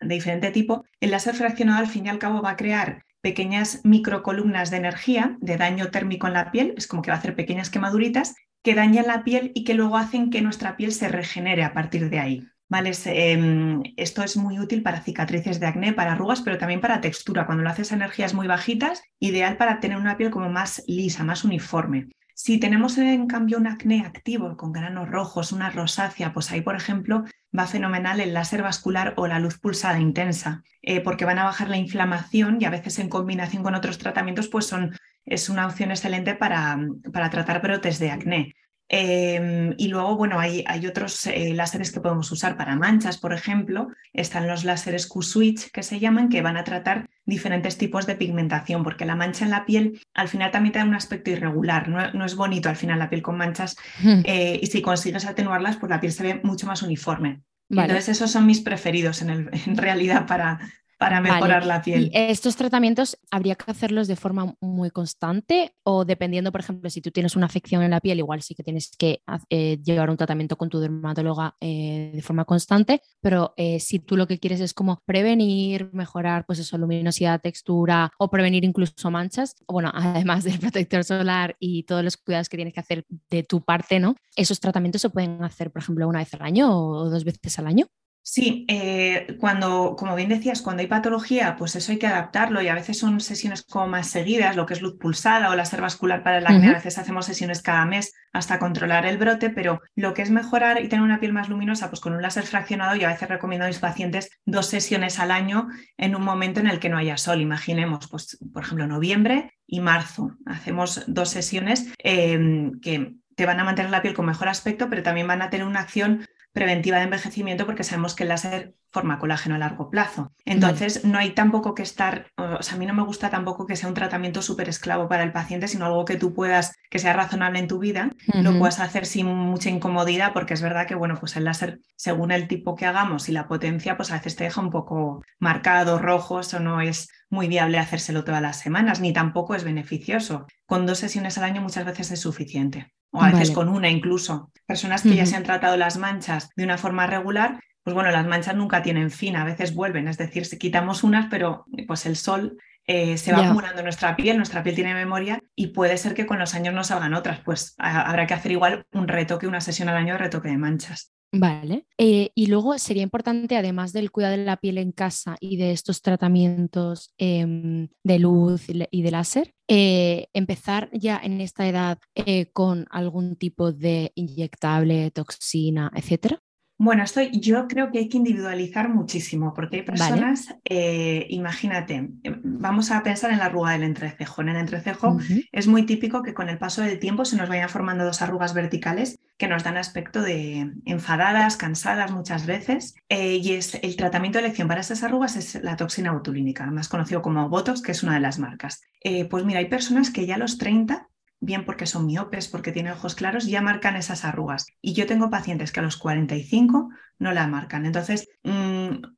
de 0.00 0.14
diferente 0.14 0.52
tipo. 0.52 0.84
El 1.00 1.10
láser 1.10 1.34
fraccionado 1.34 1.80
al 1.80 1.88
fin 1.88 2.06
y 2.06 2.08
al 2.08 2.20
cabo 2.20 2.40
va 2.40 2.50
a 2.50 2.56
crear 2.56 3.02
pequeñas 3.20 3.80
microcolumnas 3.84 4.70
de 4.70 4.78
energía, 4.78 5.36
de 5.40 5.56
daño 5.56 5.90
térmico 5.90 6.26
en 6.26 6.34
la 6.34 6.50
piel, 6.50 6.74
es 6.76 6.86
como 6.86 7.02
que 7.02 7.10
va 7.10 7.16
a 7.16 7.18
hacer 7.18 7.34
pequeñas 7.34 7.70
quemaduritas 7.70 8.34
que 8.62 8.74
dañan 8.74 9.06
la 9.06 9.24
piel 9.24 9.52
y 9.54 9.64
que 9.64 9.74
luego 9.74 9.96
hacen 9.96 10.30
que 10.30 10.42
nuestra 10.42 10.76
piel 10.76 10.92
se 10.92 11.08
regenere 11.08 11.64
a 11.64 11.72
partir 11.72 12.10
de 12.10 12.18
ahí. 12.18 12.46
¿Vale? 12.68 12.92
Em, 13.06 13.82
esto 13.96 14.22
es 14.22 14.36
muy 14.36 14.60
útil 14.60 14.82
para 14.82 15.00
cicatrices 15.00 15.58
de 15.58 15.66
acné, 15.66 15.92
para 15.92 16.12
arrugas, 16.12 16.40
pero 16.40 16.56
también 16.56 16.80
para 16.80 17.00
textura. 17.00 17.44
Cuando 17.44 17.64
lo 17.64 17.70
haces 17.70 17.90
a 17.90 17.96
energías 17.96 18.32
muy 18.32 18.46
bajitas, 18.46 19.02
ideal 19.18 19.56
para 19.56 19.80
tener 19.80 19.98
una 19.98 20.16
piel 20.16 20.30
como 20.30 20.50
más 20.50 20.84
lisa, 20.86 21.24
más 21.24 21.42
uniforme. 21.42 22.10
Si 22.42 22.56
tenemos 22.56 22.96
en 22.96 23.26
cambio 23.26 23.58
un 23.58 23.66
acné 23.66 24.00
activo 24.00 24.56
con 24.56 24.72
granos 24.72 25.10
rojos, 25.10 25.52
una 25.52 25.68
rosácea, 25.68 26.32
pues 26.32 26.50
ahí, 26.50 26.62
por 26.62 26.74
ejemplo, 26.74 27.24
va 27.56 27.66
fenomenal 27.66 28.18
el 28.18 28.32
láser 28.32 28.62
vascular 28.62 29.12
o 29.18 29.26
la 29.26 29.38
luz 29.38 29.58
pulsada 29.58 30.00
intensa, 30.00 30.62
eh, 30.80 31.02
porque 31.02 31.26
van 31.26 31.38
a 31.38 31.44
bajar 31.44 31.68
la 31.68 31.76
inflamación 31.76 32.56
y 32.58 32.64
a 32.64 32.70
veces 32.70 32.98
en 32.98 33.10
combinación 33.10 33.62
con 33.62 33.74
otros 33.74 33.98
tratamientos, 33.98 34.48
pues 34.48 34.64
son, 34.64 34.96
es 35.26 35.50
una 35.50 35.66
opción 35.66 35.90
excelente 35.90 36.34
para, 36.34 36.78
para 37.12 37.28
tratar 37.28 37.60
brotes 37.60 37.98
de 37.98 38.10
acné. 38.10 38.54
Em, 38.92 39.76
y 39.78 39.86
luego, 39.86 40.16
bueno, 40.16 40.40
hay, 40.40 40.64
hay 40.66 40.84
otros 40.84 41.24
eh, 41.28 41.54
láseres 41.54 41.92
que 41.92 42.00
podemos 42.00 42.30
usar 42.32 42.56
para 42.56 42.74
manchas, 42.74 43.18
por 43.18 43.32
ejemplo. 43.32 43.88
Están 44.12 44.48
los 44.48 44.64
láseres 44.64 45.06
Q-Switch, 45.06 45.70
que 45.70 45.84
se 45.84 46.00
llaman, 46.00 46.28
que 46.28 46.42
van 46.42 46.56
a 46.56 46.64
tratar 46.64 47.08
diferentes 47.24 47.78
tipos 47.78 48.08
de 48.08 48.16
pigmentación, 48.16 48.82
porque 48.82 49.04
la 49.04 49.14
mancha 49.14 49.44
en 49.44 49.52
la 49.52 49.64
piel 49.64 50.00
al 50.12 50.26
final 50.26 50.50
también 50.50 50.72
tiene 50.72 50.88
un 50.88 50.96
aspecto 50.96 51.30
irregular. 51.30 51.88
No, 51.88 52.24
es 52.24 52.34
bonito 52.34 52.68
al 52.68 52.74
final 52.74 52.98
la 52.98 53.08
piel 53.08 53.22
con 53.22 53.36
manchas. 53.36 53.76
Eh, 54.24 54.58
y 54.60 54.66
si 54.66 54.82
consigues 54.82 55.24
atenuarlas, 55.24 55.76
pues 55.76 55.88
la 55.88 56.00
piel 56.00 56.12
se 56.12 56.24
ve 56.24 56.40
mucho 56.42 56.66
más 56.66 56.82
uniforme. 56.82 57.42
Entonces, 57.68 58.08
esos 58.08 58.32
son 58.32 58.46
mis 58.46 58.60
preferidos 58.60 59.22
en, 59.22 59.30
el, 59.30 59.50
en 59.52 59.76
realidad 59.76 60.26
para, 60.26 60.58
para 61.00 61.22
mejorar 61.22 61.64
la 61.64 61.80
piel. 61.80 62.10
estos 62.12 62.56
tratamientos 62.56 63.18
habría 63.30 63.54
que 63.54 63.70
hacerlos 63.70 64.06
de 64.06 64.16
forma 64.16 64.54
muy 64.60 64.90
constante 64.90 65.74
o 65.82 66.04
dependiendo, 66.04 66.52
por 66.52 66.60
ejemplo, 66.60 66.90
si 66.90 67.00
tú 67.00 67.10
tienes 67.10 67.36
una 67.36 67.46
afección 67.46 67.82
en 67.82 67.92
la 67.92 68.00
piel, 68.00 68.18
igual 68.18 68.42
sí 68.42 68.54
que 68.54 68.62
tienes 68.62 68.90
que 68.98 69.22
eh, 69.48 69.78
llevar 69.82 70.10
un 70.10 70.18
tratamiento 70.18 70.56
con 70.56 70.68
tu 70.68 70.78
dermatóloga 70.78 71.56
eh, 71.58 72.10
de 72.12 72.20
forma 72.20 72.44
constante, 72.44 73.00
pero 73.22 73.54
eh, 73.56 73.80
si 73.80 74.00
tú 74.00 74.14
lo 74.14 74.26
que 74.26 74.38
quieres 74.38 74.60
es 74.60 74.74
como 74.74 75.00
prevenir, 75.06 75.88
mejorar 75.94 76.44
pues 76.44 76.58
eso, 76.58 76.76
luminosidad, 76.76 77.40
textura 77.40 78.12
o 78.18 78.28
prevenir 78.28 78.66
incluso 78.66 79.10
manchas, 79.10 79.56
bueno, 79.66 79.90
además 79.94 80.44
del 80.44 80.58
protector 80.58 81.02
solar 81.02 81.56
y 81.58 81.84
todos 81.84 82.04
los 82.04 82.18
cuidados 82.18 82.50
que 82.50 82.58
tienes 82.58 82.74
que 82.74 82.80
hacer 82.80 83.06
de 83.30 83.42
tu 83.42 83.62
parte, 83.62 84.00
¿no? 84.00 84.16
Esos 84.36 84.60
tratamientos 84.60 85.00
se 85.00 85.08
pueden 85.08 85.42
hacer, 85.44 85.70
por 85.70 85.80
ejemplo, 85.80 86.06
una 86.06 86.18
vez 86.18 86.34
al 86.34 86.42
año 86.42 86.78
o 86.78 87.08
dos 87.08 87.24
veces 87.24 87.58
al 87.58 87.68
año. 87.68 87.86
Sí, 88.22 88.66
eh, 88.68 89.36
cuando, 89.40 89.96
como 89.98 90.14
bien 90.14 90.28
decías, 90.28 90.60
cuando 90.60 90.82
hay 90.82 90.86
patología, 90.86 91.56
pues 91.56 91.74
eso 91.74 91.90
hay 91.90 91.98
que 91.98 92.06
adaptarlo 92.06 92.60
y 92.60 92.68
a 92.68 92.74
veces 92.74 92.98
son 92.98 93.18
sesiones 93.20 93.62
como 93.62 93.88
más 93.88 94.08
seguidas, 94.08 94.56
lo 94.56 94.66
que 94.66 94.74
es 94.74 94.82
luz 94.82 94.98
pulsada 94.98 95.50
o 95.50 95.56
láser 95.56 95.80
vascular 95.80 96.22
para 96.22 96.38
el 96.38 96.46
acné, 96.46 96.68
a 96.68 96.74
veces 96.74 96.98
hacemos 96.98 97.24
sesiones 97.26 97.62
cada 97.62 97.86
mes 97.86 98.12
hasta 98.32 98.58
controlar 98.58 99.06
el 99.06 99.16
brote, 99.16 99.48
pero 99.48 99.80
lo 99.96 100.12
que 100.12 100.22
es 100.22 100.30
mejorar 100.30 100.82
y 100.82 100.88
tener 100.88 101.02
una 101.02 101.18
piel 101.18 101.32
más 101.32 101.48
luminosa, 101.48 101.88
pues 101.88 102.00
con 102.00 102.12
un 102.12 102.20
láser 102.20 102.44
fraccionado 102.44 102.94
y 102.94 103.04
a 103.04 103.08
veces 103.08 103.28
recomiendo 103.28 103.64
a 103.64 103.68
mis 103.68 103.78
pacientes 103.78 104.30
dos 104.44 104.66
sesiones 104.66 105.18
al 105.18 105.30
año 105.30 105.68
en 105.96 106.14
un 106.14 106.22
momento 106.22 106.60
en 106.60 106.66
el 106.66 106.78
que 106.78 106.90
no 106.90 106.98
haya 106.98 107.16
sol. 107.16 107.40
Imaginemos, 107.40 108.06
pues 108.08 108.38
por 108.52 108.62
ejemplo, 108.62 108.86
noviembre 108.86 109.54
y 109.66 109.80
marzo. 109.80 110.36
Hacemos 110.44 111.04
dos 111.06 111.30
sesiones 111.30 111.88
eh, 112.04 112.70
que 112.82 113.14
te 113.34 113.46
van 113.46 113.58
a 113.58 113.64
mantener 113.64 113.90
la 113.90 114.02
piel 114.02 114.14
con 114.14 114.26
mejor 114.26 114.48
aspecto, 114.48 114.90
pero 114.90 115.02
también 115.02 115.26
van 115.26 115.40
a 115.40 115.48
tener 115.48 115.66
una 115.66 115.80
acción 115.80 116.26
preventiva 116.52 116.98
de 116.98 117.04
envejecimiento 117.04 117.66
porque 117.66 117.84
sabemos 117.84 118.14
que 118.14 118.24
el 118.24 118.30
láser 118.30 118.74
forma 118.92 119.18
colágeno 119.18 119.54
a 119.54 119.58
largo 119.58 119.88
plazo. 119.88 120.32
Entonces, 120.44 121.04
no 121.04 121.18
hay 121.18 121.30
tampoco 121.30 121.74
que 121.74 121.82
estar, 121.82 122.26
o 122.36 122.62
sea, 122.62 122.74
a 122.74 122.76
mí 122.76 122.86
no 122.86 122.94
me 122.94 123.04
gusta 123.04 123.30
tampoco 123.30 123.66
que 123.66 123.76
sea 123.76 123.88
un 123.88 123.94
tratamiento 123.94 124.42
súper 124.42 124.68
esclavo 124.68 125.08
para 125.08 125.22
el 125.22 125.32
paciente, 125.32 125.68
sino 125.68 125.86
algo 125.86 126.04
que 126.04 126.16
tú 126.16 126.34
puedas, 126.34 126.74
que 126.90 126.98
sea 126.98 127.12
razonable 127.12 127.60
en 127.60 127.68
tu 127.68 127.78
vida, 127.78 128.10
lo 128.34 128.58
puedas 128.58 128.80
hacer 128.80 129.06
sin 129.06 129.26
mucha 129.26 129.70
incomodidad, 129.70 130.32
porque 130.32 130.54
es 130.54 130.62
verdad 130.62 130.88
que, 130.88 130.96
bueno, 130.96 131.16
pues 131.20 131.36
el 131.36 131.44
láser, 131.44 131.78
según 131.96 132.32
el 132.32 132.48
tipo 132.48 132.74
que 132.74 132.86
hagamos 132.86 133.28
y 133.28 133.32
la 133.32 133.46
potencia, 133.46 133.96
pues 133.96 134.10
a 134.10 134.16
veces 134.16 134.34
te 134.34 134.44
deja 134.44 134.60
un 134.60 134.70
poco 134.70 135.22
marcado, 135.38 135.98
rojo, 135.98 136.40
eso 136.40 136.58
no 136.58 136.80
es 136.80 137.08
muy 137.28 137.46
viable 137.46 137.78
hacérselo 137.78 138.24
todas 138.24 138.42
las 138.42 138.58
semanas, 138.58 139.00
ni 139.00 139.12
tampoco 139.12 139.54
es 139.54 139.62
beneficioso. 139.62 140.46
Con 140.66 140.84
dos 140.84 140.98
sesiones 140.98 141.38
al 141.38 141.44
año 141.44 141.62
muchas 141.62 141.84
veces 141.84 142.10
es 142.10 142.20
suficiente 142.20 142.92
o 143.10 143.22
a 143.22 143.30
veces 143.30 143.50
con 143.50 143.68
una 143.68 143.88
incluso. 143.88 144.50
Personas 144.66 145.02
que 145.02 145.16
ya 145.16 145.26
se 145.26 145.36
han 145.36 145.42
tratado 145.42 145.76
las 145.76 145.96
manchas 145.96 146.50
de 146.54 146.64
una 146.64 146.78
forma 146.78 147.06
regular, 147.06 147.60
pues 147.82 147.94
bueno, 147.94 148.10
las 148.10 148.26
manchas 148.26 148.54
nunca 148.54 148.82
tienen 148.82 149.10
fin, 149.10 149.36
a 149.36 149.44
veces 149.44 149.74
vuelven, 149.74 150.06
es 150.06 150.18
decir, 150.18 150.44
si 150.44 150.58
quitamos 150.58 151.02
unas, 151.02 151.26
pero 151.30 151.64
pues 151.86 152.06
el 152.06 152.16
sol 152.16 152.58
eh, 152.86 153.18
se 153.18 153.32
va 153.32 153.44
acumulando 153.44 153.78
en 153.78 153.84
nuestra 153.84 154.16
piel, 154.16 154.36
nuestra 154.36 154.62
piel 154.62 154.74
tiene 154.74 154.94
memoria 154.94 155.40
y 155.54 155.68
puede 155.68 155.96
ser 155.96 156.14
que 156.14 156.26
con 156.26 156.38
los 156.38 156.54
años 156.54 156.74
no 156.74 156.84
salgan 156.84 157.14
otras, 157.14 157.40
pues 157.40 157.74
habrá 157.78 158.26
que 158.26 158.34
hacer 158.34 158.52
igual 158.52 158.84
un 158.92 159.08
retoque, 159.08 159.46
una 159.46 159.60
sesión 159.60 159.88
al 159.88 159.96
año 159.96 160.14
de 160.14 160.18
retoque 160.18 160.48
de 160.48 160.58
manchas. 160.58 161.12
Vale. 161.32 161.86
Eh, 161.96 162.30
y 162.34 162.46
luego 162.46 162.76
sería 162.78 163.04
importante, 163.04 163.56
además 163.56 163.92
del 163.92 164.10
cuidado 164.10 164.36
de 164.36 164.44
la 164.44 164.56
piel 164.56 164.78
en 164.78 164.90
casa 164.90 165.36
y 165.38 165.56
de 165.58 165.70
estos 165.70 166.02
tratamientos 166.02 167.14
em, 167.18 167.88
de 168.02 168.18
luz 168.18 168.64
y 168.68 169.02
de 169.02 169.10
láser, 169.12 169.54
eh, 169.68 170.26
empezar 170.32 170.90
ya 170.92 171.20
en 171.22 171.40
esta 171.40 171.68
edad 171.68 171.98
eh, 172.16 172.46
con 172.52 172.86
algún 172.90 173.36
tipo 173.36 173.72
de 173.72 174.10
inyectable, 174.16 175.12
toxina, 175.12 175.92
etcétera. 175.94 176.40
Bueno, 176.82 177.02
esto 177.02 177.20
yo 177.20 177.68
creo 177.68 177.90
que 177.90 177.98
hay 177.98 178.08
que 178.08 178.16
individualizar 178.16 178.88
muchísimo, 178.88 179.52
porque 179.52 179.76
hay 179.76 179.82
personas, 179.82 180.56
eh, 180.64 181.26
imagínate, 181.28 182.08
eh, 182.24 182.40
vamos 182.42 182.90
a 182.90 183.02
pensar 183.02 183.30
en 183.30 183.38
la 183.38 183.44
arruga 183.44 183.72
del 183.72 183.82
entrecejo. 183.82 184.40
En 184.40 184.48
el 184.48 184.56
entrecejo 184.56 185.18
es 185.52 185.66
muy 185.66 185.84
típico 185.84 186.22
que 186.22 186.32
con 186.32 186.48
el 186.48 186.56
paso 186.56 186.80
del 186.80 186.98
tiempo 186.98 187.26
se 187.26 187.36
nos 187.36 187.50
vayan 187.50 187.68
formando 187.68 188.06
dos 188.06 188.22
arrugas 188.22 188.54
verticales 188.54 189.18
que 189.36 189.46
nos 189.46 189.62
dan 189.62 189.76
aspecto 189.76 190.22
de 190.22 190.72
enfadadas, 190.86 191.58
cansadas 191.58 192.12
muchas 192.12 192.46
veces. 192.46 192.94
Eh, 193.10 193.36
y 193.42 193.52
es 193.52 193.74
el 193.74 193.94
tratamiento 193.96 194.38
de 194.38 194.46
elección 194.46 194.66
para 194.66 194.80
esas 194.80 195.02
arrugas 195.02 195.36
es 195.36 195.62
la 195.62 195.76
toxina 195.76 196.12
botulínica, 196.12 196.64
más 196.70 196.88
conocido 196.88 197.20
como 197.20 197.46
Botox, 197.50 197.82
que 197.82 197.92
es 197.92 198.02
una 198.02 198.14
de 198.14 198.20
las 198.20 198.38
marcas. 198.38 198.80
pues 199.28 199.44
mira, 199.44 199.58
hay 199.58 199.68
personas 199.68 200.08
que 200.08 200.24
ya 200.24 200.36
a 200.36 200.38
los 200.38 200.56
30 200.56 201.09
bien 201.40 201.64
porque 201.64 201.86
son 201.86 202.06
miopes, 202.06 202.48
porque 202.48 202.72
tienen 202.72 202.92
ojos 202.92 203.14
claros, 203.14 203.46
ya 203.46 203.62
marcan 203.62 203.96
esas 203.96 204.24
arrugas. 204.24 204.66
Y 204.80 204.92
yo 204.94 205.06
tengo 205.06 205.30
pacientes 205.30 205.72
que 205.72 205.80
a 205.80 205.82
los 205.82 205.96
45 205.96 206.90
no 207.18 207.32
la 207.32 207.46
marcan. 207.46 207.86
Entonces, 207.86 208.28
mm, 208.44 208.69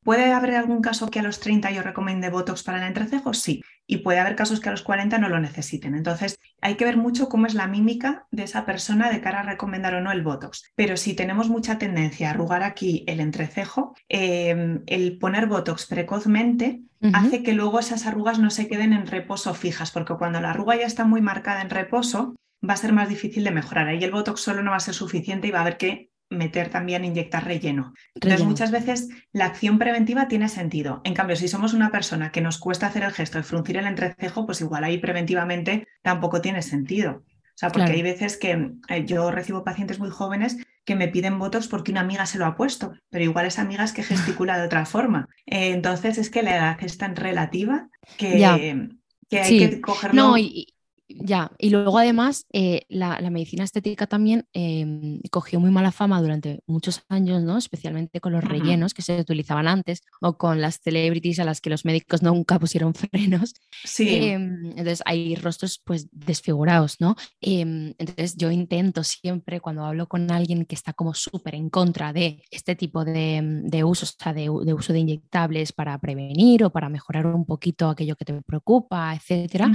¿puede 0.03 0.33
haber 0.33 0.55
algún 0.55 0.81
caso 0.81 1.11
que 1.11 1.21
a 1.21 1.23
los 1.23 1.41
30 1.41 1.71
yo 1.71 1.83
recomiende 1.83 2.31
Botox 2.31 2.63
para 2.63 2.79
el 2.79 2.85
entrecejo? 2.85 3.35
Sí. 3.35 3.63
Y 3.87 3.99
puede 3.99 4.21
haber 4.21 4.37
casos 4.37 4.61
que 4.61 4.69
a 4.69 4.73
los 4.73 4.83
40 4.83 5.19
no 5.19 5.29
lo 5.29 5.41
necesiten. 5.41 5.95
Entonces, 5.95 6.39
hay 6.61 6.77
que 6.77 6.85
ver 6.85 6.97
mucho 6.97 7.29
cómo 7.29 7.47
es 7.47 7.55
la 7.55 7.67
mímica 7.67 8.27
de 8.31 8.45
esa 8.45 8.65
persona 8.65 9.11
de 9.11 9.21
cara 9.21 9.41
a 9.41 9.45
recomendar 9.45 9.95
o 9.95 10.01
no 10.01 10.13
el 10.13 10.23
Botox. 10.23 10.71
Pero 10.75 10.97
si 10.97 11.15
tenemos 11.15 11.49
mucha 11.49 11.79
tendencia 11.79 12.29
a 12.29 12.31
arrugar 12.31 12.63
aquí 12.63 13.05
el 13.09 13.21
entrecejo, 13.21 13.95
em, 14.09 14.83
el 14.87 15.19
poner 15.19 15.47
Botox 15.47 15.87
precozmente 15.87 16.83
hace 17.13 17.43
que 17.43 17.53
luego 17.53 17.81
esas 17.81 18.07
arrugas 18.07 18.39
no 18.39 18.51
se 18.51 18.69
queden 18.69 18.93
en 18.93 19.09
reposo 19.09 19.55
fijas, 19.55 19.91
porque 19.91 20.15
cuando 20.15 20.41
la 20.41 20.51
arruga 20.51 20.77
ya 20.77 20.87
está 20.87 21.05
muy 21.05 21.21
marcada 21.21 21.61
en 21.61 21.71
reposo, 21.71 22.37
va 22.69 22.75
a 22.75 22.77
ser 22.77 22.93
más 22.93 23.09
difícil 23.09 23.43
de 23.43 23.51
mejorar. 23.51 23.89
Ahí 23.89 24.03
el 24.05 24.13
Botox 24.13 24.41
solo 24.41 24.63
no 24.63 24.71
va 24.71 24.77
a 24.77 24.81
ser 24.81 24.95
suficiente 24.95 25.49
y 25.49 25.51
va 25.51 25.59
a 25.59 25.63
haber 25.63 25.79
que 25.79 26.12
meter 26.33 26.69
también, 26.69 27.05
inyectar 27.05 27.45
relleno. 27.45 27.95
Entonces, 28.15 28.45
muchas 28.45 28.71
veces 28.71 29.09
la 29.33 29.47
acción 29.47 29.79
preventiva 29.79 30.29
tiene 30.29 30.49
sentido. 30.49 31.01
En 31.05 31.15
cambio, 31.15 31.37
si 31.37 31.49
somos 31.49 31.75
una 31.75 31.91
persona 31.91 32.33
que 32.33 32.41
nos 32.41 32.59
cuesta 32.59 32.87
hacer 32.87 33.03
el 33.03 33.13
gesto 33.13 33.39
de 33.39 33.45
fruncir 33.45 33.77
el 33.77 33.87
entrecejo, 33.87 34.47
pues 34.47 34.61
igual 34.61 34.85
ahí 34.85 34.99
preventivamente 34.99 35.87
tampoco 36.03 36.41
tiene 36.41 36.63
sentido. 36.63 37.23
O 37.55 37.59
sea, 37.63 37.71
porque 37.71 37.93
hay 37.93 38.03
veces 38.03 38.37
que 38.37 38.73
eh, 38.89 39.05
yo 39.05 39.31
recibo 39.31 39.63
pacientes 39.63 39.99
muy 39.99 40.11
jóvenes 40.11 40.57
que 40.85 40.97
me 40.97 41.09
piden 41.09 41.39
votos 41.39 41.69
porque 41.69 41.93
una 41.93 42.01
amiga 42.01 42.27
se 42.27 42.39
lo 42.39 42.47
ha 42.47 42.57
puesto, 42.57 42.95
pero 43.11 43.25
igual 43.25 43.47
esa 43.47 43.63
amiga 43.63 43.85
es 43.85 43.93
que 43.93 44.03
gesticula 44.03 44.59
de 44.59 44.67
otra 44.67 44.85
forma. 44.85 45.29
Eh, 45.47 45.71
entonces 45.71 46.19
es 46.19 46.31
que 46.31 46.43
la 46.43 46.57
edad 46.57 46.79
es 46.83 46.99
tan 46.99 47.15
relativa 47.15 47.89
que, 48.17 48.89
que 49.29 49.41
hay 49.41 49.59
que 49.59 49.81
cogerlo. 49.81 50.23
No, 50.23 50.39
y, 50.39 50.75
ya, 51.09 51.53
y 51.59 51.71
luego 51.71 51.99
además 51.99 52.47
eh, 52.53 52.83
la, 52.89 53.19
medicina 53.31 53.65
estética 53.65 54.07
también 54.07 54.47
em, 54.53 55.21
cogió 55.31 55.61
muy 55.61 55.71
mala 55.71 55.93
fama 55.93 56.21
durante 56.21 56.61
muchos 56.67 57.03
años, 57.09 57.43
¿no? 57.43 57.59
especialmente 57.59 58.21
con 58.21 58.33
los 58.33 58.45
rellenos 58.45 58.95
que 58.95 59.03
se 59.03 59.19
utilizaban 59.19 59.69
antes 59.69 60.03
o 60.21 60.37
con 60.37 60.61
las 60.61 60.81
celebrities 60.81 61.39
a 61.39 61.45
las 61.45 61.61
que 61.61 61.71
los 61.71 61.85
médicos 61.85 62.23
nunca 62.23 62.59
pusieron 62.59 62.95
frenos. 62.95 63.55
Sí. 63.85 64.09
Em, 64.09 64.67
entonces 64.71 65.03
hay 65.05 65.35
rostros 65.35 65.81
pues 65.85 66.09
desfigurados, 66.13 67.01
¿no? 67.01 67.17
Em, 67.41 67.95
entonces 67.99 68.37
yo 68.37 68.51
intento 68.51 69.05
siempre 69.05 69.61
cuando 69.61 69.85
hablo 69.85 70.09
con 70.09 70.31
alguien 70.31 70.65
que 70.67 70.75
está 70.75 70.93
como 70.93 71.15
súper 71.15 71.55
en 71.55 71.71
contra 71.71 72.13
de 72.13 72.43
este 72.51 72.77
tipo 72.77 73.05
de, 73.05 73.41
de 73.65 73.85
usos, 73.85 74.17
o 74.19 74.23
sea, 74.23 74.33
de, 74.33 74.51
uso 74.51 74.93
de 74.93 75.01
inyectables 75.01 75.73
para 75.73 75.99
prevenir 75.99 76.65
o 76.65 76.71
para 76.71 76.89
mejorar 76.89 77.27
un 77.27 77.45
poquito 77.45 77.89
aquello 77.89 78.17
que 78.17 78.25
te 78.25 78.43
preocupa, 78.43 79.15
etcétera 79.15 79.71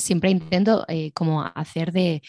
siempre 0.00 0.30
intento 0.30 0.84
eh, 0.88 1.12
como 1.12 1.42
hacer 1.42 1.92
de, 1.92 2.22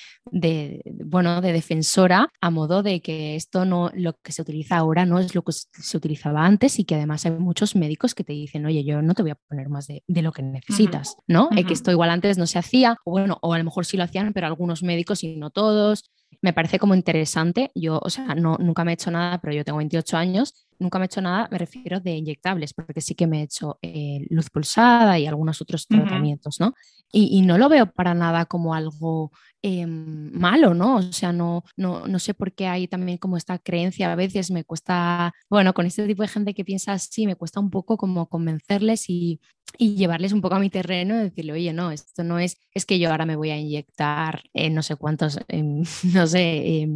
bueno, 1.06 1.42
de 1.42 1.54
defensora 1.54 2.32
a 2.40 2.50
modo 2.50 2.84
de 2.84 3.02
que 3.02 3.36
esto 3.36 3.66
no, 3.66 3.92
lo 3.94 4.14
que 4.22 4.32
se 4.32 4.42
utiliza 4.42 4.78
ahora 4.78 5.06
no 5.06 5.20
es 5.20 5.34
lo 5.36 5.42
que 5.44 5.52
se 5.54 5.98
utilizaba 5.98 6.46
antes 6.46 6.80
y 6.80 6.84
que 6.84 6.96
además 6.96 7.26
hay 7.26 7.32
muchos 7.32 7.76
médicos 7.76 8.16
que 8.16 8.24
te 8.24 8.34
dicen, 8.34 8.66
oye, 8.66 8.84
yo 8.84 9.02
no 9.02 9.14
te 9.14 9.22
voy 9.22 9.32
a 9.32 9.36
poner 9.36 9.70
más 9.70 9.88
de, 9.88 10.04
lo 10.08 10.32
que 10.32 10.44
necesitas, 10.44 11.18
¿no? 11.28 11.50
Eh, 11.56 11.64
que 11.64 11.74
esto 11.74 11.92
igual 11.92 12.12
antes 12.12 12.38
no 12.38 12.46
se 12.46 12.60
hacía, 12.60 12.98
o 13.06 13.12
bueno, 13.12 13.40
o 13.42 13.54
a 13.54 13.58
lo 13.58 13.64
mejor 13.64 13.86
sí 13.86 13.98
lo 13.98 14.04
hacían, 14.04 14.34
pero 14.34 14.48
algunos 14.48 14.84
médicos 14.84 15.24
y 15.24 15.36
no 15.36 15.50
todos. 15.50 16.12
Me 16.42 16.54
parece 16.54 16.80
como 16.80 16.96
interesante. 16.96 17.72
Yo, 17.76 18.00
o 18.02 18.10
sea, 18.10 18.36
no, 18.36 18.58
nunca 18.58 18.84
me 18.84 18.92
he 18.92 18.94
hecho 18.94 19.12
nada, 19.12 19.40
pero 19.40 19.54
yo 19.54 19.66
tengo 19.66 19.78
28 19.80 20.18
años 20.18 20.68
nunca 20.82 20.98
me 21.00 21.06
he 21.06 21.08
hecho 21.08 21.22
nada, 21.22 21.48
me 21.52 21.58
refiero 21.58 22.00
de 22.00 22.12
inyectables, 22.16 22.74
porque 22.74 23.02
sí 23.02 23.16
que 23.16 23.28
me 23.28 23.40
he 23.40 23.44
hecho 23.44 23.78
eh, 23.82 24.26
luz 24.30 24.50
pulsada 24.50 25.18
y 25.20 25.28
algunos 25.28 25.62
otros 25.62 25.88
tratamientos, 25.88 26.60
¿no? 26.60 26.74
Y, 27.14 27.42
no 27.42 27.58
lo 27.58 27.68
veo 27.68 27.92
para 27.92 28.14
nada 28.14 28.46
como 28.46 28.74
algo 28.74 29.32
em, 29.62 30.32
malo, 30.32 30.74
¿no? 30.74 30.96
O 30.96 31.02
sea, 31.02 31.34
no, 31.34 31.64
no, 31.76 32.08
no 32.08 32.20
sé 32.20 32.34
por 32.34 32.54
qué 32.54 32.68
hay 32.68 32.88
también 32.88 33.18
como 33.18 33.36
esta 33.38 33.60
creencia, 33.60 34.12
a 34.12 34.16
veces 34.16 34.50
me 34.50 34.64
cuesta, 34.64 35.34
bueno, 35.50 35.74
con 35.74 35.86
este 35.86 36.08
tipo 36.08 36.24
de 36.24 36.30
gente 36.30 36.54
que 36.54 36.64
piensa 36.64 36.94
así, 36.94 37.28
me 37.28 37.36
cuesta 37.36 37.60
un 37.60 37.70
poco 37.70 37.98
como 37.98 38.28
convencerles 38.28 39.10
y, 39.10 39.40
llevarles 39.78 40.34
un 40.34 40.42
poco 40.42 40.56
a 40.56 40.60
mi 40.60 40.70
terreno 40.70 41.16
y 41.16 41.24
decirle, 41.24 41.54
oye, 41.54 41.72
no, 41.72 41.92
esto 41.92 42.26
no 42.26 42.40
es, 42.40 42.58
es 42.74 42.86
que 42.86 43.00
yo 43.00 43.10
ahora 43.10 43.26
me 43.26 43.38
voy 43.38 43.52
a 43.52 43.58
inyectar 43.58 44.44
no 44.70 44.84
sé 44.84 44.98
cuántos, 44.98 45.40
no 46.14 46.28
sé, 46.28 46.88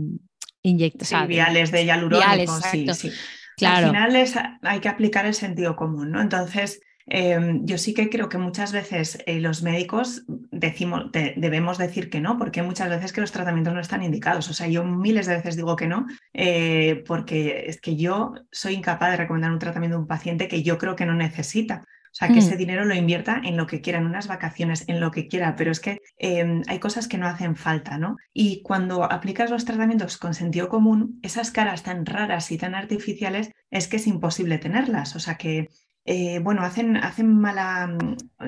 inyectos. 0.61 1.07
Sí, 1.07 1.15
viales 1.27 1.71
de 1.71 1.85
hialurónico, 1.85 2.59
sí, 2.71 2.85
sí. 2.93 3.11
Claro. 3.57 3.87
Al 3.87 3.93
final 3.93 4.59
hay 4.61 4.79
que 4.79 4.89
aplicar 4.89 5.25
el 5.25 5.33
sentido 5.33 5.75
común, 5.75 6.11
¿no? 6.11 6.21
Entonces, 6.21 6.81
em, 7.05 7.65
yo 7.65 7.77
sí 7.77 7.93
que 7.93 8.09
creo 8.09 8.29
que 8.29 8.37
muchas 8.37 8.71
veces 8.71 9.19
eh, 9.25 9.39
los 9.39 9.63
médicos 9.63 10.25
decimos, 10.27 11.11
debemos 11.11 11.77
decir 11.77 12.09
que 12.09 12.19
no, 12.19 12.37
porque 12.37 12.63
muchas 12.63 12.89
veces 12.89 13.13
que 13.13 13.21
los 13.21 13.31
tratamientos 13.31 13.73
no 13.73 13.79
están 13.79 14.03
indicados. 14.03 14.49
O 14.49 14.53
sea, 14.53 14.67
yo 14.67 14.83
miles 14.83 15.27
de 15.27 15.35
veces 15.35 15.55
digo 15.55 15.75
que 15.75 15.87
no, 15.87 16.05
eh, 16.33 17.03
porque 17.07 17.65
es 17.67 17.79
que 17.79 17.95
yo 17.95 18.33
soy 18.51 18.73
incapaz 18.73 19.11
de 19.11 19.17
recomendar 19.17 19.51
un 19.51 19.59
tratamiento 19.59 19.97
a 19.97 20.01
un 20.01 20.07
paciente 20.07 20.47
que 20.47 20.63
yo 20.63 20.77
creo 20.77 20.95
que 20.95 21.05
no 21.05 21.13
necesita. 21.13 21.83
O 22.15 22.17
sea, 22.17 22.29
que 22.29 22.39
ese 22.39 22.55
mm. 22.55 22.57
dinero 22.57 22.85
lo 22.85 22.95
invierta 22.95 23.41
en 23.43 23.57
lo 23.57 23.67
que 23.67 23.81
quiera, 23.81 23.99
en 23.99 24.05
unas 24.05 24.29
vacaciones, 24.29 24.85
en 24.87 25.01
lo 25.01 25.11
que 25.11 25.27
quiera, 25.27 25.57
pero 25.57 25.69
es 25.69 25.81
que 25.81 26.01
em, 26.17 26.61
hay 26.67 26.79
cosas 26.79 27.09
que 27.09 27.17
no 27.17 27.27
hacen 27.27 27.57
falta, 27.57 27.97
¿no? 27.97 28.15
Y 28.31 28.61
cuando 28.61 29.03
aplicas 29.03 29.51
los 29.51 29.65
tratamientos 29.65 30.17
con 30.17 30.33
sentido 30.33 30.69
común, 30.69 31.19
esas 31.23 31.51
caras 31.51 31.83
tan 31.83 32.05
raras 32.05 32.49
y 32.53 32.57
tan 32.57 32.73
artificiales 32.73 33.51
es 33.69 33.89
que 33.89 33.97
es 33.97 34.07
imposible 34.07 34.59
tenerlas. 34.59 35.17
O 35.17 35.19
sea 35.19 35.35
que 35.35 35.67
eh, 36.05 36.39
bueno, 36.39 36.61
hacen, 36.61 36.95
hacen 36.95 37.37
mala, 37.37 37.97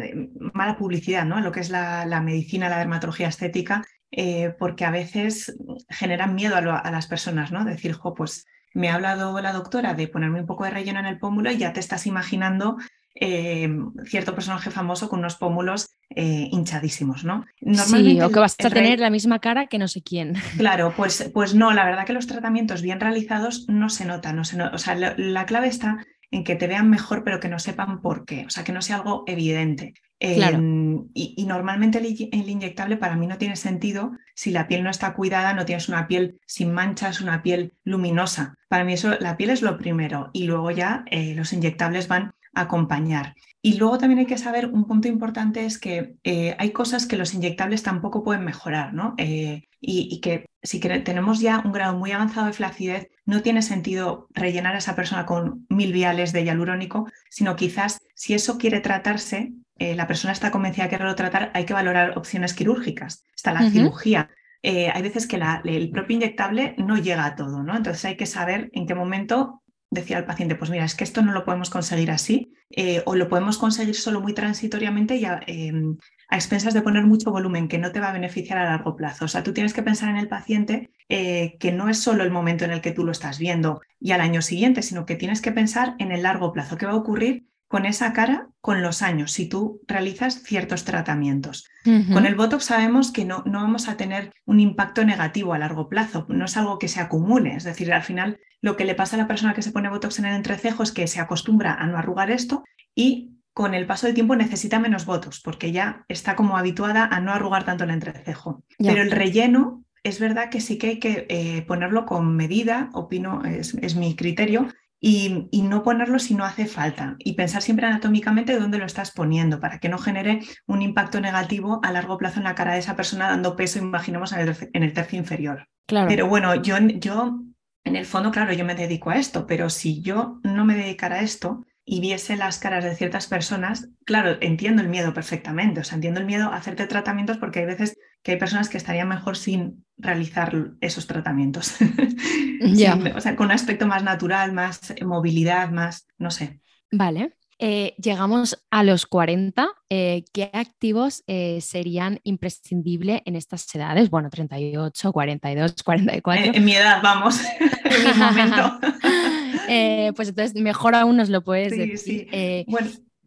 eh, 0.01 0.29
mala, 0.53 0.77
publicidad 0.77 1.25
¿no? 1.25 1.41
lo 1.41 1.51
que 1.51 1.59
es 1.59 1.69
la, 1.69 2.21
medicina, 2.23 2.69
la 2.69 2.77
dermatología 2.77 3.27
estética, 3.27 3.83
eh, 4.11 4.55
porque 4.57 4.85
a 4.85 4.91
veces 4.91 5.57
generan 5.89 6.35
miedo 6.35 6.55
a, 6.55 6.89
las 6.89 7.07
personas, 7.07 7.51
¿no? 7.51 7.65
Decir, 7.65 7.91
jo, 7.91 8.13
pues 8.13 8.45
me 8.73 8.89
ha 8.89 8.95
hablado 8.95 9.41
la 9.41 9.51
doctora 9.51 9.93
de 9.93 10.07
ponerme 10.07 10.39
un 10.39 10.45
poco 10.45 10.63
de 10.63 10.69
relleno 10.69 10.99
en 10.99 11.07
el 11.07 11.19
pómulo 11.19 11.51
y 11.51 11.57
ya 11.57 11.73
te 11.73 11.81
estás 11.81 12.07
imaginando 12.07 12.77
eh, 13.19 13.69
cierto 14.05 14.35
personaje 14.35 14.71
famoso 14.71 15.09
con 15.09 15.19
unos 15.19 15.35
pómulos 15.35 15.97
eh, 16.09 16.47
hinchadísimos, 16.51 17.23
¿no? 17.23 17.45
sí, 17.59 18.21
o 18.21 18.29
que 18.29 18.39
vas 18.39 18.55
a 18.63 18.69
tener 18.69 18.99
la 18.99 19.09
misma 19.09 19.39
cara 19.39 19.67
que 19.67 19.79
no 19.79 19.87
sé 19.87 20.01
quién. 20.01 20.35
Claro, 20.57 20.93
pues, 20.95 21.29
pues 21.33 21.55
no, 21.55 21.73
la 21.73 21.85
verdad 21.85 22.05
que 22.05 22.13
los 22.13 22.27
tratamientos 22.27 22.81
bien 22.81 22.99
realizados 22.99 23.65
no 23.67 23.89
se 23.89 24.05
notan, 24.05 24.35
no 24.35 24.43
se 24.43 24.61
o 24.61 24.77
sea, 24.77 24.95
la, 24.95 25.45
clave 25.45 25.67
está 25.67 26.05
en 26.31 26.43
que 26.43 26.55
te 26.55 26.67
vean 26.67 26.89
mejor 26.89 27.23
pero 27.23 27.39
que 27.39 27.49
no 27.49 27.59
sepan 27.59 28.01
por 28.01 28.25
qué, 28.25 28.45
o 28.45 28.49
sea, 28.49 28.63
que 28.63 28.71
no 28.71 28.81
sea 28.81 28.97
algo 28.97 29.23
evidente. 29.27 29.93
Em, 30.19 31.09
y, 31.13 31.45
normalmente 31.45 31.99
el, 31.99 32.05
el, 32.05 32.49
inyectable 32.49 32.97
para 32.97 33.15
mí 33.15 33.27
no 33.27 33.37
tiene 33.37 33.55
sentido 33.55 34.13
si 34.33 34.49
la 34.49 34.67
piel 34.67 34.83
no 34.83 34.89
está 34.89 35.13
cuidada, 35.13 35.53
no 35.53 35.65
tienes 35.65 35.89
una 35.89 36.07
piel 36.07 36.39
sin 36.47 36.73
manchas, 36.73 37.21
una 37.21 37.43
piel 37.43 37.73
luminosa. 37.83 38.55
Para 38.67 38.83
mí 38.83 38.93
eso, 38.93 39.15
la 39.19 39.37
piel 39.37 39.51
es 39.51 39.61
lo 39.61 39.77
primero 39.77 40.31
y 40.33 40.45
luego 40.45 40.71
ya 40.71 41.05
eh, 41.11 41.35
los 41.35 41.53
inyectables 41.53 42.07
van 42.07 42.33
acompañar. 42.59 43.35
Y 43.61 43.77
luego 43.77 43.97
también 43.97 44.19
hay 44.19 44.25
que 44.25 44.37
saber, 44.37 44.67
un 44.67 44.85
punto 44.85 45.07
importante 45.07 45.65
es 45.65 45.77
que 45.77 46.15
eh, 46.23 46.55
hay 46.57 46.71
cosas 46.71 47.05
que 47.05 47.17
los 47.17 47.33
inyectables 47.33 47.83
tampoco 47.83 48.23
pueden 48.23 48.45
mejorar, 48.45 48.93
¿no? 48.93 49.13
Eh, 49.17 49.63
y, 49.81 50.21
que 50.21 50.45
si 50.63 50.79
tenemos 50.79 51.39
ya 51.39 51.61
un 51.65 51.71
grado 51.71 51.97
muy 51.97 52.11
avanzado 52.11 52.47
de 52.47 52.53
flacidez, 52.53 53.09
no 53.25 53.41
tiene 53.41 53.61
sentido 53.61 54.27
rellenar 54.33 54.75
a 54.75 54.77
esa 54.77 54.95
persona 54.95 55.25
con 55.25 55.65
mil 55.69 55.91
viales 55.91 56.33
de 56.33 56.43
hialurónico, 56.43 57.09
sino 57.29 57.55
quizás 57.55 57.99
si 58.15 58.33
eso 58.33 58.57
quiere 58.57 58.79
tratarse, 58.79 59.53
eh, 59.79 59.95
la 59.95 60.07
persona 60.07 60.33
está 60.33 60.49
convencida 60.49 60.85
de 60.85 60.91
quererlo 60.91 61.15
tratar, 61.15 61.51
hay 61.53 61.65
que 61.65 61.73
valorar 61.73 62.17
opciones 62.17 62.53
quirúrgicas. 62.53 63.25
Está 63.35 63.51
la 63.53 63.69
cirugía. 63.69 64.29
hay 64.63 65.01
veces 65.01 65.27
que 65.27 65.39
el 65.65 65.89
propio 65.91 66.15
inyectable 66.15 66.75
no 66.77 66.97
llega 66.97 67.25
a 67.25 67.35
todo, 67.35 67.63
¿no? 67.63 67.75
Entonces 67.75 68.05
hay 68.05 68.17
que 68.17 68.25
saber 68.25 68.69
en 68.73 68.87
qué 68.87 68.95
momento 68.95 69.61
decir 69.89 70.17
al 70.17 70.25
paciente, 70.25 70.55
pues 70.55 70.69
mira, 70.69 70.85
es 70.85 70.95
que 70.95 71.03
esto 71.03 71.21
no 71.21 71.31
lo 71.31 71.45
podemos 71.45 71.69
conseguir 71.69 72.11
así, 72.11 72.53
eh, 72.71 73.01
o 73.05 73.15
lo 73.15 73.29
podemos 73.29 73.57
conseguir 73.57 73.95
solo 73.95 74.19
muy 74.19 74.33
transitoriamente 74.33 75.15
y 75.15 75.25
a, 75.25 75.39
em, 75.47 75.97
a, 76.29 76.35
expensas 76.35 76.73
de 76.73 76.81
poner 76.81 77.05
mucho 77.05 77.31
volumen 77.31 77.67
que 77.67 77.77
no 77.77 77.91
te 77.91 77.99
va 77.99 78.09
a 78.09 78.13
beneficiar 78.13 78.57
a 78.57 78.65
largo 78.65 78.95
plazo. 78.95 79.25
O 79.25 79.27
sea, 79.27 79.43
tú 79.43 79.53
tienes 79.53 79.73
que 79.73 79.83
pensar 79.83 80.09
en 80.09 80.17
el 80.17 80.27
paciente 80.27 80.91
eh, 81.09 81.57
que 81.59 81.71
no 81.71 81.89
es 81.89 81.99
solo 81.99 82.23
el 82.23 82.31
momento 82.31 82.65
en 82.65 82.71
el 82.71 82.81
que 82.81 82.91
tú 82.91 83.05
lo 83.05 83.11
estás 83.11 83.39
viendo 83.39 83.81
y 83.99 84.11
al 84.11 84.21
año 84.21 84.41
siguiente, 84.41 84.81
sino 84.81 85.05
que 85.05 85.15
tienes 85.15 85.41
que 85.41 85.51
pensar 85.51 85.95
en 85.99 86.11
el 86.11 86.23
largo 86.23 86.51
plazo. 86.51 86.77
¿Qué 86.77 86.85
va 86.85 86.91
a 86.91 86.95
ocurrir 86.95 87.47
con 87.67 87.85
esa 87.85 88.13
cara 88.13 88.47
con 88.61 88.81
los 88.81 89.01
años 89.01 89.31
si 89.31 89.47
tú 89.47 89.81
realizas 89.87 90.43
ciertos 90.43 90.83
tratamientos. 90.85 91.67
Con 92.11 92.25
el 92.25 92.35
Botox 92.35 92.65
sabemos 92.65 93.11
que 93.11 93.23
no, 93.23 93.43
no, 93.45 93.61
vamos 93.61 93.87
a 93.87 93.95
tener 93.95 94.33
un 94.45 94.59
impacto 94.59 95.05
negativo 95.05 95.53
a 95.53 95.57
largo 95.57 95.87
plazo, 95.87 96.25
no 96.27 96.45
es 96.45 96.57
algo 96.57 96.79
que 96.79 96.89
se 96.89 96.99
acumule, 96.99 97.55
es 97.55 97.63
decir, 97.63 97.93
al 97.93 98.03
final 98.03 98.39
lo 98.61 98.75
que 98.75 98.83
le 98.83 98.93
pasa 98.93 99.15
a 99.15 99.19
la 99.19 99.27
persona 99.27 99.53
que 99.53 99.61
se 99.61 99.71
pone 99.71 99.89
Botox 99.89 100.19
en 100.19 100.25
el 100.25 100.35
entrecejo 100.35 100.83
es 100.83 100.91
que 100.91 101.07
se 101.07 101.21
acostumbra 101.21 101.75
a 101.75 101.87
no 101.87 101.97
arrugar 101.97 102.29
esto 102.29 102.65
y 102.93 103.37
con 103.53 103.73
el 103.73 103.85
paso 103.85 104.05
del 104.05 104.15
tiempo 104.15 104.35
necesita 104.35 104.79
menos 104.79 105.05
Botox 105.05 105.39
porque 105.39 105.71
ya 105.71 106.05
está 106.09 106.35
como 106.35 106.57
habituada 106.57 107.05
a 107.05 107.19
no 107.21 107.31
arrugar 107.31 107.63
tanto 107.63 107.85
el 107.85 107.91
entrecejo. 107.91 108.63
Pero 108.77 109.01
el 109.01 109.11
relleno 109.11 109.83
es 110.03 110.19
verdad 110.19 110.49
que 110.49 110.61
sí 110.61 110.77
que 110.77 110.87
hay 110.87 110.99
que 110.99 111.25
eh, 111.29 111.63
ponerlo 111.63 112.05
con 112.05 112.35
medida, 112.35 112.89
opino, 112.93 113.43
es, 113.45 113.73
es 113.75 113.95
mi 113.95 114.15
criterio, 114.15 114.67
y, 114.99 115.47
no 115.63 115.83
ponerlo 115.83 116.17
si 116.19 116.33
no 116.33 116.45
hace 116.45 116.65
falta 116.65 117.15
y 117.19 117.33
pensar 117.33 117.61
siempre 117.61 117.85
anatómicamente 117.85 118.57
dónde 118.57 118.77
lo 118.77 118.85
estás 118.85 119.11
poniendo 119.11 119.59
para 119.59 119.79
que 119.79 119.89
no 119.89 119.97
genere 119.97 120.39
un 120.65 120.81
impacto 120.81 121.21
negativo 121.21 121.79
a 121.83 121.91
largo 121.91 122.17
plazo 122.17 122.39
en 122.39 122.45
la 122.45 122.55
cara 122.55 122.73
de 122.73 122.79
esa 122.79 122.95
persona 122.95 123.27
dando 123.27 123.55
peso, 123.55 123.79
imaginemos, 123.79 124.31
en 124.31 124.39
el, 124.39 124.55
en 124.73 124.83
el 124.83 124.93
tercio 124.93 125.19
inferior. 125.19 125.67
Claro. 125.85 126.07
Pero 126.07 126.27
bueno, 126.27 126.55
yo, 126.55 126.77
yo 126.79 127.39
en 127.83 127.95
el 127.95 128.05
fondo, 128.05 128.31
claro, 128.31 128.53
yo 128.53 128.65
me 128.65 128.75
dedico 128.75 129.09
a 129.09 129.17
esto, 129.17 129.45
pero 129.45 129.69
si 129.69 130.01
yo 130.01 130.39
no 130.43 130.65
me 130.65 130.75
dedicara 130.75 131.17
a 131.17 131.21
esto, 131.21 131.63
y 131.89 132.01
viese 132.01 132.35
las 132.35 132.59
caras 132.59 132.83
de 132.83 132.95
ciertas 132.95 133.27
personas, 133.27 133.87
claro, 134.05 134.35
entiendo 134.41 134.81
el 134.81 134.89
miedo 134.89 135.13
perfectamente, 135.13 135.79
o 135.79 135.83
sea, 135.85 135.95
entiendo 135.95 136.19
el 136.19 136.25
miedo 136.25 136.49
a 136.49 136.57
hacerte 136.57 136.85
tratamientos 136.85 137.37
porque 137.37 137.59
hay 137.59 137.65
veces 137.65 137.97
que 138.27 138.33
hay 138.33 138.37
personas 138.37 138.67
que 138.67 138.75
estarían 138.75 139.07
mejor 139.07 139.37
sin 139.37 139.85
realizar 139.95 140.53
esos 140.81 141.07
tratamientos. 141.07 141.75
o 143.15 143.21
sea, 143.21 143.37
con 143.37 143.45
un 143.45 143.51
aspecto 143.53 143.87
más 143.87 144.03
natural, 144.03 144.51
más 144.51 144.93
movilidad, 145.01 145.69
más, 145.69 146.07
no 146.17 146.29
sé. 146.29 146.59
Vale. 146.91 147.37
Eh, 147.57 147.95
llegamos 147.97 148.61
a 148.69 148.83
los 148.83 149.05
40. 149.05 149.69
Eh, 149.89 150.25
¿Qué 150.33 150.49
activos 150.51 151.23
eh, 151.27 151.59
serían 151.61 152.19
imprescindibles 152.23 153.21
en 153.23 153.37
estas 153.37 153.73
edades? 153.73 154.09
Bueno, 154.09 154.29
38, 154.29 155.13
42, 155.13 155.75
44. 155.81 156.51
en 156.53 156.65
mi 156.65 156.73
edad, 156.73 156.99
vamos, 157.01 157.39
en 157.85 158.03
mi 158.03 158.19
momento. 158.19 158.79
Pues 160.15 160.29
entonces 160.29 160.55
mejor 160.61 160.95
aún 160.95 161.17
nos 161.17 161.29
lo 161.29 161.43
puedes 161.43 161.77
decir 161.77 162.27
eh, 162.31 162.65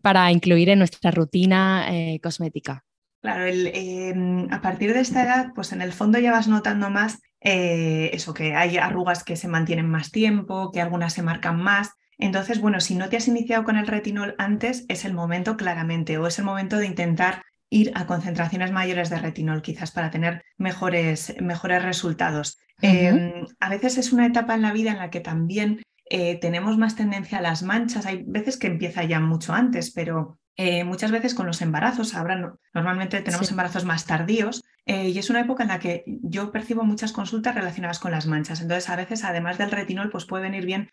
para 0.02 0.30
incluir 0.32 0.70
en 0.70 0.78
nuestra 0.78 1.10
rutina 1.10 1.86
cosmética. 2.22 2.84
Claro, 3.20 3.44
em, 3.46 4.48
a 4.50 4.62
partir 4.62 4.94
de 4.94 5.00
esta 5.00 5.22
edad, 5.22 5.52
pues 5.54 5.72
en 5.72 5.82
el 5.82 5.92
fondo 5.92 6.18
ya 6.18 6.32
vas 6.32 6.48
notando 6.48 6.88
más 6.90 7.20
eso, 7.42 8.34
que 8.34 8.54
hay 8.54 8.76
arrugas 8.76 9.24
que 9.24 9.36
se 9.36 9.48
mantienen 9.48 9.88
más 9.88 10.10
tiempo, 10.10 10.70
que 10.72 10.80
algunas 10.80 11.14
se 11.14 11.22
marcan 11.22 11.56
más. 11.62 11.90
Entonces, 12.18 12.60
bueno, 12.60 12.80
si 12.80 12.94
no 12.94 13.08
te 13.08 13.16
has 13.16 13.28
iniciado 13.28 13.64
con 13.64 13.76
el 13.76 13.86
retinol 13.86 14.34
antes, 14.38 14.84
es 14.88 15.04
el 15.04 15.14
momento 15.14 15.56
claramente, 15.56 16.18
o 16.18 16.26
es 16.26 16.38
el 16.38 16.44
momento 16.44 16.76
de 16.76 16.86
intentar 16.86 17.42
ir 17.70 17.92
a 17.94 18.06
concentraciones 18.06 18.72
mayores 18.72 19.08
de 19.10 19.18
retinol, 19.18 19.62
quizás 19.62 19.90
para 19.90 20.10
tener 20.10 20.42
mejores, 20.58 21.34
mejores 21.40 21.82
resultados. 21.82 22.58
Em, 22.82 23.46
a 23.60 23.68
veces 23.70 23.96
es 23.98 24.12
una 24.12 24.26
etapa 24.26 24.54
en 24.54 24.62
la 24.62 24.72
vida 24.72 24.90
en 24.90 24.98
la 24.98 25.10
que 25.10 25.20
también 25.20 25.82
eh, 26.10 26.38
tenemos 26.40 26.76
más 26.76 26.96
tendencia 26.96 27.38
a 27.38 27.42
las 27.42 27.62
manchas. 27.62 28.06
Hay 28.06 28.24
veces 28.26 28.56
que 28.58 28.66
empieza 28.66 29.04
ya 29.04 29.20
mucho 29.20 29.52
antes, 29.54 29.92
pero 29.92 30.39
eh, 30.62 30.84
muchas 30.84 31.10
veces 31.10 31.32
con 31.32 31.46
los 31.46 31.62
embarazos, 31.62 32.14
ahora 32.14 32.54
normalmente 32.74 33.22
tenemos 33.22 33.50
embarazos 33.50 33.86
más 33.86 34.04
tardíos 34.04 34.62
eh, 34.84 35.08
y 35.08 35.18
es 35.18 35.30
una 35.30 35.40
época 35.40 35.62
en 35.62 35.70
la 35.70 35.78
que 35.78 36.04
yo 36.06 36.52
percibo 36.52 36.84
muchas 36.84 37.12
consultas 37.12 37.54
relacionadas 37.54 37.98
con 37.98 38.10
las 38.10 38.26
manchas. 38.26 38.60
Entonces, 38.60 38.90
a 38.90 38.96
veces, 38.96 39.24
además 39.24 39.56
del 39.56 39.70
retinol, 39.70 40.10
pues 40.10 40.26
puede 40.26 40.42
venir 40.42 40.66
bien 40.66 40.90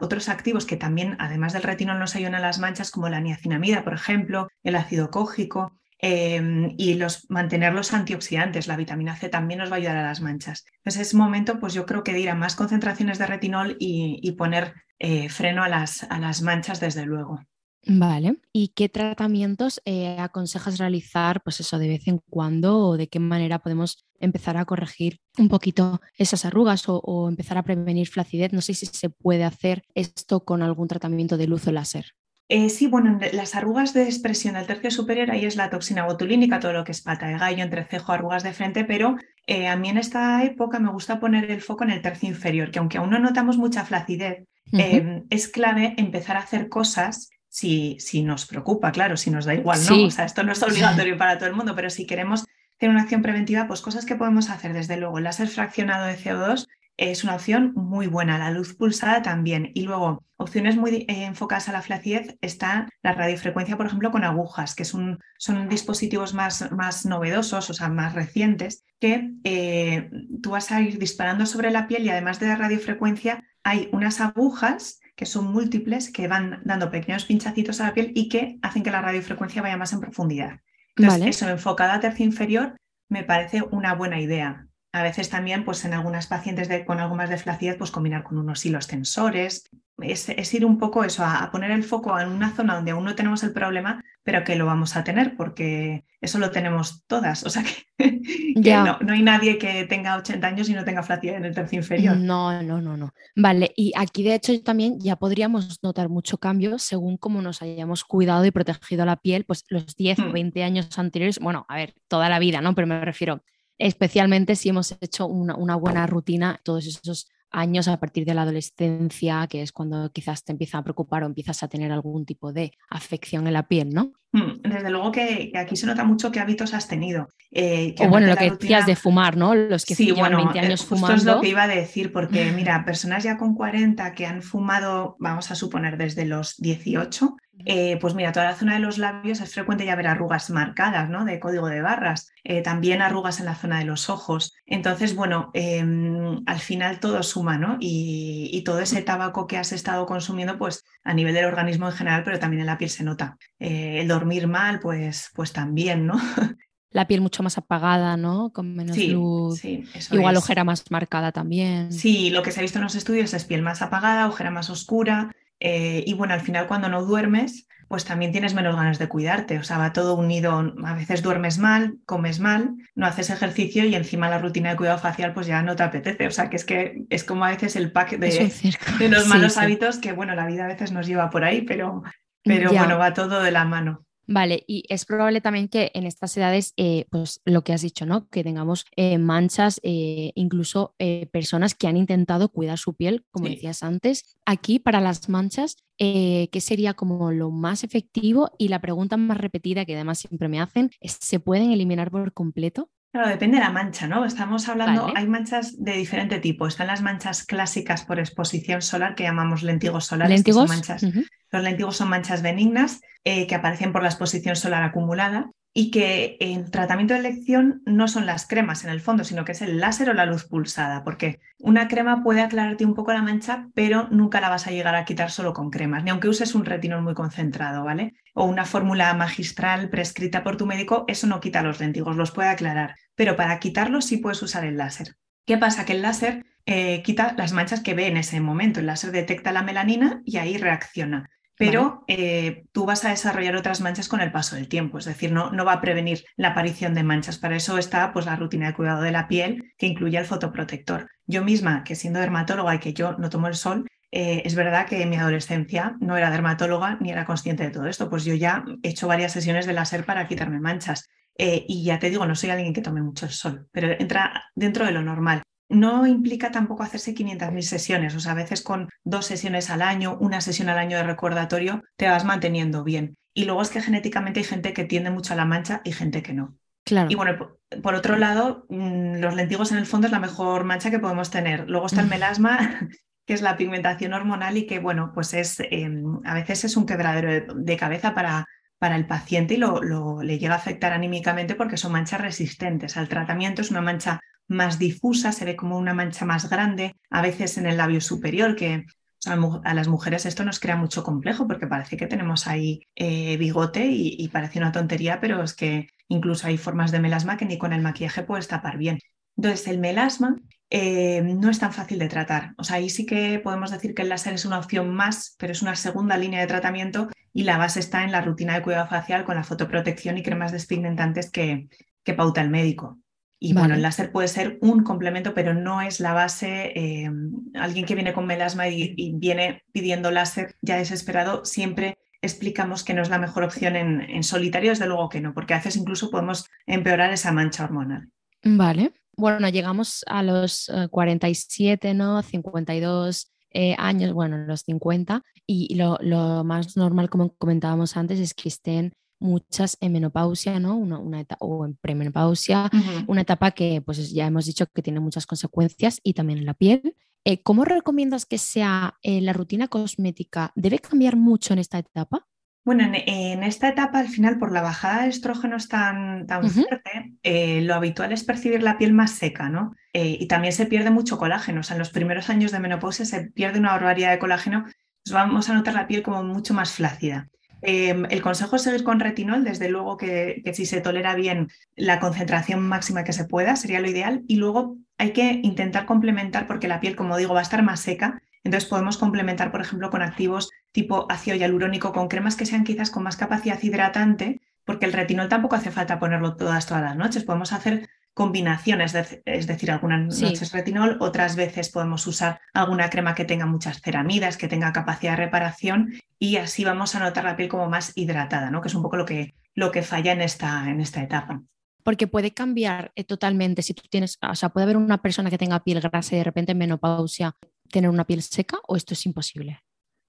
otros 0.00 0.28
activos 0.28 0.66
que 0.66 0.76
también, 0.76 1.14
además 1.20 1.52
del 1.52 1.62
retinol, 1.62 2.00
nos 2.00 2.16
ayudan 2.16 2.34
a 2.34 2.40
las 2.40 2.58
manchas, 2.58 2.90
como 2.90 3.08
la 3.08 3.20
niacinamida, 3.20 3.84
por 3.84 3.94
ejemplo, 3.94 4.48
el 4.64 4.74
ácido 4.74 5.10
cógico. 5.10 5.78
Em, 6.00 6.74
y 6.78 6.94
los, 6.94 7.30
mantener 7.30 7.72
los 7.74 7.92
antioxidantes, 7.92 8.66
la 8.66 8.76
vitamina 8.76 9.14
C 9.14 9.28
también 9.28 9.60
nos 9.60 9.70
va 9.70 9.74
a 9.74 9.78
ayudar 9.78 9.98
a 9.98 10.02
las 10.02 10.20
manchas. 10.20 10.64
Entonces 10.78 11.08
es 11.08 11.14
momento, 11.14 11.60
pues 11.60 11.74
yo 11.74 11.86
creo 11.86 12.02
que 12.02 12.12
de 12.12 12.20
ir 12.20 12.30
a 12.30 12.34
más 12.34 12.56
concentraciones 12.56 13.18
de 13.18 13.26
retinol 13.26 13.76
y, 13.78 14.32
poner 14.32 14.74
eh, 14.98 15.28
freno 15.28 15.62
a 15.62 15.68
las, 15.68 16.02
a 16.10 16.18
las 16.18 16.42
manchas 16.42 16.80
desde 16.80 17.06
luego. 17.06 17.40
Vale. 17.86 18.36
¿Y 18.52 18.68
qué 18.68 18.88
tratamientos 18.88 19.80
eh, 19.84 20.16
aconsejas 20.18 20.78
realizar, 20.78 21.42
pues 21.42 21.60
eso, 21.60 21.78
de 21.78 21.88
vez 21.88 22.08
en 22.08 22.20
cuando 22.28 22.78
o 22.78 22.96
de 22.96 23.08
qué 23.08 23.18
manera 23.18 23.60
podemos 23.60 24.04
empezar 24.20 24.56
a 24.56 24.64
corregir 24.64 25.20
un 25.38 25.48
poquito 25.48 26.00
esas 26.16 26.44
arrugas 26.44 26.88
o, 26.88 26.98
o 26.98 27.28
empezar 27.28 27.56
a 27.56 27.62
prevenir 27.62 28.08
flacidez? 28.08 28.52
No 28.52 28.60
sé 28.60 28.74
si 28.74 28.86
se 28.86 29.10
puede 29.10 29.44
hacer 29.44 29.82
esto 29.94 30.44
con 30.44 30.62
algún 30.62 30.88
tratamiento 30.88 31.36
de 31.36 31.46
luz 31.46 31.66
o 31.66 31.72
láser. 31.72 32.14
Eh, 32.50 32.70
sí, 32.70 32.86
bueno, 32.86 33.18
las 33.32 33.54
arrugas 33.54 33.92
de 33.92 34.04
expresión 34.04 34.54
del 34.54 34.66
tercio 34.66 34.90
superior, 34.90 35.30
ahí 35.30 35.44
es 35.44 35.56
la 35.56 35.68
toxina 35.68 36.06
botulínica, 36.06 36.60
todo 36.60 36.72
lo 36.72 36.82
que 36.82 36.92
es 36.92 37.02
pata 37.02 37.26
de 37.26 37.36
gallo, 37.36 37.62
entrecejo, 37.62 38.12
arrugas 38.12 38.42
de 38.42 38.54
frente, 38.54 38.84
pero 38.84 39.16
eh, 39.46 39.68
a 39.68 39.76
mí 39.76 39.90
en 39.90 39.98
esta 39.98 40.42
época 40.44 40.78
me 40.78 40.90
gusta 40.90 41.20
poner 41.20 41.50
el 41.50 41.60
foco 41.60 41.84
en 41.84 41.90
el 41.90 42.00
tercio 42.00 42.26
inferior, 42.26 42.70
que 42.70 42.78
aunque 42.78 42.96
aún 42.96 43.10
no 43.10 43.18
notamos 43.18 43.58
mucha 43.58 43.84
flacidez, 43.84 44.46
em, 44.72 45.26
es 45.28 45.48
clave 45.48 45.94
empezar 45.98 46.36
a 46.36 46.40
hacer 46.40 46.70
cosas 46.70 47.28
si, 47.48 47.96
si, 48.00 48.22
nos 48.22 48.46
preocupa, 48.46 48.92
claro, 48.92 49.16
si 49.16 49.30
nos 49.30 49.44
da 49.44 49.54
igual, 49.54 49.80
¿no? 49.88 50.04
O 50.04 50.10
sea, 50.10 50.24
esto 50.24 50.42
no 50.42 50.52
es 50.52 50.62
obligatorio 50.64 51.16
para 51.16 51.38
todo 51.38 51.48
el 51.48 51.54
mundo, 51.54 51.74
pero 51.74 51.90
si 51.90 52.06
queremos 52.06 52.44
tener 52.78 52.94
una 52.94 53.02
acción 53.02 53.22
preventiva, 53.22 53.66
pues 53.66 53.80
cosas 53.80 54.04
que 54.04 54.16
podemos 54.16 54.50
hacer, 54.50 54.72
desde 54.72 54.96
luego, 54.96 55.18
el 55.18 55.24
láser 55.24 55.48
fraccionado 55.48 56.06
de 56.06 56.16
CO2 56.16 56.68
es 56.98 57.22
una 57.22 57.36
opción 57.36 57.72
muy 57.74 58.08
buena. 58.08 58.38
La 58.38 58.50
luz 58.50 58.74
pulsada 58.74 59.22
también. 59.22 59.70
Y 59.72 59.82
luego, 59.82 60.24
opciones 60.36 60.76
muy 60.76 61.06
eh, 61.08 61.24
enfocadas 61.24 61.68
a 61.68 61.72
la 61.72 61.80
flacidez 61.80 62.36
está 62.40 62.88
la 63.02 63.12
radiofrecuencia, 63.12 63.76
por 63.76 63.86
ejemplo, 63.86 64.10
con 64.10 64.24
agujas, 64.24 64.74
que 64.74 64.84
son 64.84 65.20
dispositivos 65.68 66.34
más, 66.34 66.70
más 66.72 67.06
novedosos, 67.06 67.70
o 67.70 67.74
sea, 67.74 67.88
más 67.88 68.14
recientes, 68.14 68.84
que 69.00 69.30
eh, 69.44 70.10
tú 70.42 70.50
vas 70.50 70.72
a 70.72 70.80
ir 70.80 70.98
disparando 70.98 71.46
sobre 71.46 71.70
la 71.70 71.86
piel 71.86 72.04
y 72.04 72.10
además 72.10 72.40
de 72.40 72.48
la 72.48 72.56
radiofrecuencia 72.56 73.44
hay 73.62 73.88
unas 73.92 74.20
agujas 74.20 75.00
que 75.18 75.26
son 75.26 75.52
múltiples, 75.52 76.12
que 76.12 76.28
van 76.28 76.60
dando 76.64 76.92
pequeños 76.92 77.24
pinchacitos 77.24 77.80
a 77.80 77.86
la 77.86 77.94
piel 77.94 78.12
y 78.14 78.28
que 78.28 78.60
hacen 78.62 78.84
que 78.84 78.92
la 78.92 79.02
radiofrecuencia 79.02 79.60
vaya 79.60 79.76
más 79.76 79.92
en 79.92 79.98
profundidad. 79.98 80.60
Entonces, 80.94 81.26
eso 81.26 81.48
enfocado 81.48 81.90
a 81.90 81.98
tercio 81.98 82.24
inferior 82.24 82.76
me 83.08 83.24
parece 83.24 83.62
una 83.72 83.94
buena 83.94 84.20
idea. 84.20 84.68
A 84.92 85.02
veces 85.02 85.28
también, 85.28 85.64
pues 85.64 85.84
en 85.84 85.92
algunas 85.92 86.28
pacientes 86.28 86.68
con 86.86 87.00
algo 87.00 87.16
más 87.16 87.30
de 87.30 87.36
flacidez, 87.36 87.76
pues 87.76 87.90
combinar 87.90 88.22
con 88.22 88.38
unos 88.38 88.64
hilos 88.64 88.86
tensores. 88.86 89.68
Es, 89.98 90.54
ir 90.54 90.64
un 90.64 90.78
poco 90.78 91.02
eso, 91.02 91.24
a, 91.24 91.50
poner 91.50 91.72
el 91.72 91.82
foco 91.82 92.16
en 92.20 92.28
una 92.28 92.54
zona 92.54 92.76
donde 92.76 92.92
aún 92.92 93.04
no 93.04 93.16
tenemos 93.16 93.42
el 93.42 93.52
problema, 93.52 94.00
pero 94.28 94.44
que 94.44 94.56
lo 94.56 94.66
vamos 94.66 94.94
a 94.94 95.04
tener, 95.04 95.38
porque 95.38 96.04
eso 96.20 96.38
lo 96.38 96.50
tenemos 96.50 97.06
todas. 97.06 97.44
O 97.46 97.50
sea 97.50 97.64
que, 97.64 98.60
no, 98.60 98.98
no, 98.98 99.12
hay 99.14 99.22
nadie 99.22 99.56
que 99.56 99.86
tenga 99.86 100.18
80 100.18 100.46
años 100.46 100.68
y 100.68 100.74
no 100.74 100.84
tenga 100.84 101.02
flacidez 101.02 101.36
en 101.36 101.46
el 101.46 101.54
tercio 101.54 101.78
inferior. 101.78 102.14
No, 102.14 102.62
no, 102.62 102.82
no, 102.82 102.94
no. 102.94 103.14
Vale, 103.34 103.72
y 103.74 103.94
aquí 103.96 104.22
de 104.22 104.34
hecho 104.34 104.62
también 104.62 105.00
ya 105.00 105.16
podríamos 105.16 105.82
notar 105.82 106.10
mucho 106.10 106.36
cambio 106.36 106.78
según 106.78 107.16
cómo 107.16 107.40
nos 107.40 107.62
hayamos 107.62 108.04
cuidado 108.04 108.44
y 108.44 108.50
protegido 108.50 109.06
la 109.06 109.16
piel, 109.16 109.44
pues 109.44 109.64
los 109.70 109.96
10 109.96 110.18
o 110.18 110.32
20 110.32 110.60
hmm. 110.60 110.62
años 110.62 110.98
anteriores, 110.98 111.38
bueno, 111.38 111.64
a 111.66 111.76
ver, 111.76 111.94
toda 112.06 112.28
la 112.28 112.38
vida, 112.38 112.60
¿no? 112.60 112.74
Pero 112.74 112.86
me 112.86 113.02
refiero 113.02 113.42
especialmente 113.78 114.56
si 114.56 114.68
hemos 114.68 114.94
hecho 115.00 115.26
una, 115.26 115.74
buena 115.76 116.06
rutina 116.06 116.60
todos 116.64 116.86
esos 116.86 117.30
años 117.50 117.88
a 117.88 117.98
partir 117.98 118.24
de 118.24 118.34
la 118.34 118.42
adolescencia, 118.42 119.46
que 119.48 119.62
es 119.62 119.72
cuando 119.72 120.10
quizás 120.12 120.44
te 120.44 120.52
empieza 120.52 120.78
a 120.78 120.82
preocupar 120.82 121.22
o 121.22 121.26
empiezas 121.26 121.62
a 121.62 121.68
tener 121.68 121.92
algún 121.92 122.26
tipo 122.26 122.52
de 122.52 122.72
afección 122.90 123.46
en 123.46 123.54
la 123.54 123.68
piel, 123.68 123.90
¿no? 123.90 124.12
Hmm, 124.32 124.60
desde 124.62 124.90
luego 124.90 125.10
que, 125.10 125.52
aquí 125.54 125.74
se 125.76 125.86
nota 125.86 126.04
mucho 126.04 126.30
qué 126.30 126.40
hábitos 126.40 126.74
has 126.74 126.86
tenido. 126.86 127.30
Eh, 127.50 127.94
o 127.98 128.08
bueno, 128.08 128.26
lo 128.26 128.36
que 128.36 128.50
decías 128.50 128.84
de 128.84 128.94
fumar, 128.94 129.38
¿no? 129.38 129.54
Los 129.54 129.86
que 129.86 129.94
sí, 129.94 130.12
llevan 130.12 130.36
20 130.36 130.58
años 130.60 130.84
fumando. 130.84 131.16
Esto 131.16 131.30
es 131.30 131.36
lo 131.36 131.40
que 131.40 131.48
iba 131.48 131.62
a 131.62 131.68
decir, 131.68 132.12
porque 132.12 132.52
mira, 132.54 132.84
personas 132.84 133.24
ya 133.24 133.38
con 133.38 133.54
40 133.54 134.12
que 134.12 134.26
han 134.26 134.42
fumado, 134.42 135.16
vamos 135.18 135.50
a 135.50 135.54
suponer, 135.54 135.96
desde 135.96 136.26
los 136.26 136.56
18, 136.58 137.36
eh, 137.70 137.98
pues 138.00 138.14
mira, 138.14 138.32
toda 138.32 138.46
la 138.46 138.54
zona 138.54 138.72
de 138.72 138.80
los 138.80 138.96
labios 138.96 139.42
es 139.42 139.52
frecuente 139.52 139.84
ya 139.84 139.94
ver 139.94 140.06
arrugas 140.06 140.48
marcadas, 140.48 141.10
¿no? 141.10 141.26
De 141.26 141.38
código 141.38 141.68
de 141.68 141.82
barras, 141.82 142.32
eh, 142.42 142.62
también 142.62 143.02
arrugas 143.02 143.40
en 143.40 143.44
la 143.44 143.54
zona 143.54 143.78
de 143.78 143.84
los 143.84 144.08
ojos. 144.08 144.54
Entonces, 144.64 145.14
bueno, 145.14 145.50
em, 145.52 146.42
al 146.46 146.60
final 146.60 146.98
todo 146.98 147.22
suma, 147.22 147.58
¿no? 147.58 147.76
Y, 147.78 148.62
todo 148.64 148.80
ese 148.80 149.02
tabaco 149.02 149.46
que 149.46 149.58
has 149.58 149.72
estado 149.72 150.06
consumiendo, 150.06 150.58
pues 150.58 150.82
a 151.04 151.12
nivel 151.12 151.34
del 151.34 151.44
organismo 151.44 151.86
en 151.86 151.92
general, 151.92 152.24
pero 152.24 152.38
también 152.38 152.60
en 152.60 152.66
la 152.66 152.78
piel 152.78 152.90
se 152.90 153.04
nota. 153.04 153.36
Eh, 153.58 154.00
el 154.00 154.08
dormir 154.08 154.46
mal, 154.46 154.80
pues, 154.80 155.30
pues 155.34 155.52
también, 155.52 156.06
¿no? 156.06 156.14
La 156.90 157.06
piel 157.06 157.20
mucho 157.20 157.42
más 157.42 157.58
apagada, 157.58 158.16
¿no? 158.16 158.50
Con 158.50 158.74
menos 158.74 158.96
luz. 158.96 159.60
Sí, 159.60 159.84
Igual 160.10 160.36
ojera 160.36 160.64
más 160.64 160.90
marcada 160.90 161.32
también. 161.32 161.92
Sí, 161.92 162.30
lo 162.30 162.42
que 162.42 162.50
se 162.50 162.60
ha 162.60 162.62
visto 162.62 162.78
en 162.78 162.84
los 162.84 162.94
estudios 162.94 163.34
es 163.34 163.44
piel 163.44 163.60
más 163.60 163.82
apagada, 163.82 164.26
ojera 164.26 164.50
más 164.50 164.70
oscura, 164.70 165.30
eh, 165.60 166.04
y 166.06 166.14
bueno, 166.14 166.34
al 166.34 166.40
final 166.40 166.66
cuando 166.66 166.88
no 166.88 167.04
duermes, 167.04 167.68
pues 167.88 168.04
también 168.04 168.32
tienes 168.32 168.54
menos 168.54 168.76
ganas 168.76 168.98
de 168.98 169.08
cuidarte. 169.08 169.58
O 169.58 169.64
sea, 169.64 169.78
va 169.78 169.92
todo 169.94 170.14
unido. 170.14 170.74
A 170.84 170.94
veces 170.94 171.22
duermes 171.22 171.58
mal, 171.58 171.96
comes 172.04 172.38
mal, 172.38 172.74
no 172.94 173.06
haces 173.06 173.30
ejercicio 173.30 173.84
y 173.86 173.94
encima 173.94 174.28
la 174.28 174.38
rutina 174.38 174.70
de 174.70 174.76
cuidado 174.76 174.98
facial 174.98 175.32
pues 175.32 175.46
ya 175.46 175.62
no 175.62 175.74
te 175.74 175.82
apetece. 175.82 176.26
O 176.26 176.30
sea, 176.30 176.50
que 176.50 176.56
es 176.56 176.64
que 176.64 177.06
es 177.08 177.24
como 177.24 177.46
a 177.46 177.50
veces 177.50 177.76
el 177.76 177.90
pack 177.90 178.18
de, 178.18 178.52
de 178.98 179.08
los 179.08 179.26
malos 179.26 179.56
hábitos 179.56 179.98
que, 179.98 180.12
bueno, 180.12 180.34
la 180.34 180.46
vida 180.46 180.64
a 180.64 180.68
veces 180.68 180.92
nos 180.92 181.06
lleva 181.06 181.30
por 181.30 181.44
ahí, 181.44 181.62
pero, 181.62 182.02
pero 182.44 182.70
bueno, 182.72 182.98
va 182.98 183.14
todo 183.14 183.42
de 183.42 183.50
la 183.50 183.64
mano. 183.64 184.04
Vale, 184.30 184.62
y 184.66 184.84
es 184.90 185.06
probable 185.06 185.40
también 185.40 185.68
que 185.68 185.90
en 185.94 186.04
estas 186.04 186.36
edades, 186.36 186.74
eh, 186.76 187.06
pues 187.08 187.40
lo 187.46 187.64
que 187.64 187.72
has 187.72 187.80
dicho, 187.80 188.04
¿no? 188.04 188.28
Que 188.28 188.44
tengamos 188.44 188.84
eh, 188.94 189.16
manchas, 189.16 189.80
eh, 189.82 190.32
incluso 190.34 190.94
personas 191.32 191.74
que 191.74 191.86
han 191.86 191.96
intentado 191.96 192.50
cuidar 192.50 192.76
su 192.76 192.92
piel, 192.92 193.24
como 193.30 193.48
decías 193.48 193.82
antes. 193.82 194.36
Aquí, 194.44 194.78
para 194.80 195.00
las 195.00 195.30
manchas, 195.30 195.78
¿qué 195.96 196.60
sería 196.60 196.92
como 196.92 197.32
lo 197.32 197.50
más 197.50 197.84
efectivo? 197.84 198.50
Y 198.58 198.68
la 198.68 198.82
pregunta 198.82 199.16
más 199.16 199.38
repetida, 199.38 199.86
que 199.86 199.94
además 199.94 200.18
siempre 200.18 200.48
me 200.48 200.60
hacen, 200.60 200.90
es, 201.00 201.16
¿se 201.18 201.40
pueden 201.40 201.70
eliminar 201.70 202.10
por 202.10 202.34
completo? 202.34 202.90
Claro, 203.10 203.28
depende 203.28 203.56
de 203.56 203.64
la 203.64 203.70
mancha, 203.70 204.06
¿no? 204.06 204.24
Estamos 204.24 204.68
hablando, 204.68 205.10
hay 205.14 205.26
manchas 205.26 205.82
de 205.82 205.92
diferente 205.92 206.40
tipo. 206.40 206.66
Están 206.66 206.88
las 206.88 207.00
manchas 207.00 207.44
clásicas 207.44 208.04
por 208.04 208.18
exposición 208.18 208.82
solar 208.82 209.14
que 209.14 209.22
llamamos 209.22 209.62
lentigos 209.62 210.04
solares. 210.04 210.34
¿Lentigos? 210.34 210.68
manchas, 210.68 211.02
Los 211.50 211.62
lentigos 211.62 211.96
son 211.96 212.10
manchas 212.10 212.42
benignas 212.42 213.00
eh, 213.24 213.46
que 213.46 213.54
aparecen 213.54 213.92
por 213.92 214.02
la 214.02 214.08
exposición 214.08 214.56
solar 214.56 214.82
acumulada 214.82 215.50
y 215.74 215.90
que 215.90 216.36
en 216.40 216.70
tratamiento 216.70 217.14
de 217.14 217.20
elección 217.20 217.82
no 217.86 218.08
son 218.08 218.26
las 218.26 218.46
cremas 218.46 218.84
en 218.84 218.90
el 218.90 219.00
fondo, 219.00 219.24
sino 219.24 219.44
que 219.44 219.52
es 219.52 219.62
el 219.62 219.78
láser 219.78 220.10
o 220.10 220.14
la 220.14 220.26
luz 220.26 220.44
pulsada, 220.44 221.04
porque 221.04 221.40
una 221.58 221.88
crema 221.88 222.22
puede 222.22 222.40
aclararte 222.40 222.84
un 222.84 222.94
poco 222.94 223.12
la 223.12 223.22
mancha, 223.22 223.68
pero 223.74 224.08
nunca 224.10 224.40
la 224.40 224.48
vas 224.48 224.66
a 224.66 224.70
llegar 224.70 224.94
a 224.94 225.04
quitar 225.04 225.30
solo 225.30 225.52
con 225.52 225.70
cremas, 225.70 226.02
ni 226.02 226.10
aunque 226.10 226.28
uses 226.28 226.54
un 226.54 226.64
retinol 226.64 227.02
muy 227.02 227.14
concentrado, 227.14 227.84
¿vale? 227.84 228.14
O 228.34 228.44
una 228.44 228.64
fórmula 228.64 229.12
magistral 229.14 229.88
prescrita 229.90 230.42
por 230.42 230.56
tu 230.56 230.66
médico, 230.66 231.04
eso 231.06 231.26
no 231.26 231.40
quita 231.40 231.62
los 231.62 231.80
lentigos, 231.80 232.16
los 232.16 232.32
puede 232.32 232.48
aclarar, 232.48 232.96
pero 233.14 233.36
para 233.36 233.58
quitarlos 233.60 234.06
sí 234.06 234.16
puedes 234.16 234.42
usar 234.42 234.64
el 234.64 234.76
láser. 234.76 235.16
¿Qué 235.44 235.58
pasa? 235.58 235.84
Que 235.84 235.92
el 235.94 236.02
láser 236.02 236.44
eh, 236.66 237.02
quita 237.02 237.34
las 237.38 237.52
manchas 237.52 237.80
que 237.80 237.94
ve 237.94 238.08
en 238.08 238.18
ese 238.18 238.40
momento. 238.40 238.80
El 238.80 238.86
láser 238.86 239.12
detecta 239.12 239.52
la 239.52 239.62
melanina 239.62 240.22
y 240.24 240.36
ahí 240.36 240.58
reacciona 240.58 241.30
pero 241.58 242.04
eh, 242.06 242.64
tú 242.72 242.86
vas 242.86 243.04
a 243.04 243.10
desarrollar 243.10 243.56
otras 243.56 243.80
manchas 243.80 244.08
con 244.08 244.20
el 244.20 244.30
paso 244.30 244.54
del 244.54 244.68
tiempo, 244.68 244.98
es 244.98 245.04
decir, 245.04 245.32
no, 245.32 245.50
no 245.50 245.64
va 245.64 245.74
a 245.74 245.80
prevenir 245.80 246.24
la 246.36 246.50
aparición 246.50 246.94
de 246.94 247.02
manchas. 247.02 247.38
Para 247.38 247.56
eso 247.56 247.78
está 247.78 248.12
pues, 248.12 248.26
la 248.26 248.36
rutina 248.36 248.68
de 248.68 248.74
cuidado 248.74 249.02
de 249.02 249.10
la 249.10 249.26
piel 249.26 249.74
que 249.76 249.86
incluye 249.86 250.16
el 250.16 250.24
fotoprotector. 250.24 251.10
Yo 251.26 251.42
misma, 251.44 251.82
que 251.82 251.96
siendo 251.96 252.20
dermatóloga 252.20 252.76
y 252.76 252.78
que 252.78 252.94
yo 252.94 253.16
no 253.18 253.28
tomo 253.28 253.48
el 253.48 253.56
sol, 253.56 253.86
eh, 254.10 254.42
es 254.44 254.54
verdad 254.54 254.86
que 254.86 255.02
en 255.02 255.10
mi 255.10 255.16
adolescencia 255.16 255.96
no 256.00 256.16
era 256.16 256.30
dermatóloga 256.30 256.96
ni 257.00 257.10
era 257.10 257.26
consciente 257.26 257.64
de 257.64 257.70
todo 257.70 257.86
esto, 257.86 258.08
pues 258.08 258.24
yo 258.24 258.34
ya 258.34 258.64
he 258.82 258.90
hecho 258.90 259.08
varias 259.08 259.32
sesiones 259.32 259.66
de 259.66 259.72
láser 259.72 260.04
para 260.04 260.28
quitarme 260.28 260.60
manchas. 260.60 261.10
Eh, 261.36 261.64
y 261.68 261.84
ya 261.84 261.98
te 261.98 262.10
digo, 262.10 262.24
no 262.26 262.34
soy 262.34 262.50
alguien 262.50 262.72
que 262.72 262.82
tome 262.82 263.02
mucho 263.02 263.26
el 263.26 263.32
sol, 263.32 263.68
pero 263.72 263.92
entra 263.98 264.44
dentro 264.54 264.86
de 264.86 264.92
lo 264.92 265.02
normal 265.02 265.42
no 265.68 266.06
implica 266.06 266.50
tampoco 266.50 266.82
hacerse 266.82 267.14
500.000 267.14 267.60
sesiones, 267.62 268.14
o 268.14 268.20
sea, 268.20 268.32
a 268.32 268.36
veces 268.36 268.62
con 268.62 268.88
dos 269.04 269.26
sesiones 269.26 269.70
al 269.70 269.82
año, 269.82 270.16
una 270.20 270.40
sesión 270.40 270.68
al 270.68 270.78
año 270.78 270.96
de 270.96 271.02
recordatorio, 271.02 271.82
te 271.96 272.08
vas 272.08 272.24
manteniendo 272.24 272.84
bien. 272.84 273.16
Y 273.34 273.44
luego 273.44 273.62
es 273.62 273.70
que 273.70 273.82
genéticamente 273.82 274.40
hay 274.40 274.44
gente 274.44 274.72
que 274.72 274.84
tiende 274.84 275.10
mucho 275.10 275.32
a 275.32 275.36
la 275.36 275.44
mancha 275.44 275.80
y 275.84 275.92
gente 275.92 276.22
que 276.22 276.32
no. 276.32 276.56
Claro. 276.84 277.08
Y 277.10 277.14
bueno, 277.14 277.58
por, 277.82 277.94
otro 277.94 278.16
lado, 278.16 278.66
mm, 278.70 279.16
los 279.20 279.34
lentigos 279.34 279.70
en 279.72 279.78
el 279.78 279.86
fondo 279.86 280.06
es 280.06 280.12
la 280.12 280.18
mejor 280.18 280.64
mancha 280.64 280.90
que 280.90 280.98
podemos 280.98 281.30
tener. 281.30 281.68
Luego 281.68 281.86
está 281.86 282.00
el 282.00 282.08
melasma, 282.08 282.58
que 283.26 283.34
es 283.34 283.42
la 283.42 283.56
pigmentación 283.56 284.14
hormonal 284.14 284.56
y 284.56 284.66
que, 284.66 284.78
bueno, 284.78 285.12
pues 285.14 285.34
es 285.34 285.60
em, 285.60 286.20
a 286.24 286.34
veces 286.34 286.64
es 286.64 286.76
un 286.76 286.86
quebradero 286.86 287.54
de, 287.54 287.76
cabeza 287.76 288.14
para, 288.14 288.46
para 288.78 288.96
el 288.96 289.06
paciente 289.06 289.54
y 289.54 289.58
lo, 289.58 290.22
le 290.22 290.38
llega 290.38 290.54
a 290.54 290.58
afectar 290.58 290.92
anímicamente 290.92 291.54
porque 291.54 291.76
son 291.76 291.92
manchas 291.92 292.22
resistentes 292.22 292.96
al 292.96 293.08
tratamiento. 293.08 293.60
Es 293.60 293.70
una 293.70 293.82
mancha 293.82 294.20
más 294.48 294.78
difusa, 294.78 295.32
se 295.32 295.44
ve 295.44 295.56
como 295.56 295.78
una 295.78 295.94
mancha 295.94 296.24
más 296.24 296.48
grande, 296.48 296.96
a 297.10 297.22
veces 297.22 297.58
en 297.58 297.66
el 297.66 297.76
labio 297.76 298.00
superior, 298.00 298.56
que 298.56 298.86
a 299.26 299.74
las 299.74 299.88
mujeres 299.88 300.26
esto 300.26 300.44
nos 300.44 300.60
crea 300.60 300.76
mucho 300.76 301.02
complejo 301.02 301.46
porque 301.46 301.66
parece 301.66 301.96
que 301.96 302.06
tenemos 302.06 302.46
ahí 302.46 302.80
eh, 302.94 303.36
bigote 303.36 303.86
y, 303.86 304.28
parece 304.28 304.58
una 304.58 304.72
tontería, 304.72 305.20
pero 305.20 305.42
es 305.42 305.54
que 305.54 305.88
incluso 306.08 306.46
hay 306.46 306.56
formas 306.56 306.92
de 306.92 307.00
melasma 307.00 307.36
que 307.36 307.44
ni 307.44 307.58
con 307.58 307.72
el 307.72 307.82
maquillaje 307.82 308.22
puedes 308.22 308.48
tapar 308.48 308.78
bien. 308.78 308.98
Entonces, 309.36 309.66
el 309.68 309.78
melasma 309.78 310.36
eh, 310.70 311.22
no 311.22 311.50
es 311.50 311.58
tan 311.58 311.72
fácil 311.72 311.98
de 311.98 312.08
tratar. 312.08 312.54
O 312.58 312.64
sea, 312.64 312.76
ahí 312.76 312.90
sí 312.90 313.06
que 313.06 313.38
podemos 313.38 313.70
decir 313.70 313.94
que 313.94 314.02
el 314.02 314.08
láser 314.08 314.34
es 314.34 314.44
una 314.44 314.58
opción 314.58 314.94
más, 314.94 315.34
pero 315.38 315.52
es 315.52 315.62
una 315.62 315.76
segunda 315.76 316.16
línea 316.16 316.40
de 316.40 316.46
tratamiento 316.46 317.08
y 317.32 317.44
la 317.44 317.58
base 317.58 317.80
está 317.80 318.04
en 318.04 318.12
la 318.12 318.20
rutina 318.20 318.54
de 318.54 318.62
cuidado 318.62 318.88
facial 318.88 319.24
con 319.24 319.36
la 319.36 319.44
fotoprotección 319.44 320.18
y 320.18 320.22
cremas 320.22 320.52
despigmentantes 320.52 321.30
que, 321.30 321.68
que 322.04 322.14
pauta 322.14 322.40
el 322.40 322.50
médico. 322.50 322.98
Y 323.40 323.52
bueno, 323.52 323.74
el 323.74 323.82
láser 323.82 324.10
puede 324.10 324.26
ser 324.26 324.58
un 324.60 324.82
complemento, 324.82 325.32
pero 325.32 325.54
no 325.54 325.80
es 325.80 326.00
la 326.00 326.12
base. 326.12 326.72
Eh, 326.74 327.10
alguien 327.54 327.86
que 327.86 327.94
viene 327.94 328.12
con 328.12 328.26
melasma 328.26 328.68
y, 328.68 329.14
viene 329.14 329.62
pidiendo 329.72 330.10
láser 330.10 330.56
ya 330.60 330.76
desesperado, 330.76 331.44
siempre 331.44 331.98
explicamos 332.20 332.82
que 332.82 332.94
no 332.94 333.02
es 333.02 333.10
la 333.10 333.18
mejor 333.20 333.44
opción 333.44 333.76
en, 333.76 334.22
solitario, 334.24 334.70
desde 334.70 334.88
luego 334.88 335.08
que 335.08 335.20
no, 335.20 335.34
porque 335.34 335.54
a 335.54 335.58
veces 335.58 335.76
incluso 335.76 336.10
podemos 336.10 336.46
empeorar 336.66 337.12
esa 337.12 337.30
mancha 337.30 337.64
hormonal. 337.64 338.10
Vale. 338.42 338.92
Bueno, 339.16 339.48
llegamos 339.48 340.04
a 340.08 340.24
los 340.24 340.70
47, 340.90 341.90
eh, 341.90 341.94
¿no? 341.94 342.22
52 342.22 343.32
eh, 343.50 343.74
años, 343.78 344.12
bueno, 344.12 344.38
los 344.38 344.62
50, 344.62 345.22
y 345.46 345.76
lo, 345.76 345.96
lo, 346.00 346.42
más 346.42 346.76
normal, 346.76 347.08
como 347.08 347.34
comentábamos 347.36 347.96
antes, 347.96 348.18
es 348.18 348.34
que 348.34 348.48
estén 348.48 348.94
muchas 349.20 349.76
en 349.80 349.92
menopausia, 349.92 350.58
¿no? 350.60 350.76
Una, 350.76 350.98
una 350.98 351.20
etapa, 351.20 351.44
o 351.44 351.64
en 351.64 351.74
premenopausia, 351.76 352.70
una 353.06 353.22
etapa 353.22 353.50
que 353.50 353.82
pues 353.84 354.10
ya 354.12 354.26
hemos 354.26 354.46
dicho 354.46 354.66
que 354.66 354.82
tiene 354.82 355.00
muchas 355.00 355.26
consecuencias 355.26 356.00
y 356.02 356.14
también 356.14 356.38
en 356.38 356.46
la 356.46 356.54
piel. 356.54 356.94
Eh, 357.24 357.42
¿Cómo 357.42 357.64
recomiendas 357.64 358.26
que 358.26 358.38
sea 358.38 358.94
eh, 359.02 359.20
la 359.20 359.32
rutina 359.32 359.68
cosmética? 359.68 360.52
¿Debe 360.54 360.78
cambiar 360.78 361.16
mucho 361.16 361.52
en 361.52 361.58
esta 361.58 361.78
etapa? 361.78 362.26
Bueno, 362.64 362.84
en, 362.92 363.42
esta 363.44 363.68
etapa, 363.68 363.98
al 363.98 364.08
final, 364.08 364.38
por 364.38 364.52
la 364.52 364.60
bajada 364.60 365.02
de 365.02 365.08
estrógenos 365.08 365.68
tan, 365.68 366.26
tan 366.26 366.50
fuerte, 366.50 367.14
eh, 367.22 367.62
lo 367.62 367.74
habitual 367.74 368.12
es 368.12 368.24
percibir 368.24 368.62
la 368.62 368.76
piel 368.76 368.92
más 368.92 369.12
seca, 369.12 369.48
¿no? 369.48 369.74
y 369.94 370.28
también 370.28 370.52
se 370.52 370.66
pierde 370.66 370.90
mucho 370.90 371.18
colágeno. 371.18 371.60
O 371.60 371.62
sea, 371.64 371.74
en 371.74 371.80
los 371.80 371.90
primeros 371.90 372.30
años 372.30 372.52
de 372.52 372.60
menopausia 372.60 373.04
se 373.04 373.30
pierde 373.32 373.58
una 373.58 373.72
barbaridad 373.72 374.12
de 374.12 374.20
colágeno, 374.20 374.64
vamos 375.10 375.48
a 375.48 375.54
notar 375.54 375.74
la 375.74 375.88
piel 375.88 376.02
como 376.02 376.22
mucho 376.22 376.54
más 376.54 376.72
flácida. 376.72 377.28
Em, 377.62 378.04
el 378.10 378.22
consejo 378.22 378.56
es 378.56 378.62
seguir 378.62 378.84
con 378.84 379.00
retinol, 379.00 379.44
desde 379.44 379.68
luego 379.68 379.96
que, 379.96 380.42
si 380.54 380.66
se 380.66 380.80
tolera 380.80 381.14
bien 381.14 381.48
la 381.76 381.98
concentración 382.00 382.66
máxima 382.66 383.04
que 383.04 383.12
se 383.12 383.24
pueda, 383.24 383.56
sería 383.56 383.80
lo 383.80 383.88
ideal. 383.88 384.22
Y 384.28 384.36
luego 384.36 384.76
hay 384.96 385.12
que 385.12 385.40
intentar 385.42 385.86
complementar, 385.86 386.46
porque 386.46 386.68
la 386.68 386.80
piel, 386.80 386.96
como 386.96 387.16
digo, 387.16 387.34
va 387.34 387.40
a 387.40 387.42
estar 387.42 387.62
más 387.62 387.80
seca. 387.80 388.22
Entonces 388.44 388.68
podemos 388.68 388.98
complementar, 388.98 389.50
por 389.50 389.60
ejemplo, 389.60 389.90
con 389.90 390.02
activos 390.02 390.50
tipo 390.72 391.06
ácido 391.10 391.36
hialurónico, 391.36 391.92
con 391.92 392.08
cremas 392.08 392.36
que 392.36 392.46
sean 392.46 392.64
quizás 392.64 392.90
con 392.90 393.02
más 393.02 393.16
capacidad 393.16 393.60
hidratante, 393.62 394.40
porque 394.64 394.86
el 394.86 394.92
retinol 394.92 395.28
tampoco 395.28 395.56
hace 395.56 395.70
falta 395.70 395.98
ponerlo 395.98 396.36
todas, 396.36 396.66
todas 396.66 396.82
las 396.82 396.96
noches. 396.96 397.24
Podemos 397.24 397.52
hacer 397.52 397.88
combinaciones, 398.18 398.96
es 399.24 399.46
decir, 399.46 399.70
algunas 399.70 400.20
noches 400.20 400.50
retinol, 400.50 400.96
otras 400.98 401.36
veces 401.36 401.68
podemos 401.68 402.04
usar 402.08 402.40
alguna 402.52 402.90
crema 402.90 403.14
que 403.14 403.24
tenga 403.24 403.46
muchas 403.46 403.80
ceramidas, 403.80 404.36
que 404.36 404.48
tenga 404.48 404.72
capacidad 404.72 405.12
de 405.12 405.26
reparación 405.26 405.92
y 406.18 406.34
así 406.34 406.64
vamos 406.64 406.96
a 406.96 406.98
notar 406.98 407.22
la 407.22 407.36
piel 407.36 407.48
como 407.48 407.68
más 407.68 407.92
hidratada, 407.94 408.50
¿no? 408.50 408.60
que 408.60 408.66
es 408.66 408.74
un 408.74 408.82
poco 408.82 408.96
lo 408.96 409.04
que, 409.04 409.36
lo 409.54 409.70
que 409.70 409.82
falla 409.82 410.10
en 410.10 410.20
esta, 410.20 410.68
en 410.68 410.80
esta 410.80 411.00
etapa. 411.00 411.44
Porque 411.84 412.08
puede 412.08 412.34
cambiar 412.34 412.90
eh, 412.96 413.04
totalmente 413.04 413.62
si 413.62 413.72
tú 413.72 413.84
tienes, 413.88 414.18
o 414.20 414.34
sea, 414.34 414.48
puede 414.48 414.64
haber 414.64 414.78
una 414.78 415.00
persona 415.00 415.30
que 415.30 415.38
tenga 415.38 415.62
piel 415.62 415.80
grasa 415.80 416.16
y 416.16 416.18
de 416.18 416.24
repente 416.24 416.50
en 416.50 416.58
menopausia 416.58 417.36
tener 417.70 417.88
una 417.88 418.04
piel 418.04 418.22
seca 418.22 418.58
o 418.66 418.74
esto 418.74 418.94
es 418.94 419.06
imposible. 419.06 419.62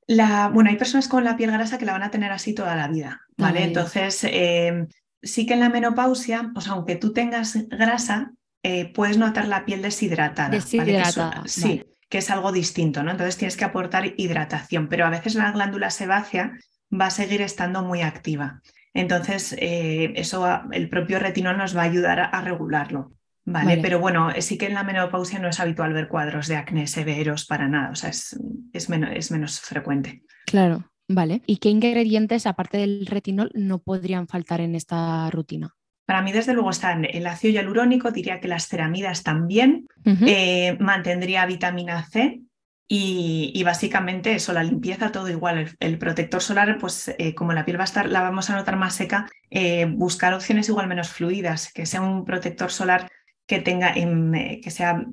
La, 0.08 0.50
bueno, 0.50 0.72
hay 0.72 0.78
personas 0.78 1.08
con 1.08 1.24
la 1.24 1.38
piel 1.38 1.52
grasa 1.52 1.78
que 1.78 1.86
la 1.86 1.92
van 1.92 2.02
a 2.02 2.10
tener 2.10 2.32
así 2.32 2.56
toda 2.56 2.76
la 2.76 2.88
vida, 2.88 3.22
¿vale? 3.38 3.64
Entonces, 3.64 4.24
eh, 4.24 4.88
sí 5.22 5.46
que 5.46 5.54
en 5.54 5.60
la 5.60 5.70
menopausia, 5.70 6.52
pues 6.54 6.68
aunque 6.68 6.96
tú 6.96 7.14
tengas 7.14 7.58
grasa, 7.68 8.32
eh, 8.64 8.92
puedes 8.94 9.18
notar 9.18 9.48
la 9.48 9.66
piel 9.66 9.82
deshidratada. 9.82 10.50
Deshidratada. 10.50 11.44
sí, 11.46 11.84
que 12.10 12.18
es 12.18 12.30
algo 12.30 12.52
distinto, 12.52 13.04
¿no? 13.04 13.12
Entonces 13.12 13.38
tienes 13.38 13.56
que 13.56 13.66
aportar 13.66 14.14
hidratación, 14.18 14.88
pero 14.90 15.06
a 15.06 15.10
veces 15.10 15.36
la 15.36 15.52
glándula 15.52 15.90
sebácea 15.90 16.54
va 16.92 17.08
a 17.08 17.12
seguir 17.12 17.42
estando 17.42 17.84
muy 17.84 18.02
activa. 18.02 18.62
Entonces, 18.94 19.56
eh, 19.60 20.14
eso 20.16 20.48
el 20.72 20.90
propio 20.90 21.20
retinol 21.20 21.58
nos 21.58 21.78
va 21.78 21.82
a 21.82 21.86
ayudar 21.86 22.20
a, 22.20 22.42
regularlo. 22.42 23.14
¿vale? 23.46 23.80
Pero 23.82 24.00
bueno, 24.00 24.30
sí 24.40 24.58
que 24.58 24.66
en 24.66 24.74
la 24.74 24.84
menopausia 24.84 25.40
no 25.40 25.48
es 25.48 25.60
habitual 25.60 25.94
ver 25.94 26.08
cuadros 26.08 26.48
de 26.48 26.58
acné 26.58 26.88
severos 26.88 27.46
para 27.46 27.68
nada, 27.68 27.92
o 27.92 27.96
sea, 27.96 28.10
es, 28.10 28.38
es, 28.74 28.90
menos, 28.90 29.12
es 29.14 29.32
menos 29.32 29.60
frecuente. 29.60 30.24
Claro. 30.46 30.90
Vale. 31.10 31.42
¿Y 31.48 31.58
qué 31.58 31.70
ingredientes, 31.70 32.46
aparte 32.46 32.78
del 32.78 33.08
retinol, 33.08 33.52
no 33.56 33.80
podrían 33.80 34.28
faltar 34.28 34.62
en 34.62 34.76
esta 34.76 35.30
rutina? 35.32 35.76
Para 36.06 36.22
mí, 36.22 36.32
desde 36.32 36.54
luego, 36.54 36.70
están 36.70 37.04
el 37.04 37.26
ácido 37.26 37.54
hialurónico, 37.54 38.12
diría 38.12 38.40
que 38.40 38.48
las 38.48 38.68
ceramidas 38.68 39.24
también, 39.24 39.88
eh, 40.06 40.78
mantendría 40.80 41.48
vitamina 41.48 42.04
C 42.04 42.42
y, 42.88 43.62
básicamente 43.64 44.34
eso, 44.34 44.54
la 44.54 44.64
limpieza, 44.64 45.12
todo 45.12 45.30
igual. 45.30 45.76
El, 45.80 45.98
protector 45.98 46.42
solar, 46.42 46.78
pues 46.80 47.14
eh, 47.18 47.34
como 47.34 47.54
la 47.54 47.66
piel 47.66 47.78
va 47.78 47.84
a 47.84 47.86
estar, 47.86 48.08
la 48.08 48.22
vamos 48.22 48.52
a 48.52 48.56
notar 48.56 48.76
más 48.76 48.94
seca, 48.94 49.28
eh, 49.50 49.86
buscar 49.86 50.34
opciones 50.36 50.70
igual 50.70 50.88
menos 50.88 51.10
fluidas, 51.10 51.74
que 51.74 51.88
sea 51.88 52.02
un 52.02 52.24
protector 52.24 52.72
solar 52.72 53.10
que 53.48 53.60
tenga, 53.60 53.94
que 53.94 54.72
sea 54.72 55.04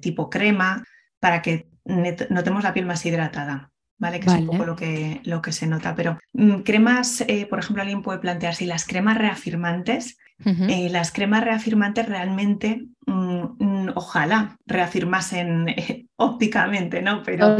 tipo 0.00 0.30
crema, 0.30 0.84
para 1.20 1.42
que 1.42 1.68
notemos 1.84 2.64
la 2.64 2.74
piel 2.74 2.86
más 2.86 3.06
hidratada. 3.06 3.70
¿Vale? 3.98 4.20
Que 4.20 4.26
es 4.26 4.34
un 4.34 4.46
poco 4.46 4.66
lo 4.66 4.76
que, 4.76 5.20
lo 5.24 5.42
que 5.42 5.52
se 5.52 5.66
nota. 5.66 5.94
Pero 5.94 6.18
mm, 6.32 6.60
cremas, 6.60 7.22
eh, 7.26 7.46
por 7.46 7.58
ejemplo, 7.58 7.82
alguien 7.82 8.02
puede 8.02 8.18
plantear 8.18 8.54
si 8.54 8.66
las 8.66 8.86
cremas 8.86 9.18
reafirmantes, 9.18 10.18
eh, 10.44 10.88
las 10.90 11.12
cremas 11.12 11.44
reafirmantes 11.44 12.06
realmente, 12.06 12.88
mm, 13.06 13.42
mm, 13.58 13.92
ojalá 13.94 14.58
reafirmasen 14.66 15.68
eh, 15.70 16.06
ópticamente, 16.16 17.00
¿no? 17.00 17.22
Pero 17.22 17.56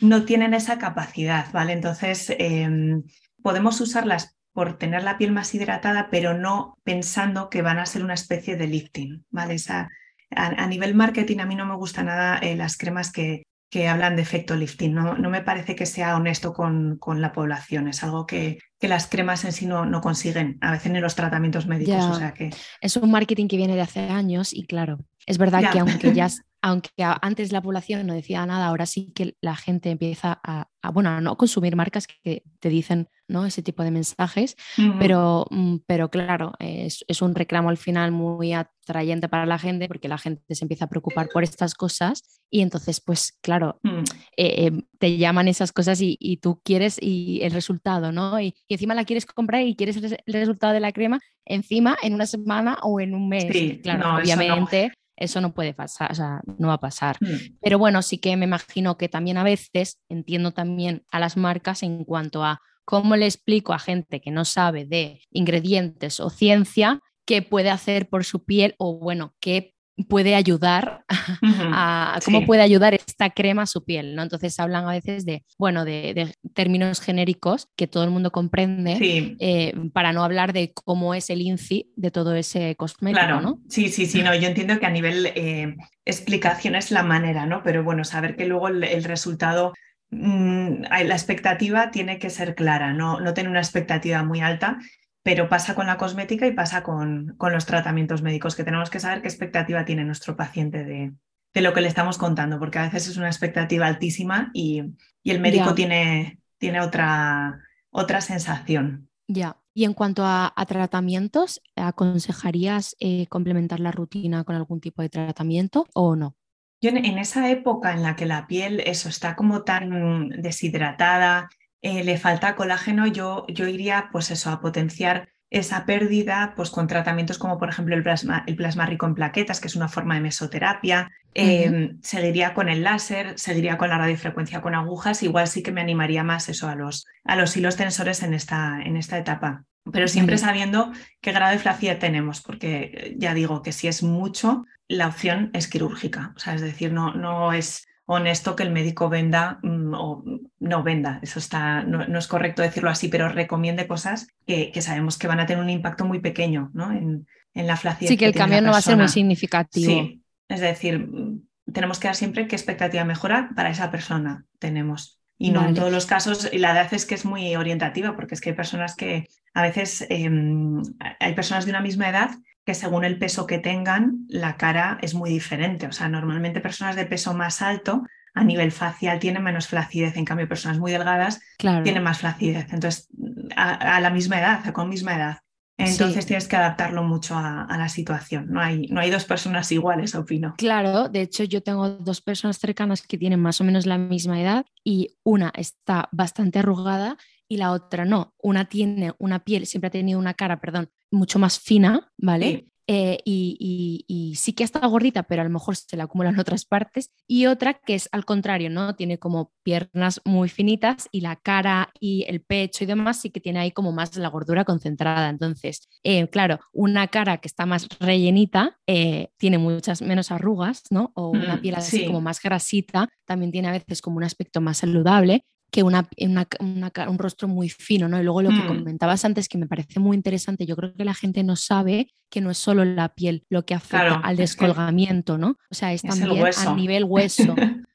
no, 0.00 0.24
tienen 0.24 0.54
esa 0.54 0.78
capacidad, 0.78 1.50
¿vale? 1.52 1.72
Entonces, 1.72 2.32
em, 2.38 3.02
podemos 3.42 3.80
usarlas 3.80 4.36
por 4.52 4.78
tener 4.78 5.02
la 5.02 5.18
piel 5.18 5.32
más 5.32 5.54
hidratada, 5.54 6.08
pero 6.10 6.34
no 6.34 6.78
pensando 6.84 7.50
que 7.50 7.62
van 7.62 7.78
a 7.78 7.86
ser 7.86 8.04
una 8.04 8.14
especie 8.14 8.56
de 8.56 8.66
lifting, 8.66 9.24
¿vale? 9.30 9.54
Esa, 9.54 9.88
a, 10.30 10.66
nivel 10.66 10.94
marketing 10.94 11.38
a 11.40 11.46
mí 11.46 11.54
no 11.54 11.66
me 11.66 11.76
gusta 11.76 12.02
nada 12.02 12.38
eh, 12.38 12.56
las 12.56 12.76
cremas 12.76 13.12
que, 13.12 13.42
que 13.70 13.88
hablan 13.88 14.16
de 14.16 14.22
efecto 14.22 14.54
lifting. 14.54 14.94
No, 14.94 15.18
no 15.18 15.30
me 15.30 15.42
parece 15.42 15.74
que 15.74 15.86
sea 15.86 16.16
honesto 16.16 16.52
con, 16.52 16.98
con, 16.98 17.20
la 17.20 17.32
población. 17.32 17.88
Es 17.88 18.02
algo 18.02 18.26
que, 18.26 18.58
que 18.78 18.88
las 18.88 19.08
cremas 19.08 19.44
en 19.44 19.52
sí 19.52 19.66
no, 19.66 19.86
no, 19.86 20.00
consiguen, 20.00 20.58
a 20.60 20.72
veces 20.72 20.92
en 20.92 21.00
los 21.00 21.14
tratamientos 21.14 21.66
médicos. 21.66 22.04
O 22.04 22.14
sea 22.14 22.32
que... 22.32 22.50
Es 22.80 22.96
un 22.96 23.10
marketing 23.10 23.48
que 23.48 23.56
viene 23.56 23.74
de 23.74 23.80
hace 23.80 24.00
años 24.00 24.52
y 24.52 24.66
claro, 24.66 24.98
es 25.26 25.38
verdad 25.38 25.70
que 25.72 25.80
aunque 25.80 26.12
ya 26.14 26.28
aunque 26.62 26.90
antes 26.98 27.52
la 27.52 27.62
población 27.62 28.06
no 28.06 28.14
decía 28.14 28.44
nada, 28.44 28.66
ahora 28.66 28.86
sí 28.86 29.12
que 29.14 29.36
la 29.40 29.54
gente 29.54 29.90
empieza 29.90 30.40
a, 30.42 30.68
bueno, 30.90 31.10
a 31.10 31.20
no 31.20 31.36
consumir 31.36 31.76
marcas 31.76 32.08
que 32.08 32.42
te 32.58 32.68
dicen 32.68 33.08
¿no? 33.28 33.46
ese 33.46 33.62
tipo 33.62 33.82
de 33.82 33.90
mensajes, 33.90 34.56
pero, 34.98 35.46
mm, 35.50 35.78
pero 35.86 36.10
claro, 36.10 36.52
es, 36.58 37.04
un 37.20 37.34
reclamo 37.34 37.70
al 37.70 37.76
final 37.76 38.12
muy 38.12 38.52
atrayente 38.52 39.28
para 39.28 39.46
la 39.46 39.58
gente 39.58 39.88
porque 39.88 40.08
la 40.08 40.18
gente 40.18 40.54
se 40.54 40.64
empieza 40.64 40.84
a 40.84 40.88
preocupar 40.88 41.28
por 41.28 41.42
estas 41.42 41.74
cosas 41.74 42.40
y 42.50 42.60
entonces, 42.60 43.00
pues 43.00 43.36
claro, 43.42 43.78
mm. 43.82 43.98
eh, 44.36 44.66
eh, 44.66 44.72
te 44.98 45.16
llaman 45.16 45.48
esas 45.48 45.72
cosas 45.72 45.98
y, 46.00 46.38
tú 46.42 46.60
quieres 46.62 46.98
y 47.00 47.40
el 47.42 47.52
resultado, 47.52 48.12
¿no? 48.12 48.40
Y, 48.40 48.54
encima 48.68 48.94
la 48.94 49.04
quieres 49.04 49.26
comprar 49.26 49.62
y 49.62 49.74
quieres 49.74 49.96
el, 49.96 50.18
resultado 50.26 50.72
de 50.72 50.80
la 50.80 50.92
crema 50.92 51.20
encima 51.44 51.96
en 52.02 52.14
una 52.14 52.26
semana 52.26 52.78
o 52.82 53.00
en 53.00 53.14
un 53.14 53.28
mes. 53.28 53.46
Sí, 53.50 53.80
claro, 53.82 54.16
obviamente 54.16 54.92
eso 55.16 55.40
no 55.40 55.54
puede 55.54 55.72
pasar, 55.72 56.12
o 56.12 56.14
sea, 56.14 56.42
no 56.58 56.68
va 56.68 56.74
a 56.74 56.80
pasar. 56.80 57.16
Mm. 57.20 57.56
Pero 57.62 57.78
bueno, 57.78 58.02
sí 58.02 58.18
que 58.18 58.36
me 58.36 58.44
imagino 58.44 58.98
que 58.98 59.08
también 59.08 59.38
a 59.38 59.44
veces 59.44 59.98
entiendo 60.08 60.52
también 60.52 61.04
a 61.10 61.18
las 61.18 61.36
marcas 61.36 61.82
en 61.82 62.04
cuanto 62.04 62.44
a 62.44 62.60
cómo 62.86 63.16
le 63.16 63.26
explico 63.26 63.74
a 63.74 63.78
gente 63.78 64.22
que 64.22 64.30
no 64.30 64.46
sabe 64.46 64.86
de 64.86 65.20
ingredientes 65.30 66.20
o 66.20 66.30
ciencia 66.30 67.00
qué 67.26 67.42
puede 67.42 67.68
hacer 67.68 68.08
por 68.08 68.24
su 68.24 68.44
piel 68.44 68.74
o 68.78 68.98
bueno, 68.98 69.34
qué 69.40 69.74
puede 70.08 70.34
ayudar 70.34 71.04
a 71.42 72.18
cómo 72.24 72.44
puede 72.44 72.62
ayudar 72.62 72.94
esta 72.94 73.30
crema 73.30 73.62
a 73.62 73.66
su 73.66 73.84
piel, 73.84 74.14
¿no? 74.14 74.22
Entonces 74.22 74.58
hablan 74.60 74.86
a 74.86 74.92
veces 74.92 75.24
de, 75.24 75.44
bueno, 75.58 75.84
de, 75.84 76.34
términos 76.54 77.00
genéricos 77.00 77.68
que 77.76 77.86
todo 77.86 78.04
el 78.04 78.10
mundo 78.10 78.30
comprende 78.30 79.36
eh, 79.40 79.74
para 79.92 80.12
no 80.12 80.22
hablar 80.22 80.52
de 80.52 80.72
cómo 80.72 81.14
es 81.14 81.30
el 81.30 81.40
INCI 81.40 81.92
de 81.96 82.10
todo 82.10 82.34
ese 82.34 82.76
cosmético, 82.76 83.24
claro. 83.24 83.40
¿no? 83.40 83.60
Sí, 83.68 83.88
sí, 83.88 84.06
sí, 84.06 84.22
no, 84.22 84.34
yo 84.34 84.48
entiendo 84.48 84.78
que 84.78 84.86
a 84.86 84.90
nivel 84.90 85.26
eh, 85.34 85.76
explicación 86.04 86.74
es 86.74 86.90
la 86.90 87.02
manera, 87.02 87.46
¿no? 87.46 87.62
Pero 87.62 87.82
bueno, 87.82 88.04
saber 88.04 88.36
que 88.36 88.46
luego 88.46 88.68
el, 88.68 89.04
resultado 89.04 89.72
mm, 90.16 90.82
la 90.82 91.14
expectativa 91.14 91.90
tiene 91.90 92.18
que 92.18 92.30
ser 92.30 92.54
clara, 92.54 92.92
no, 92.92 93.20
no 93.20 93.34
tener 93.34 93.50
una 93.50 93.60
expectativa 93.60 94.22
muy 94.22 94.40
alta 94.40 94.78
pero 95.22 95.48
pasa 95.48 95.74
con 95.74 95.88
la 95.88 95.98
cosmética 95.98 96.46
y 96.46 96.52
pasa 96.52 96.84
con, 96.84 97.34
con, 97.36 97.52
los 97.52 97.66
tratamientos 97.66 98.22
médicos, 98.22 98.54
que 98.54 98.62
tenemos 98.62 98.90
que 98.90 99.00
saber 99.00 99.22
qué 99.22 99.26
expectativa 99.26 99.84
tiene 99.84 100.04
nuestro 100.04 100.36
paciente 100.36 100.84
de, 100.84 101.14
de 101.52 101.62
lo 101.62 101.72
que 101.72 101.80
le 101.80 101.88
estamos 101.88 102.16
contando, 102.16 102.60
porque 102.60 102.78
a 102.78 102.84
veces 102.84 103.08
es 103.08 103.16
una 103.16 103.26
expectativa 103.26 103.86
altísima 103.86 104.52
y, 104.54 104.84
y 105.24 105.30
el 105.32 105.40
médico 105.40 105.74
tiene, 105.74 106.38
tiene 106.58 106.80
otra, 106.80 107.60
otra 107.90 108.20
sensación. 108.20 109.08
Ya. 109.26 109.56
Y 109.74 109.84
en 109.84 109.94
cuanto 109.94 110.22
a, 110.24 110.52
tratamientos, 110.68 111.60
¿aconsejarías 111.74 112.94
eh, 113.00 113.26
complementar 113.26 113.80
la 113.80 113.90
rutina 113.90 114.44
con 114.44 114.54
algún 114.54 114.80
tipo 114.80 115.02
de 115.02 115.08
tratamiento 115.08 115.88
o 115.92 116.14
no? 116.14 116.36
Yo 116.80 116.90
en, 116.90 117.18
esa 117.18 117.50
época 117.50 117.92
en 117.92 118.02
la 118.02 118.16
que 118.16 118.26
la 118.26 118.46
piel 118.46 118.80
eso 118.80 119.08
está 119.08 119.34
como 119.34 119.62
tan 119.62 120.28
deshidratada, 120.28 121.48
eh, 121.80 122.04
le 122.04 122.18
falta 122.18 122.54
colágeno, 122.54 123.06
yo, 123.06 123.46
yo 123.48 123.66
iría 123.66 124.08
pues 124.12 124.30
eso, 124.30 124.50
a 124.50 124.60
potenciar 124.60 125.28
esa 125.50 125.86
pérdida 125.86 126.52
pues 126.56 126.70
con 126.70 126.86
tratamientos 126.86 127.38
como 127.38 127.58
por 127.58 127.68
ejemplo 127.68 127.94
el 127.94 128.02
plasma, 128.02 128.44
el 128.46 128.56
plasma 128.56 128.84
rico 128.86 129.06
en 129.06 129.14
plaquetas, 129.14 129.60
que 129.60 129.68
es 129.68 129.76
una 129.76 129.88
forma 129.88 130.14
de 130.14 130.20
mesoterapia, 130.20 131.10
em, 131.34 131.98
seguiría 132.02 132.52
con 132.52 132.68
el 132.68 132.82
láser, 132.82 133.38
seguiría 133.38 133.78
con 133.78 133.88
la 133.88 133.98
radiofrecuencia 133.98 134.60
con 134.60 134.74
agujas, 134.74 135.22
igual 135.22 135.46
sí 135.48 135.62
que 135.62 135.72
me 135.72 135.80
animaría 135.80 136.24
más 136.24 136.48
eso 136.48 136.68
a 136.68 136.74
los, 136.74 137.06
a 137.24 137.36
los 137.36 137.56
hilos 137.56 137.76
tensores 137.76 138.22
en 138.22 138.34
esta, 138.34 138.80
en 138.82 138.96
esta 138.96 139.18
etapa. 139.18 139.64
Pero 139.92 140.08
siempre 140.08 140.38
sabiendo 140.38 140.92
qué 141.20 141.32
grado 141.32 141.52
de 141.52 141.58
flacidez 141.58 141.98
tenemos, 141.98 142.40
porque 142.40 143.14
ya 143.18 143.34
digo 143.34 143.62
que 143.62 143.72
si 143.72 143.88
es 143.88 144.02
mucho, 144.02 144.64
la 144.88 145.08
opción 145.08 145.50
es 145.52 145.68
quirúrgica. 145.68 146.32
O 146.36 146.38
sea, 146.38 146.54
es 146.54 146.60
decir, 146.60 146.92
no, 146.92 147.14
no 147.14 147.52
es 147.52 147.86
honesto 148.06 148.56
que 148.56 148.62
el 148.62 148.70
médico 148.70 149.08
venda 149.08 149.58
mm, 149.62 149.94
o 149.94 150.24
no 150.60 150.82
venda, 150.82 151.18
eso 151.22 151.38
está, 151.38 151.82
no, 151.82 152.18
es 152.18 152.28
correcto 152.28 152.62
decirlo 152.62 152.88
así, 152.88 153.08
pero 153.08 153.28
recomiende 153.28 153.86
cosas 153.88 154.28
que, 154.46 154.72
sabemos 154.80 155.18
que 155.18 155.26
van 155.26 155.40
a 155.40 155.46
tener 155.46 155.62
un 155.62 155.70
impacto 155.70 156.04
muy 156.04 156.20
pequeño 156.20 156.70
¿no? 156.72 156.92
en, 156.92 157.26
en 157.52 157.66
la 157.66 157.76
flacidez. 157.76 158.10
Sí, 158.10 158.16
que, 158.16 158.26
el 158.26 158.34
cambio 158.34 158.62
no 158.62 158.70
va 158.70 158.78
a 158.78 158.82
ser 158.82 158.96
muy 158.96 159.08
significativo. 159.08 159.86
Sí, 159.86 160.22
es 160.48 160.60
decir, 160.60 161.00
mm, 161.00 161.42
tenemos 161.72 161.98
que 161.98 162.08
dar 162.08 162.14
siempre 162.14 162.46
qué 162.46 162.54
expectativa 162.54 163.04
mejora 163.04 163.50
para 163.54 163.70
esa 163.70 163.90
persona 163.90 164.44
tenemos. 164.58 165.20
Y 165.38 165.50
no 165.50 165.66
en 165.66 165.74
todos 165.74 165.92
los 165.92 166.06
casos, 166.06 166.48
y 166.50 166.58
la 166.58 166.72
verdad 166.72 166.94
es 166.94 167.04
que 167.04 167.14
es 167.14 167.26
muy 167.26 167.54
orientativa, 167.56 168.16
porque 168.16 168.34
es 168.34 168.40
que 168.40 168.50
hay 168.50 168.56
personas 168.56 168.96
que 168.96 169.28
a 169.52 169.62
veces 169.62 170.06
em, 170.08 170.82
hay 171.20 171.34
personas 171.34 171.66
de 171.66 171.72
una 171.72 171.82
misma 171.82 172.08
edad 172.08 172.30
que 172.64 172.74
según 172.74 173.04
el 173.04 173.18
peso 173.18 173.46
que 173.46 173.58
tengan, 173.58 174.26
la 174.28 174.56
cara 174.56 174.98
es 175.00 175.14
muy 175.14 175.30
diferente. 175.30 175.86
O 175.86 175.92
sea, 175.92 176.08
normalmente 176.08 176.60
personas 176.60 176.96
de 176.96 177.06
peso 177.06 177.32
más 177.32 177.62
alto 177.62 178.02
a 178.34 178.44
nivel 178.44 178.72
facial 178.72 179.18
tienen 179.18 179.42
menos 179.42 179.68
flacidez, 179.68 180.16
en 180.16 180.24
cambio 180.24 180.48
personas 180.48 180.78
muy 180.78 180.92
delgadas 180.92 181.40
tienen 181.58 182.02
más 182.02 182.18
flacidez. 182.18 182.66
Entonces, 182.72 183.08
a, 183.56 184.00
la 184.00 184.10
misma 184.10 184.40
edad, 184.40 184.72
con 184.72 184.88
misma 184.88 185.16
edad. 185.16 185.38
Entonces 185.78 186.24
tienes 186.24 186.48
que 186.48 186.56
adaptarlo 186.56 187.02
mucho 187.02 187.34
a, 187.36 187.66
la 187.76 187.88
situación. 187.88 188.46
No 188.48 188.60
hay, 188.60 188.86
no 188.88 189.00
hay 189.00 189.10
dos 189.10 189.24
personas 189.24 189.70
iguales, 189.72 190.14
opino. 190.14 190.54
Claro, 190.56 191.08
de 191.08 191.20
hecho 191.20 191.44
yo 191.44 191.62
tengo 191.62 191.88
dos 191.90 192.22
personas 192.22 192.58
cercanas 192.58 193.02
que 193.02 193.18
tienen 193.18 193.40
más 193.40 193.60
o 193.60 193.64
menos 193.64 193.84
la 193.84 193.98
misma 193.98 194.40
edad 194.40 194.64
y 194.82 195.18
una 195.22 195.52
está 195.54 196.08
bastante 196.12 196.60
arrugada 196.60 197.18
y 197.48 197.58
la 197.58 197.72
otra 197.72 198.04
no. 198.04 198.34
Una 198.38 198.64
tiene 198.64 199.12
una 199.18 199.44
piel, 199.44 199.66
siempre 199.66 199.88
ha 199.88 199.90
tenido 199.90 200.18
una 200.18 200.34
cara, 200.34 200.60
perdón, 200.60 200.88
mucho 201.10 201.38
más 201.38 201.60
fina, 201.60 202.10
¿vale? 202.16 202.68
Eh, 202.88 203.18
y, 203.24 204.34
sí 204.36 204.52
que 204.52 204.64
está 204.64 204.86
gordita, 204.86 205.24
pero 205.24 205.42
a 205.42 205.44
lo 205.44 205.50
mejor 205.50 205.76
se 205.76 205.96
le 205.96 206.02
acumulan 206.02 206.38
otras 206.38 206.64
partes. 206.64 207.10
Y 207.26 207.46
otra 207.46 207.74
que 207.74 207.94
es 207.94 208.08
al 208.12 208.24
contrario, 208.24 208.70
¿no? 208.70 208.94
Tiene 208.94 209.18
como 209.18 209.52
piernas 209.62 210.20
muy 210.24 210.48
finitas 210.48 211.08
y 211.10 211.20
la 211.20 211.36
cara 211.36 211.90
y 211.98 212.24
el 212.28 212.42
pecho 212.42 212.84
y 212.84 212.86
demás 212.86 213.20
sí 213.20 213.30
que 213.30 213.40
tiene 213.40 213.60
ahí 213.60 213.72
como 213.72 213.92
más 213.92 214.16
la 214.16 214.28
gordura 214.28 214.64
concentrada. 214.64 215.28
Entonces, 215.28 215.88
eh, 216.04 216.28
claro, 216.28 216.60
una 216.72 217.08
cara 217.08 217.38
que 217.38 217.48
está 217.48 217.66
más 217.66 217.88
rellenita 217.98 218.78
eh, 218.86 219.30
tiene 219.38 219.58
muchas 219.58 220.02
menos 220.02 220.30
arrugas, 220.30 220.84
¿no? 220.90 221.12
O 221.14 221.30
una 221.30 221.56
mm, 221.56 221.60
piel 221.60 221.74
así 221.74 222.06
como 222.06 222.20
más 222.20 222.40
grasita, 222.40 223.08
también 223.24 223.52
tiene 223.52 223.68
a 223.68 223.72
veces 223.72 224.02
como 224.02 224.18
un 224.18 224.24
aspecto 224.24 224.60
más 224.60 224.78
saludable 224.78 225.44
que 225.70 225.82
una, 225.82 226.08
un 226.20 227.18
rostro 227.18 227.48
muy 227.48 227.68
fino, 227.68 228.08
¿no? 228.08 228.20
Y 228.20 228.24
luego 228.24 228.42
lo 228.42 228.50
que 228.50 228.56
mm. 228.56 228.68
comentabas 228.68 229.24
antes, 229.24 229.48
que 229.48 229.58
me 229.58 229.66
parece 229.66 230.00
muy 230.00 230.16
interesante, 230.16 230.66
yo 230.66 230.76
creo 230.76 230.94
que 230.94 231.04
la 231.04 231.14
gente 231.14 231.42
no 231.42 231.56
sabe 231.56 232.08
que 232.30 232.40
no 232.40 232.50
es 232.50 232.58
solo 232.58 232.84
la 232.84 233.10
piel 233.10 233.44
lo 233.50 233.64
que 233.64 233.74
afecta 233.74 234.16
al 234.16 234.36
descolgamiento, 234.36 235.38
¿no? 235.38 235.58
O 235.70 235.74
sea, 235.74 235.92
es, 235.92 236.02
también 236.02 236.30
a 236.30 236.74
nivel 236.74 237.04
hueso. 237.08 237.54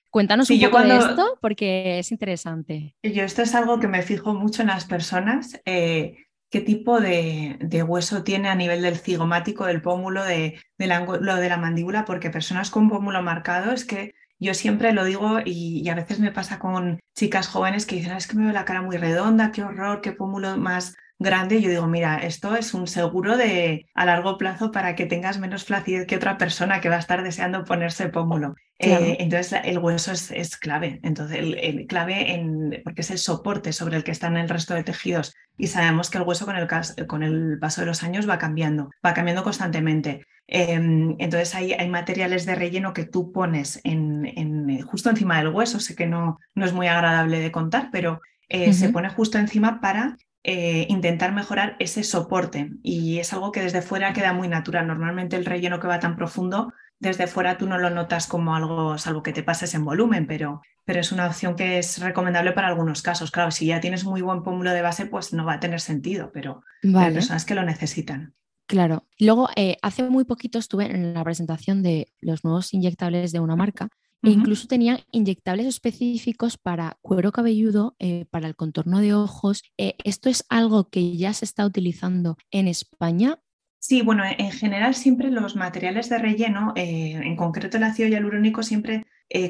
Cuéntanos 0.09 0.49
un 0.49 0.59
poco 0.59 0.81
de 0.81 0.97
esto 0.97 1.37
porque 1.41 1.99
es 1.99 2.11
interesante. 2.11 2.95
Yo 3.01 3.23
esto 3.23 3.41
es 3.41 3.55
algo 3.55 3.79
que 3.79 3.87
me 3.87 4.01
fijo 4.01 4.33
mucho 4.33 4.61
en 4.61 4.67
las 4.67 4.83
personas. 4.83 5.59
Eh, 5.65 6.17
qué 6.49 6.59
tipo 6.59 6.99
de, 6.99 7.57
hueso 7.87 8.21
tiene 8.21 8.49
a 8.49 8.55
nivel 8.55 8.81
del 8.81 8.97
cigomático, 8.97 9.65
del 9.65 9.81
pómulo, 9.81 10.23
de, 10.25 10.59
lo 10.77 11.35
de 11.37 11.49
la 11.49 11.57
mandíbula, 11.57 12.03
porque 12.03 12.29
personas 12.29 12.69
con 12.69 12.89
pómulo 12.89 13.23
marcado 13.23 13.71
es 13.71 13.85
que 13.85 14.13
yo 14.41 14.55
siempre 14.55 14.91
lo 14.91 15.05
digo 15.05 15.39
y, 15.45 15.87
a 15.87 15.95
veces 15.95 16.19
me 16.19 16.31
pasa 16.31 16.57
con 16.59 16.99
chicas 17.15 17.47
jóvenes 17.47 17.85
que 17.85 17.95
dicen, 17.95 18.11
ah, 18.11 18.17
es 18.17 18.27
que 18.27 18.35
me 18.35 18.45
veo 18.45 18.53
la 18.53 18.65
cara 18.65 18.81
muy 18.81 18.97
redonda, 18.97 19.51
qué 19.51 19.63
horror, 19.63 20.01
qué 20.01 20.13
pómulo 20.13 20.57
más 20.57 20.95
grande. 21.19 21.61
Yo 21.61 21.69
digo, 21.69 21.87
mira, 21.87 22.17
esto 22.17 22.55
es 22.55 22.73
un 22.73 22.87
seguro 22.87 23.37
de 23.37 23.85
a 23.93 24.05
largo 24.05 24.39
plazo 24.39 24.71
para 24.71 24.95
que 24.95 25.05
tengas 25.05 25.37
menos 25.39 25.65
flacidez 25.65 26.07
que 26.07 26.15
otra 26.15 26.39
persona 26.39 26.81
que 26.81 26.89
va 26.89 26.95
a 26.95 26.99
estar 26.99 27.23
deseando 27.23 27.63
ponerse 27.65 28.09
pómulo. 28.09 28.55
Eh, 28.81 29.17
entonces 29.19 29.61
el 29.63 29.77
hueso 29.77 30.11
es, 30.11 30.57
clave, 30.57 30.99
entonces 31.03 31.37
el, 31.39 31.85
clave 31.87 32.33
en, 32.33 32.81
porque 32.83 33.01
es 33.01 33.11
el 33.11 33.19
soporte 33.19 33.73
sobre 33.73 33.97
el 33.97 34.03
que 34.03 34.11
están 34.11 34.37
el 34.37 34.49
resto 34.49 34.73
de 34.73 34.83
tejidos 34.83 35.35
y 35.57 35.67
sabemos 35.67 36.09
que 36.09 36.17
el 36.17 36.23
hueso 36.23 36.45
con 36.45 36.55
el, 36.55 36.67
con 37.07 37.21
el 37.21 37.59
paso 37.59 37.81
de 37.81 37.87
los 37.87 38.01
años 38.01 38.27
va 38.27 38.39
cambiando, 38.39 38.89
va 39.05 39.13
cambiando 39.13 39.43
constantemente. 39.43 40.25
Em, 40.47 41.15
entonces 41.19 41.53
hay, 41.53 41.73
hay, 41.73 41.89
materiales 41.89 42.45
de 42.45 42.55
relleno 42.55 42.93
que 42.93 43.05
tú 43.05 43.31
pones 43.31 43.79
en, 43.83 44.25
en, 44.25 44.81
justo 44.81 45.09
encima 45.09 45.37
del 45.37 45.49
hueso, 45.49 45.79
sé 45.79 45.95
que 45.95 46.07
no, 46.07 46.39
no 46.55 46.65
es 46.65 46.73
muy 46.73 46.87
agradable 46.87 47.39
de 47.39 47.51
contar, 47.51 47.89
pero 47.91 48.19
eh, 48.49 48.73
se 48.73 48.89
pone 48.89 49.09
justo 49.09 49.37
encima 49.37 49.79
para 49.79 50.17
eh, 50.43 50.87
intentar 50.89 51.31
mejorar 51.33 51.75
ese 51.79 52.03
soporte. 52.03 52.71
Y 52.81 53.19
es 53.19 53.31
algo 53.31 53.51
que 53.51 53.61
desde 53.61 53.81
fuera 53.81 54.11
queda 54.11 54.33
muy 54.33 54.47
natural. 54.47 54.87
Normalmente 54.87 55.37
el 55.37 55.45
relleno 55.45 55.79
que 55.79 55.87
va 55.87 55.99
tan 55.99 56.15
profundo 56.15 56.73
desde 57.01 57.25
fuera 57.25 57.57
tú 57.57 57.67
no 57.67 57.79
lo 57.79 57.89
notas 57.89 58.27
como 58.27 58.55
algo, 58.55 58.97
salvo 58.99 59.23
que 59.23 59.33
te 59.33 59.41
pases 59.41 59.73
en 59.73 59.83
volumen, 59.83 60.27
pero, 60.27 60.61
pero 60.85 60.99
es 60.99 61.11
una 61.11 61.25
opción 61.25 61.55
que 61.55 61.79
es 61.79 61.97
recomendable 61.99 62.51
para 62.51 62.67
algunos 62.67 63.01
casos. 63.01 63.31
Claro, 63.31 63.49
si 63.49 63.65
ya 63.65 63.81
tienes 63.81 64.05
muy 64.05 64.21
buen 64.21 64.43
pómulo 64.43 64.71
de 64.71 64.83
base, 64.83 65.07
pues 65.07 65.33
no 65.33 65.43
va 65.43 65.53
a 65.53 65.59
tener 65.59 65.81
sentido, 65.81 66.31
pero 66.31 66.63
hay 66.83 67.11
personas 67.11 67.43
que 67.43 67.55
lo 67.55 67.63
necesitan. 67.63 68.35
Claro. 68.67 69.07
Luego, 69.17 69.49
eh, 69.55 69.77
hace 69.81 70.03
muy 70.03 70.25
poquito 70.25 70.59
estuve 70.59 70.85
en 70.85 71.15
la 71.15 71.23
presentación 71.23 71.81
de 71.81 72.13
los 72.21 72.43
nuevos 72.43 72.71
inyectables 72.71 73.31
de 73.31 73.39
una 73.39 73.55
marca 73.55 73.89
e 74.23 74.29
incluso 74.29 74.67
tenían 74.67 74.99
inyectables 75.11 75.65
específicos 75.65 76.59
para 76.59 76.99
cuero 77.01 77.31
cabelludo, 77.31 77.95
eh, 77.97 78.25
para 78.29 78.47
el 78.47 78.55
contorno 78.55 78.99
de 78.99 79.15
ojos. 79.15 79.63
Eh, 79.79 79.95
¿Esto 80.03 80.29
es 80.29 80.45
algo 80.47 80.89
que 80.89 81.17
ya 81.17 81.33
se 81.33 81.45
está 81.45 81.65
utilizando 81.65 82.37
en 82.51 82.67
España? 82.67 83.39
Sí, 83.83 84.03
bueno, 84.03 84.23
en 84.25 84.51
general 84.51 84.93
siempre 84.93 85.31
los 85.31 85.55
materiales 85.55 86.07
de 86.07 86.19
relleno, 86.19 86.71
eh, 86.75 87.19
en 87.23 87.35
concreto 87.35 87.77
el 87.77 87.83
ácido 87.83 88.07
hialurónico, 88.09 88.63
siempre 88.63 89.05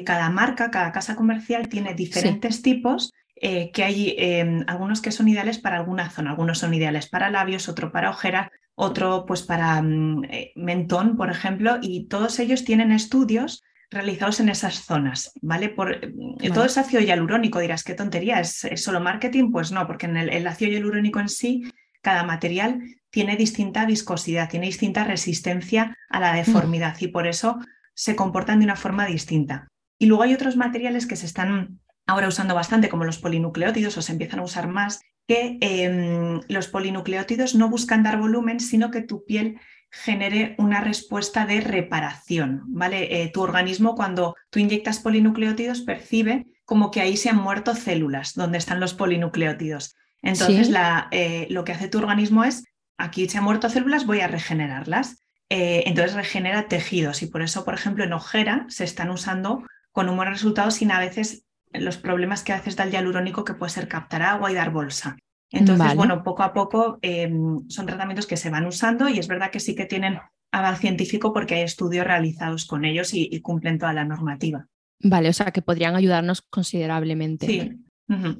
cada 0.06 0.30
marca, 0.30 0.70
cada 0.70 0.92
casa 0.92 1.16
comercial 1.16 1.68
tiene 1.68 1.94
diferentes 1.94 2.62
tipos 2.62 3.12
que 3.34 3.82
hay 3.82 4.14
em, 4.16 4.62
algunos 4.68 5.02
que 5.02 5.10
son 5.10 5.26
ideales 5.26 5.58
para 5.58 5.78
alguna 5.78 6.08
zona, 6.08 6.30
algunos 6.30 6.60
son 6.60 6.72
ideales 6.72 7.08
para 7.08 7.30
labios, 7.30 7.68
otro 7.68 7.90
para 7.90 8.10
ojera, 8.10 8.52
otro 8.76 9.26
pues 9.26 9.42
para 9.42 9.82
mm, 9.82 10.22
mentón, 10.54 11.16
por 11.16 11.30
ejemplo, 11.30 11.78
y 11.82 12.06
todos 12.06 12.38
ellos 12.38 12.64
tienen 12.64 12.92
estudios 12.92 13.64
realizados 13.92 14.40
en 14.40 14.48
esas 14.48 14.84
zonas, 14.84 15.32
¿vale? 15.42 15.68
Por, 15.68 15.92
eh, 15.92 16.50
Todo 16.52 16.64
es 16.64 16.78
ácido 16.78 17.02
hialurónico, 17.02 17.60
dirás, 17.60 17.84
qué 17.84 17.94
tontería, 17.94 18.40
¿Es, 18.40 18.66
solo 18.76 19.00
marketing? 19.00 19.52
Pues 19.52 19.70
no, 19.70 19.86
porque 19.86 20.06
en 20.06 20.16
el, 20.16 20.46
ácido 20.46 20.72
hialurónico 20.72 21.20
en 21.20 21.28
sí, 21.28 21.62
cada 22.00 22.24
material 22.24 22.80
tiene 23.12 23.36
distinta 23.36 23.84
viscosidad, 23.84 24.48
tiene 24.48 24.66
distinta 24.66 25.04
resistencia 25.04 25.96
a 26.08 26.18
la 26.18 26.32
mm. 26.32 26.36
deformidad 26.36 26.96
y 26.98 27.08
por 27.08 27.26
eso 27.28 27.58
se 27.94 28.16
comportan 28.16 28.58
de 28.58 28.64
una 28.64 28.74
forma 28.74 29.06
distinta. 29.06 29.68
Y 29.98 30.06
luego 30.06 30.24
hay 30.24 30.34
otros 30.34 30.56
materiales 30.56 31.06
que 31.06 31.14
se 31.14 31.26
están 31.26 31.78
ahora 32.06 32.26
usando 32.26 32.54
bastante, 32.54 32.88
como 32.88 33.04
los 33.04 33.18
polinucleótidos, 33.18 33.96
o 33.98 34.02
se 34.02 34.12
empiezan 34.12 34.40
a 34.40 34.44
usar 34.44 34.66
más, 34.66 35.00
que 35.28 35.58
em, 35.60 36.40
los 36.48 36.66
polinucleótidos 36.68 37.54
no 37.54 37.68
buscan 37.68 38.02
dar 38.02 38.18
volumen, 38.18 38.58
sino 38.58 38.90
que 38.90 39.02
tu 39.02 39.24
piel 39.24 39.60
genere 39.90 40.56
una 40.58 40.80
respuesta 40.80 41.44
de 41.44 41.60
reparación, 41.60 42.62
¿vale? 42.68 43.22
Eh, 43.22 43.30
tu 43.32 43.42
organismo 43.42 43.94
cuando 43.94 44.34
tú 44.50 44.58
inyectas 44.58 45.00
polinucleótidos 45.00 45.82
percibe 45.82 46.46
como 46.64 46.90
que 46.90 47.02
ahí 47.02 47.18
se 47.18 47.28
han 47.28 47.36
muerto 47.36 47.74
células 47.74 48.34
donde 48.34 48.56
están 48.56 48.80
los 48.80 48.94
polinucleótidos. 48.94 49.94
Entonces 50.22 50.70
eh, 51.10 51.46
lo 51.50 51.64
que 51.64 51.72
hace 51.72 51.88
tu 51.88 51.98
organismo 51.98 52.44
es, 52.44 52.64
aquí 53.02 53.28
se 53.28 53.38
han 53.38 53.44
muerto 53.44 53.68
células, 53.68 54.06
voy 54.06 54.20
a 54.20 54.28
regenerarlas. 54.28 55.18
Eh, 55.50 55.84
entonces 55.86 56.14
regenera 56.14 56.68
tejidos 56.68 57.22
y 57.22 57.26
por 57.26 57.42
eso, 57.42 57.64
por 57.64 57.74
ejemplo, 57.74 58.04
en 58.04 58.14
ojera 58.14 58.64
se 58.68 58.84
están 58.84 59.10
usando 59.10 59.64
con 59.90 60.08
un 60.08 60.16
buen 60.16 60.30
resultado 60.30 60.70
sin 60.70 60.90
a 60.90 60.98
veces 60.98 61.44
los 61.72 61.98
problemas 61.98 62.42
que 62.42 62.52
haces 62.52 62.76
del 62.76 62.90
hialurónico 62.90 63.44
que 63.44 63.54
puede 63.54 63.70
ser 63.70 63.88
captar 63.88 64.22
agua 64.22 64.50
y 64.50 64.54
dar 64.54 64.70
bolsa. 64.70 65.18
Entonces, 65.50 65.94
bueno, 65.94 66.22
poco 66.22 66.42
a 66.42 66.54
poco 66.54 66.98
em, 67.02 67.68
son 67.68 67.84
tratamientos 67.84 68.26
que 68.26 68.38
se 68.38 68.48
van 68.48 68.64
usando 68.64 69.10
y 69.10 69.18
es 69.18 69.28
verdad 69.28 69.50
que 69.50 69.60
sí 69.60 69.74
que 69.74 69.84
tienen 69.84 70.18
aval 70.50 70.78
científico 70.78 71.34
porque 71.34 71.56
hay 71.56 71.62
estudios 71.62 72.06
realizados 72.06 72.64
con 72.64 72.86
ellos 72.86 73.12
y, 73.12 73.38
cumplen 73.40 73.78
toda 73.78 73.92
la 73.92 74.04
normativa. 74.04 74.66
Vale, 75.00 75.28
o 75.28 75.32
sea 75.34 75.50
que 75.50 75.60
podrían 75.60 75.94
ayudarnos 75.94 76.40
considerablemente. 76.40 77.46
Sí, 77.46 77.84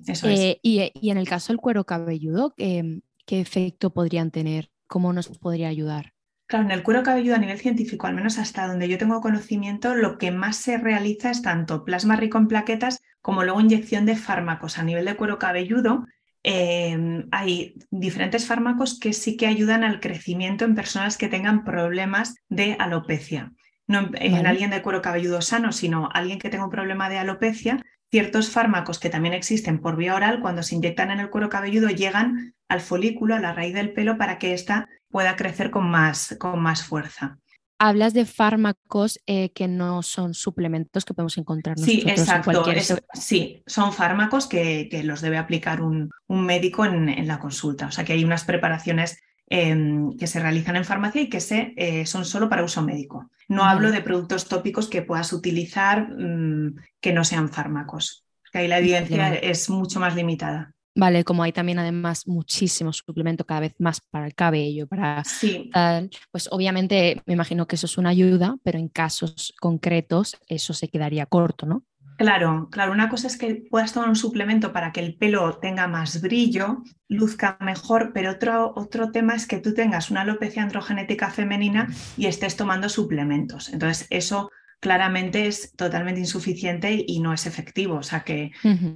eso 0.07 0.29
es. 0.29 0.41
Eh, 0.41 0.61
y, 0.63 1.11
en 1.11 1.19
el 1.19 1.29
caso 1.29 1.53
del 1.53 1.61
cuero 1.61 1.85
cabelludo, 1.85 2.55
¿qué, 2.57 3.03
¿qué 3.27 3.41
efecto 3.41 3.93
podrían 3.93 4.31
tener? 4.31 4.70
¿Cómo 4.87 5.12
nos 5.12 5.29
podría 5.29 5.68
ayudar? 5.68 6.12
Claro, 6.47 6.66
en 6.66 6.70
el 6.70 6.83
cuero 6.83 7.03
cabelludo 7.03 7.37
a 7.37 7.39
nivel 7.39 7.59
científico, 7.59 8.07
al 8.07 8.14
menos 8.14 8.39
hasta 8.39 8.66
donde 8.66 8.89
yo 8.89 8.99
tengo 8.99 9.20
conocimiento, 9.20 9.95
lo 9.95 10.18
que 10.18 10.31
más 10.31 10.57
se 10.57 10.77
realiza 10.77 11.31
es 11.31 11.41
tanto 11.41 11.85
plasma 11.85 12.16
rico 12.16 12.39
en 12.39 12.49
plaquetas 12.49 13.01
como 13.23 13.45
luego 13.45 13.61
inyección 13.61 14.05
de 14.05 14.16
fármacos 14.16 14.79
a 14.79 14.83
nivel 14.83 15.05
de 15.05 15.16
cuero 15.16 15.39
cabelludo 15.39 16.05
Em, 16.45 17.29
hay 17.31 17.77
diferentes 17.91 18.47
fármacos 18.47 18.99
que 18.99 19.12
sí 19.12 19.37
que 19.37 19.47
ayudan 19.47 19.85
al 19.85 20.01
crecimiento 20.01 20.64
en 20.64 20.75
personas 20.75 21.16
que 21.16 21.29
tengan 21.29 21.64
problemas 21.64 22.35
de 22.49 22.77
alopecia. 22.79 23.53
No 23.87 24.11
en, 24.14 24.47
alguien 24.47 24.70
de 24.70 24.83
cuero 24.83 25.03
cabelludo 25.03 25.41
sano, 25.41 25.70
sino 25.70 26.09
alguien 26.12 26.39
que 26.39 26.51
tenga 26.51 26.64
un 26.64 26.70
problema 26.70 27.09
de 27.09 27.18
alopecia. 27.18 27.83
Ciertos 28.13 28.51
fármacos 28.51 29.01
que 29.01 29.11
también 29.11 29.35
existen 29.35 29.81
por 29.81 29.97
vía 29.97 30.15
oral, 30.15 30.41
cuando 30.41 30.63
se 30.63 30.77
inyectan 30.77 31.11
en 31.11 31.19
el 31.19 31.31
cuero 31.31 31.49
cabelludo, 31.49 31.89
llegan 31.89 32.55
al 32.69 32.81
folículo, 32.81 33.35
a 33.35 33.41
la 33.41 33.53
raíz 33.53 33.75
del 33.75 33.93
pelo, 33.93 34.17
para 34.19 34.39
que 34.39 34.55
ésta 34.55 34.89
pueda 35.11 35.35
crecer 35.35 35.73
con 35.73 35.91
más, 35.91 36.37
con 36.39 36.61
más 36.61 36.85
fuerza 36.85 37.39
hablas 37.83 38.15
de 38.15 38.27
fármacos 38.27 39.19
eh, 39.27 39.51
que 39.51 39.67
no 39.67 40.05
son 40.05 40.35
suplementos 40.35 41.05
que 41.05 41.15
podemos 41.15 41.37
encontrar 41.37 41.77
nosotros. 41.77 42.03
Sí, 42.05 42.09
exacto. 42.09 42.65
sí, 43.13 43.63
son 43.67 43.93
fármacos 43.93 44.47
que, 44.47 44.89
los 45.03 45.21
debe 45.21 45.37
aplicar 45.37 45.83
un, 45.83 46.09
médico 46.29 46.85
en, 46.85 47.27
la 47.27 47.41
consulta. 47.41 47.87
O 47.87 47.91
sea 47.91 48.05
que 48.05 48.13
hay 48.13 48.25
unas 48.25 48.45
preparaciones 48.45 49.19
em, 49.55 50.16
que 50.16 50.26
se 50.26 50.40
realizan 50.40 50.76
en 50.76 50.84
farmacia 50.86 51.20
y 51.20 51.28
que 51.28 51.38
se, 51.38 51.74
eh, 51.76 52.07
son 52.07 52.24
solo 52.24 52.48
para 52.48 52.64
uso 52.64 52.80
médico. 52.80 53.30
No 53.48 53.64
hablo 53.64 53.90
de 53.90 54.00
productos 54.00 54.48
tópicos 54.48 54.88
que 54.88 55.03
puedas 55.03 55.30
utilizar 55.34 56.09
mm, 56.09 56.76
que 57.03 57.12
no 57.12 57.22
sean 57.22 57.50
fármacos. 57.50 58.24
Que 58.50 58.61
ahí 58.61 58.68
la 58.68 58.78
evidencia 58.78 59.34
es 59.34 59.68
mucho 59.68 60.00
más 60.00 60.14
limitada. 60.16 60.72
Vale, 60.94 61.22
como 61.24 61.42
hay 61.42 61.53
también 61.53 61.78
además 61.78 62.26
muchísimos 62.26 63.03
suplementos 63.07 63.46
cada 63.46 63.61
vez 63.61 63.74
más 63.78 64.00
para 64.00 64.26
el 64.26 64.34
cabello, 64.34 64.86
para 64.86 65.22
sí. 65.24 65.68
tal, 65.70 66.09
pues 66.30 66.48
obviamente 66.50 67.20
me 67.26 67.34
imagino 67.34 67.66
que 67.66 67.76
eso 67.76 67.86
es 67.86 67.98
una 67.98 68.11
ayuda, 68.11 68.57
pero 68.62 68.78
en 68.78 68.88
casos 68.88 69.53
concretos 69.61 70.36
eso 70.48 70.72
se 70.72 70.88
quedaría 70.88 71.26
corto, 71.26 71.66
¿no? 71.66 71.84
Claro, 72.23 72.68
claro, 72.70 72.93
una 72.93 73.09
cosa 73.09 73.27
es 73.27 73.37
que 73.37 73.64
puedas 73.68 73.93
tomar 73.93 74.09
un 74.09 74.14
suplemento 74.14 74.73
para 74.73 74.93
que 74.93 75.01
el 75.01 75.16
pelo 75.16 75.59
tenga 75.59 75.89
más 75.89 76.20
brillo, 76.20 76.85
luzca 77.09 77.57
mejor, 77.59 78.12
pero 78.14 78.31
otro, 78.31 78.73
otro 78.77 79.11
tema 79.11 79.35
es 79.35 79.49
que 79.49 79.59
tú 79.59 79.75
tengas 79.75 80.09
una 80.09 80.20
alopecia 80.20 80.62
androgenética 80.62 81.33
femenina 81.33 81.89
y 82.16 82.27
estés 82.27 82.55
tomando 82.55 82.89
suplementos. 82.89 83.70
Entonces, 83.70 84.07
eso 84.09 84.53
claramente 84.79 85.49
es 85.49 85.75
totalmente 85.75 86.20
insuficiente 86.20 87.05
y 87.05 87.18
no 87.18 87.33
es 87.33 87.45
efectivo. 87.47 87.97
O 87.97 88.03
sea 88.05 88.20
que, 88.20 88.53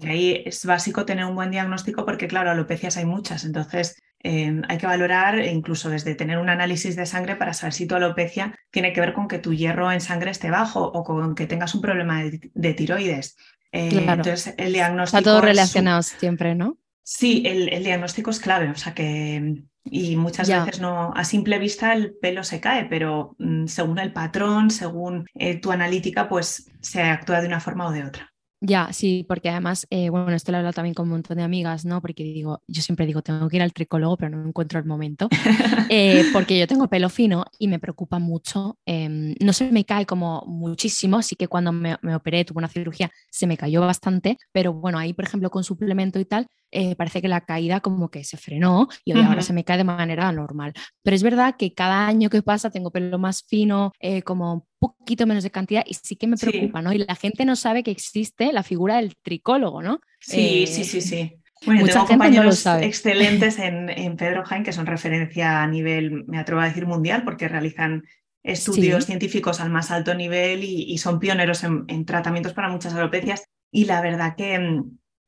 ahí 0.06 0.44
es 0.46 0.64
básico 0.64 1.04
tener 1.04 1.24
un 1.24 1.34
buen 1.34 1.50
diagnóstico 1.50 2.04
porque, 2.04 2.28
claro, 2.28 2.52
alopecias 2.52 2.96
hay 2.96 3.06
muchas. 3.06 3.44
Entonces 3.44 3.96
em, 4.20 4.62
hay 4.68 4.78
que 4.78 4.86
valorar 4.86 5.38
incluso 5.38 5.90
desde 5.90 6.14
tener 6.14 6.38
un 6.38 6.48
análisis 6.48 6.96
de 6.96 7.06
sangre 7.06 7.36
para 7.36 7.54
saber 7.54 7.72
si 7.72 7.86
tu 7.86 7.94
alopecia 7.94 8.54
tiene 8.70 8.92
que 8.92 9.00
ver 9.00 9.12
con 9.12 9.28
que 9.28 9.38
tu 9.38 9.52
hierro 9.52 9.90
en 9.92 10.00
sangre 10.00 10.30
esté 10.30 10.50
bajo 10.50 10.84
o 10.84 11.04
con 11.04 11.34
que 11.34 11.46
tengas 11.46 11.74
un 11.74 11.80
problema 11.80 12.22
de, 12.24 12.74
tiroides. 12.74 13.36
Eh, 13.72 14.06
entonces 14.08 14.54
el 14.56 14.72
diagnóstico... 14.72 15.18
Está 15.18 15.30
todo 15.30 15.40
relacionado 15.40 16.02
siempre, 16.02 16.54
¿no? 16.54 16.78
Sí, 17.02 17.44
el, 17.46 17.68
el, 17.72 17.84
diagnóstico 17.84 18.30
es 18.30 18.40
clave. 18.40 18.70
O 18.70 18.74
sea 18.74 18.94
que 18.94 19.62
y 19.88 20.16
muchas 20.16 20.48
veces 20.48 20.80
no, 20.80 21.12
a 21.14 21.24
simple 21.24 21.58
vista 21.58 21.92
el 21.92 22.16
pelo 22.16 22.42
se 22.42 22.60
cae, 22.60 22.86
pero 22.86 23.36
mm, 23.38 23.66
según 23.66 23.98
el 23.98 24.12
patrón, 24.12 24.70
según 24.70 25.26
eh, 25.34 25.60
tu 25.60 25.70
analítica, 25.70 26.28
pues 26.28 26.70
se 26.80 27.02
actúa 27.02 27.40
de 27.40 27.46
una 27.46 27.60
forma 27.60 27.86
o 27.86 27.92
de 27.92 28.04
otra. 28.04 28.32
Ya, 28.62 28.90
sí, 28.92 29.24
porque 29.28 29.50
además, 29.50 29.86
eh, 29.90 30.08
bueno, 30.08 30.32
esto 30.32 30.50
lo 30.50 30.56
he 30.56 30.60
hablado 30.60 30.72
también 30.72 30.94
con 30.94 31.04
un 31.04 31.10
montón 31.10 31.36
de 31.36 31.42
amigas, 31.42 31.84
¿no? 31.84 32.00
Porque 32.00 32.24
digo, 32.24 32.62
yo 32.66 32.80
siempre 32.80 33.04
digo, 33.04 33.20
tengo 33.20 33.48
que 33.50 33.56
ir 33.56 33.62
al 33.62 33.74
tricólogo, 33.74 34.16
pero 34.16 34.30
no 34.30 34.48
encuentro 34.48 34.78
el 34.78 34.86
momento, 34.86 35.28
eh, 35.90 36.24
porque 36.32 36.58
yo 36.58 36.66
tengo 36.66 36.88
pelo 36.88 37.10
fino 37.10 37.44
y 37.58 37.68
me 37.68 37.78
preocupa 37.78 38.18
mucho. 38.18 38.78
Em, 38.86 39.34
no 39.40 39.52
se 39.52 39.70
me 39.70 39.84
cae 39.84 40.06
como 40.06 40.42
muchísimo, 40.46 41.20
sí 41.20 41.36
que 41.36 41.48
cuando 41.48 41.70
me, 41.70 41.96
me, 42.00 42.14
operé, 42.14 42.46
tuve 42.46 42.58
una 42.58 42.68
cirugía, 42.68 43.10
se 43.30 43.46
me 43.46 43.58
cayó 43.58 43.82
bastante, 43.82 44.38
pero 44.52 44.72
bueno, 44.72 44.98
ahí, 44.98 45.12
por 45.12 45.26
ejemplo, 45.26 45.50
con 45.50 45.62
suplemento 45.62 46.18
y 46.18 46.24
tal, 46.24 46.46
eh, 46.70 46.96
parece 46.96 47.20
que 47.20 47.28
la 47.28 47.42
caída 47.42 47.80
como 47.80 48.10
que 48.10 48.24
se 48.24 48.38
frenó 48.38 48.88
y 49.04 49.12
hoy 49.12 49.20
ahora 49.20 49.42
se 49.42 49.52
me 49.52 49.64
cae 49.64 49.76
de 49.76 49.84
manera 49.84 50.32
normal. 50.32 50.72
Pero 51.02 51.14
es 51.14 51.22
verdad 51.22 51.56
que 51.58 51.74
cada 51.74 52.06
año 52.06 52.30
que 52.30 52.42
pasa 52.42 52.70
tengo 52.70 52.90
pelo 52.90 53.18
más 53.18 53.44
fino, 53.46 53.92
como 54.24 54.52
un 54.54 54.62
poquito 54.78 55.26
menos 55.26 55.44
de 55.44 55.50
cantidad 55.50 55.84
y 55.86 55.94
sí 55.94 56.16
que 56.16 56.26
me 56.26 56.36
preocupa, 56.36 56.82
¿no? 56.82 56.92
Y 56.92 56.98
la 56.98 57.14
gente 57.14 57.44
no 57.44 57.56
sabe 57.56 57.82
que 57.82 57.90
existe 57.90 58.52
la 58.52 58.62
figura 58.62 58.96
del 58.96 59.16
tricólogo, 59.16 59.82
¿no? 59.82 60.00
Sí, 60.20 60.66
sí, 60.66 60.84
sí, 60.84 61.00
sí. 61.00 61.36
Bueno, 61.64 61.80
Mucha 61.80 61.94
tengo 61.94 62.06
compañeros 62.08 62.66
excelentes 62.66 63.58
en, 63.58 63.88
en, 63.88 64.16
Pedro 64.16 64.44
Jaén 64.44 64.62
que 64.62 64.72
son 64.72 64.86
referencia 64.86 65.62
a 65.62 65.66
nivel, 65.66 66.24
me 66.26 66.38
atrevo 66.38 66.60
a 66.60 66.66
decir, 66.66 66.86
mundial, 66.86 67.24
porque 67.24 67.48
realizan 67.48 68.04
estudios 68.46 69.06
científicos 69.06 69.60
al 69.60 69.70
más 69.70 69.90
alto 69.90 70.14
nivel 70.14 70.62
y, 70.62 70.96
son 70.98 71.18
pioneros 71.18 71.64
en, 71.64 72.04
tratamientos 72.04 72.52
para 72.52 72.68
muchas 72.68 72.94
alopecias. 72.94 73.48
Y 73.72 73.86
la 73.86 74.00
verdad 74.00 74.36
que, 74.36 74.82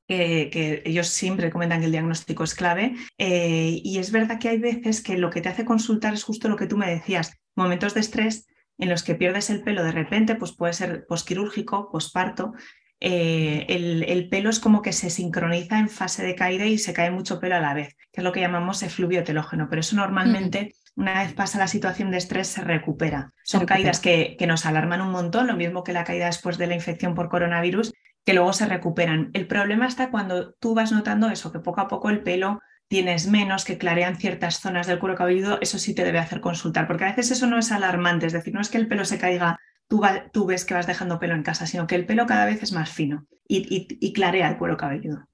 que, 0.07 0.82
ellos 0.84 1.09
siempre 1.09 1.51
comentan 1.51 1.80
que 1.80 1.86
el 1.86 1.92
diagnóstico 1.92 2.44
es 2.44 2.55
clave. 2.55 2.94
Eh, 3.18 3.80
y 3.82 3.99
es 3.99 4.12
verdad 4.12 4.38
que 4.38 4.49
hay 4.49 4.59
veces 4.59 5.03
que 5.03 5.18
lo 5.18 5.30
que 5.30 5.40
te 5.40 5.49
hace 5.49 5.64
consultar 5.64 6.14
es 6.14 6.22
justo 6.22 6.49
lo 6.49 6.57
que 6.57 6.66
tú 6.66 6.76
me 6.76 6.88
decías, 6.88 7.32
momentos 7.57 7.94
de 7.94 8.01
estrés 8.01 8.46
en 8.78 8.88
los 8.88 9.02
que 9.02 9.14
pierdes 9.14 9.50
el 9.50 9.62
pelo 9.62 9.84
de 9.84 9.92
repente, 9.92 10.36
pues 10.36 10.52
puede 10.52 10.72
ser 10.72 11.06
posquirúrgico, 11.06 11.90
posparto. 11.90 12.54
Eh, 13.00 13.66
el, 13.68 14.28
pelo 14.28 14.50
es 14.50 14.58
como 14.58 14.82
que 14.82 14.92
se 14.92 15.10
sincroniza 15.10 15.78
en 15.78 15.88
fase 15.88 16.24
de 16.24 16.34
caída 16.34 16.64
y 16.64 16.78
se 16.78 16.92
cae 16.92 17.10
mucho 17.10 17.38
pelo 17.38 17.56
a 17.56 17.60
la 17.60 17.74
vez, 17.74 17.96
que 18.12 18.20
es 18.20 18.24
lo 18.24 18.32
que 18.32 18.40
llamamos 18.40 18.82
efluvio 18.82 19.22
telógeno, 19.22 19.68
pero 19.70 19.80
eso 19.80 19.94
normalmente 19.94 20.74
una 20.96 21.22
vez 21.22 21.32
pasa 21.32 21.58
la 21.58 21.68
situación 21.68 22.10
de 22.10 22.18
estrés, 22.18 22.48
se 22.48 22.64
recupera. 22.64 23.32
Son 23.44 23.66
caídas 23.66 24.00
que, 24.00 24.36
que 24.36 24.48
nos 24.48 24.66
alarman 24.66 25.00
un 25.00 25.12
montón, 25.12 25.46
lo 25.46 25.56
mismo 25.56 25.84
que 25.84 25.92
la 25.92 26.02
caída 26.02 26.26
después 26.26 26.58
de 26.58 26.66
la 26.66 26.74
infección 26.74 27.14
por 27.14 27.28
coronavirus, 27.28 27.92
que 28.24 28.34
luego 28.34 28.52
se 28.52 28.66
recuperan. 28.66 29.30
El 29.32 29.46
problema 29.46 29.86
está 29.86 30.10
cuando 30.10 30.54
tú 30.54 30.74
vas 30.74 30.90
notando 30.90 31.30
eso, 31.30 31.52
que 31.52 31.60
poco 31.60 31.80
a 31.80 31.88
poco 31.88 32.10
el 32.10 32.22
pelo 32.24 32.60
tienes 32.89 33.26
menos, 33.26 33.64
que 33.64 33.78
clarean 33.78 34.16
ciertas 34.16 34.61
zonas 34.61 34.86
del 34.86 34.99
cuero 34.99 35.14
cabelludo, 35.14 35.59
eso 35.61 35.78
sí 35.78 35.95
te 35.95 36.05
debe 36.05 36.18
hacer 36.18 36.41
consultar, 36.41 36.86
porque 36.86 37.05
a 37.05 37.09
veces 37.09 37.30
eso 37.30 37.47
no 37.47 37.59
es 37.59 37.70
alarmante, 37.70 38.26
es 38.26 38.32
decir, 38.32 38.55
no 38.55 38.61
es 38.61 38.70
que 38.70 38.78
el 38.78 38.89
pelo 38.89 39.05
se 39.05 39.18
caiga, 39.18 39.59
tú, 39.89 40.03
tú 40.32 40.47
ves 40.47 40.64
que 40.64 40.74
vas 40.74 40.86
dejando 40.86 41.18
pelo 41.18 41.34
en 41.34 41.43
casa, 41.43 41.66
sino 41.66 41.86
que 41.86 41.95
el 41.95 42.07
pelo 42.07 42.26
cada 42.26 42.47
vez 42.47 42.62
es 42.62 42.72
más 42.72 42.91
fino 42.91 43.26
y, 43.47 44.12
clarea 44.12 44.49
el 44.49 44.59
cuero 44.59 44.76
cabelludo. 44.76 45.26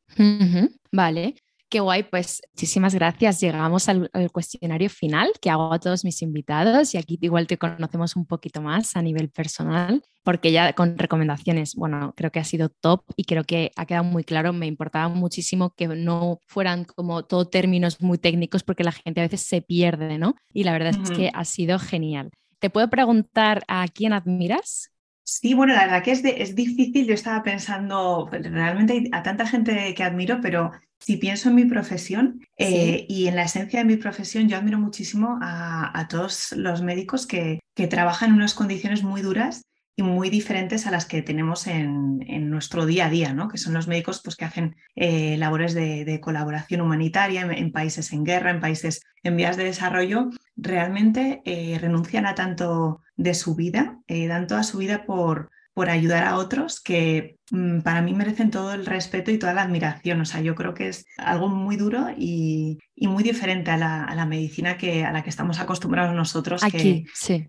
Vale. 0.92 1.34
Qué 1.74 1.80
guay, 1.80 2.04
pues 2.04 2.40
muchísimas 2.54 2.94
gracias. 2.94 3.40
Llegamos 3.40 3.88
al, 3.88 4.08
cuestionario 4.30 4.88
final 4.88 5.32
que 5.42 5.50
hago 5.50 5.72
a 5.72 5.80
todos 5.80 6.04
mis 6.04 6.22
invitados 6.22 6.94
y 6.94 6.98
aquí 6.98 7.18
igual 7.20 7.48
te 7.48 7.58
conocemos 7.58 8.14
un 8.14 8.26
poquito 8.26 8.62
más 8.62 8.94
a 8.94 9.02
nivel 9.02 9.28
personal, 9.28 10.00
porque 10.22 10.52
ya 10.52 10.72
con 10.74 10.96
recomendaciones, 10.96 11.74
bueno, 11.74 12.14
creo 12.16 12.30
que 12.30 12.38
ha 12.38 12.44
sido 12.44 12.68
top 12.68 13.02
y 13.16 13.24
creo 13.24 13.42
que 13.42 13.72
ha 13.74 13.86
quedado 13.86 14.04
muy 14.04 14.22
claro. 14.22 14.52
Me 14.52 14.68
importaba 14.68 15.08
muchísimo 15.08 15.74
que 15.74 15.88
no 15.88 16.38
fueran 16.46 16.84
como 16.84 17.24
todo 17.24 17.46
términos 17.46 18.00
muy 18.00 18.18
técnicos 18.18 18.62
porque 18.62 18.84
la 18.84 18.92
gente 18.92 19.20
a 19.20 19.24
veces 19.24 19.40
se 19.40 19.60
pierde, 19.60 20.16
¿no? 20.16 20.36
Y 20.52 20.62
la 20.62 20.74
verdad 20.74 20.94
es 21.02 21.10
que 21.10 21.32
ha 21.34 21.44
sido 21.44 21.80
genial. 21.80 22.30
¿Te 22.60 22.70
puedo 22.70 22.88
preguntar 22.88 23.64
a 23.66 23.88
quién 23.88 24.12
admiras? 24.12 24.93
Sí, 25.26 25.54
bueno, 25.54 25.72
la 25.72 25.84
verdad 25.84 26.02
que 26.02 26.12
es, 26.12 26.22
es 26.22 26.54
difícil. 26.54 27.06
Yo 27.06 27.14
estaba 27.14 27.42
pensando, 27.42 28.26
pues, 28.28 28.42
realmente 28.50 29.08
a 29.12 29.22
tanta 29.22 29.46
gente 29.46 29.94
que 29.94 30.02
admiro, 30.02 30.40
pero 30.42 30.72
si 30.98 31.16
pienso 31.16 31.48
en 31.48 31.54
mi 31.54 31.64
profesión 31.64 32.46
eh, 32.58 33.06
y 33.08 33.26
en 33.26 33.36
la 33.36 33.44
esencia 33.44 33.80
de 33.80 33.86
mi 33.86 33.96
profesión, 33.96 34.48
yo 34.48 34.58
admiro 34.58 34.78
muchísimo 34.78 35.38
a, 35.42 36.06
todos 36.08 36.52
los 36.52 36.82
médicos 36.82 37.26
que, 37.26 37.60
que, 37.74 37.86
trabajan 37.86 38.30
en 38.30 38.36
unas 38.36 38.54
condiciones 38.54 39.02
muy 39.02 39.22
duras 39.22 39.62
y 39.96 40.02
muy 40.02 40.28
diferentes 40.28 40.86
a 40.86 40.90
las 40.90 41.06
que 41.06 41.22
tenemos 41.22 41.66
en, 41.66 42.18
nuestro 42.50 42.86
día 42.86 43.06
a 43.06 43.10
día, 43.10 43.32
¿no? 43.32 43.48
que 43.48 43.58
son 43.58 43.74
los 43.74 43.86
médicos 43.86 44.20
pues, 44.22 44.36
que 44.36 44.44
hacen 44.44 44.76
eh, 44.96 45.36
labores 45.38 45.74
de, 45.74 46.20
colaboración 46.20 46.80
humanitaria 46.80 47.42
en, 47.42 47.72
países 47.72 48.12
en 48.12 48.24
guerra, 48.24 48.50
en 48.50 48.60
países 48.60 49.02
en 49.22 49.36
vías 49.36 49.56
de 49.56 49.64
desarrollo, 49.64 50.30
realmente 50.56 51.42
eh, 51.44 51.78
renuncian 51.80 52.26
a 52.26 52.34
tanto 52.34 53.02
de 53.16 53.34
su 53.34 53.54
vida, 53.54 54.00
eh, 54.08 54.26
dan 54.26 54.46
toda 54.46 54.62
su 54.62 54.78
vida 54.78 55.04
por, 55.04 55.50
por 55.74 55.90
ayudar 55.90 56.24
a 56.24 56.36
otros 56.36 56.80
que 56.80 57.36
mm, 57.50 57.80
para 57.80 58.00
mí 58.00 58.14
merecen 58.14 58.50
todo 58.52 58.72
el 58.72 58.86
respeto 58.86 59.32
y 59.32 59.38
toda 59.38 59.54
la 59.54 59.62
admiración. 59.62 60.20
O 60.20 60.24
sea, 60.24 60.40
yo 60.40 60.54
creo 60.54 60.72
que 60.72 60.88
es 60.88 61.04
algo 61.18 61.48
muy 61.48 61.76
duro 61.76 62.06
y, 62.16 62.78
muy 62.96 63.22
diferente 63.22 63.70
a 63.72 63.76
la, 63.76 64.26
medicina 64.26 64.78
que, 64.78 65.04
a 65.04 65.12
la 65.12 65.22
que 65.22 65.30
estamos 65.30 65.60
acostumbrados 65.60 66.14
nosotros, 66.14 66.62
que, 66.62 67.04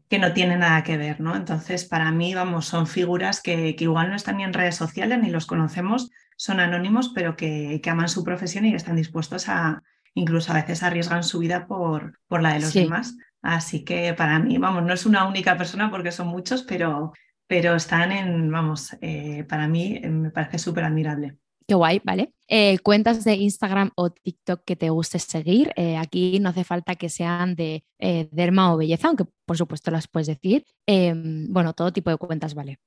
que 0.10 0.20
no 0.20 0.34
tiene 0.34 0.58
nada 0.58 0.84
que 0.84 0.98
ver, 0.98 1.22
¿no? 1.22 1.36
Entonces, 1.36 1.86
para 1.86 2.12
mí, 2.12 2.34
vamos, 2.34 2.66
son 2.66 2.88
figuras 2.88 3.42
que, 3.42 3.76
que, 3.76 3.84
igual 3.86 4.10
no 4.10 4.16
están 4.16 4.38
ni 4.38 4.44
en 4.44 4.54
redes 4.54 4.76
sociales 4.76 5.20
ni 5.22 5.30
los 5.30 5.46
conocemos, 5.46 6.10
son 6.36 6.60
anónimos, 6.60 7.12
pero 7.14 7.38
que, 7.38 7.80
que 7.82 7.90
aman 7.90 8.10
su 8.10 8.24
profesión 8.24 8.66
y 8.66 8.72
que 8.72 8.78
están 8.78 8.96
dispuestos 8.96 9.48
a, 9.48 9.84
incluso 10.16 10.52
a 10.52 10.56
veces 10.56 10.82
arriesgan 10.82 11.24
su 11.24 11.40
vida 11.40 11.68
por, 11.68 12.20
por 12.28 12.42
la 12.42 12.54
de 12.54 12.62
los 12.62 12.74
demás. 12.74 13.16
Así 13.42 13.86
que 13.86 14.14
para 14.16 14.40
mí, 14.40 14.58
vamos, 14.58 14.84
no 14.84 14.94
es 14.94 15.06
una 15.06 15.28
única 15.28 15.56
persona 15.56 15.92
porque 15.92 16.12
son 16.12 16.28
muchos, 16.28 16.64
pero, 16.64 17.14
pero 17.48 17.76
están 17.76 18.12
en, 18.12 18.52
vamos, 18.52 18.96
eh, 19.02 19.44
para 19.48 19.68
mí 19.68 20.00
eh, 20.02 20.10
me 20.10 20.32
parece 20.32 20.60
súper 20.60 20.84
admirable. 20.84 21.38
Qué 21.68 21.74
guay, 21.74 22.00
¿vale? 22.04 22.32
Eh, 22.48 22.78
cuentas 22.80 23.24
de 23.24 23.34
Instagram 23.36 23.92
o 23.96 24.12
TikTok 24.12 24.64
que 24.66 24.76
te 24.76 24.92
guste 24.92 25.18
seguir. 25.18 25.74
aquí 25.98 26.40
no 26.40 26.50
hace 26.50 26.64
falta 26.64 26.96
que 26.96 27.10
sean 27.10 27.56
de 27.56 27.84
derma 28.32 28.72
o 28.72 28.78
belleza, 28.78 29.08
aunque 29.08 29.26
por 29.46 29.58
supuesto 29.58 29.90
las 29.90 30.08
puedes 30.08 30.28
decir. 30.28 30.64
Em, 30.86 31.52
bueno, 31.52 31.74
todo 31.74 31.92
tipo 31.92 32.12
de 32.12 32.18
cuentas, 32.18 32.54
¿vale? 32.54 32.78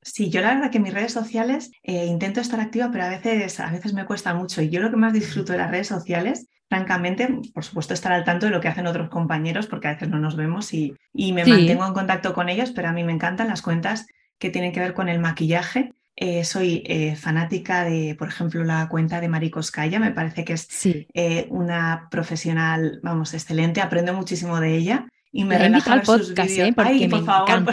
Sí, 0.00 0.30
yo 0.30 0.40
la 0.40 0.54
verdad 0.54 0.70
que 0.70 0.78
en 0.78 0.84
mis 0.84 0.94
redes 0.94 1.12
sociales 1.12 1.70
intento 1.82 2.40
estar 2.40 2.60
activa, 2.60 2.90
pero 2.90 3.04
a 3.04 3.08
veces, 3.08 3.60
a 3.60 3.70
veces 3.70 3.92
me 3.92 4.06
cuesta 4.06 4.32
mucho. 4.32 4.62
Y 4.62 4.70
yo 4.70 4.80
lo 4.80 4.90
que 4.90 4.96
más 4.96 5.12
disfruto 5.12 5.52
de 5.52 5.58
las 5.58 5.70
redes 5.70 5.88
sociales 5.88 6.48
francamente, 6.68 7.28
por 7.54 7.64
supuesto, 7.64 7.94
estar 7.94 8.12
al 8.12 8.24
tanto 8.24 8.46
de 8.46 8.52
lo 8.52 8.60
que 8.60 8.68
hacen 8.68 8.86
otros 8.86 9.08
compañeros, 9.08 9.66
porque 9.66 9.88
a 9.88 9.92
veces 9.94 10.08
no 10.08 10.18
nos 10.18 10.36
vemos 10.36 10.72
y, 10.74 10.94
me 11.14 11.44
mantengo 11.44 11.86
en 11.86 11.94
contacto 11.94 12.34
con 12.34 12.48
ellos, 12.48 12.72
pero 12.72 12.88
a 12.88 12.92
mí 12.92 13.04
me 13.04 13.12
encantan 13.12 13.48
las 13.48 13.62
cuentas 13.62 14.06
que 14.38 14.50
tienen 14.50 14.72
que 14.72 14.80
ver 14.80 14.94
con 14.94 15.08
el 15.08 15.18
maquillaje. 15.18 15.92
Eh, 16.14 16.44
soy 16.44 16.82
eh, 16.86 17.16
fanática 17.16 17.84
de, 17.84 18.16
por 18.18 18.28
ejemplo, 18.28 18.64
la 18.64 18.88
cuenta 18.88 19.20
de 19.20 19.28
Maricos 19.28 19.70
Calla, 19.70 20.00
me 20.00 20.10
parece 20.10 20.44
que 20.44 20.54
es 20.54 20.68
eh, 21.14 21.46
una 21.48 22.08
profesional, 22.10 23.00
vamos, 23.02 23.34
excelente, 23.34 23.80
aprendo 23.80 24.12
muchísimo 24.12 24.60
de 24.60 24.76
ella 24.76 25.06
y 25.30 25.44
me 25.44 25.58
relaja 25.58 25.96
ver 25.96 26.06
sus 26.06 26.34
vídeos. 26.34 26.74
Ay, 26.76 27.08
por 27.08 27.24
favor, 27.24 27.64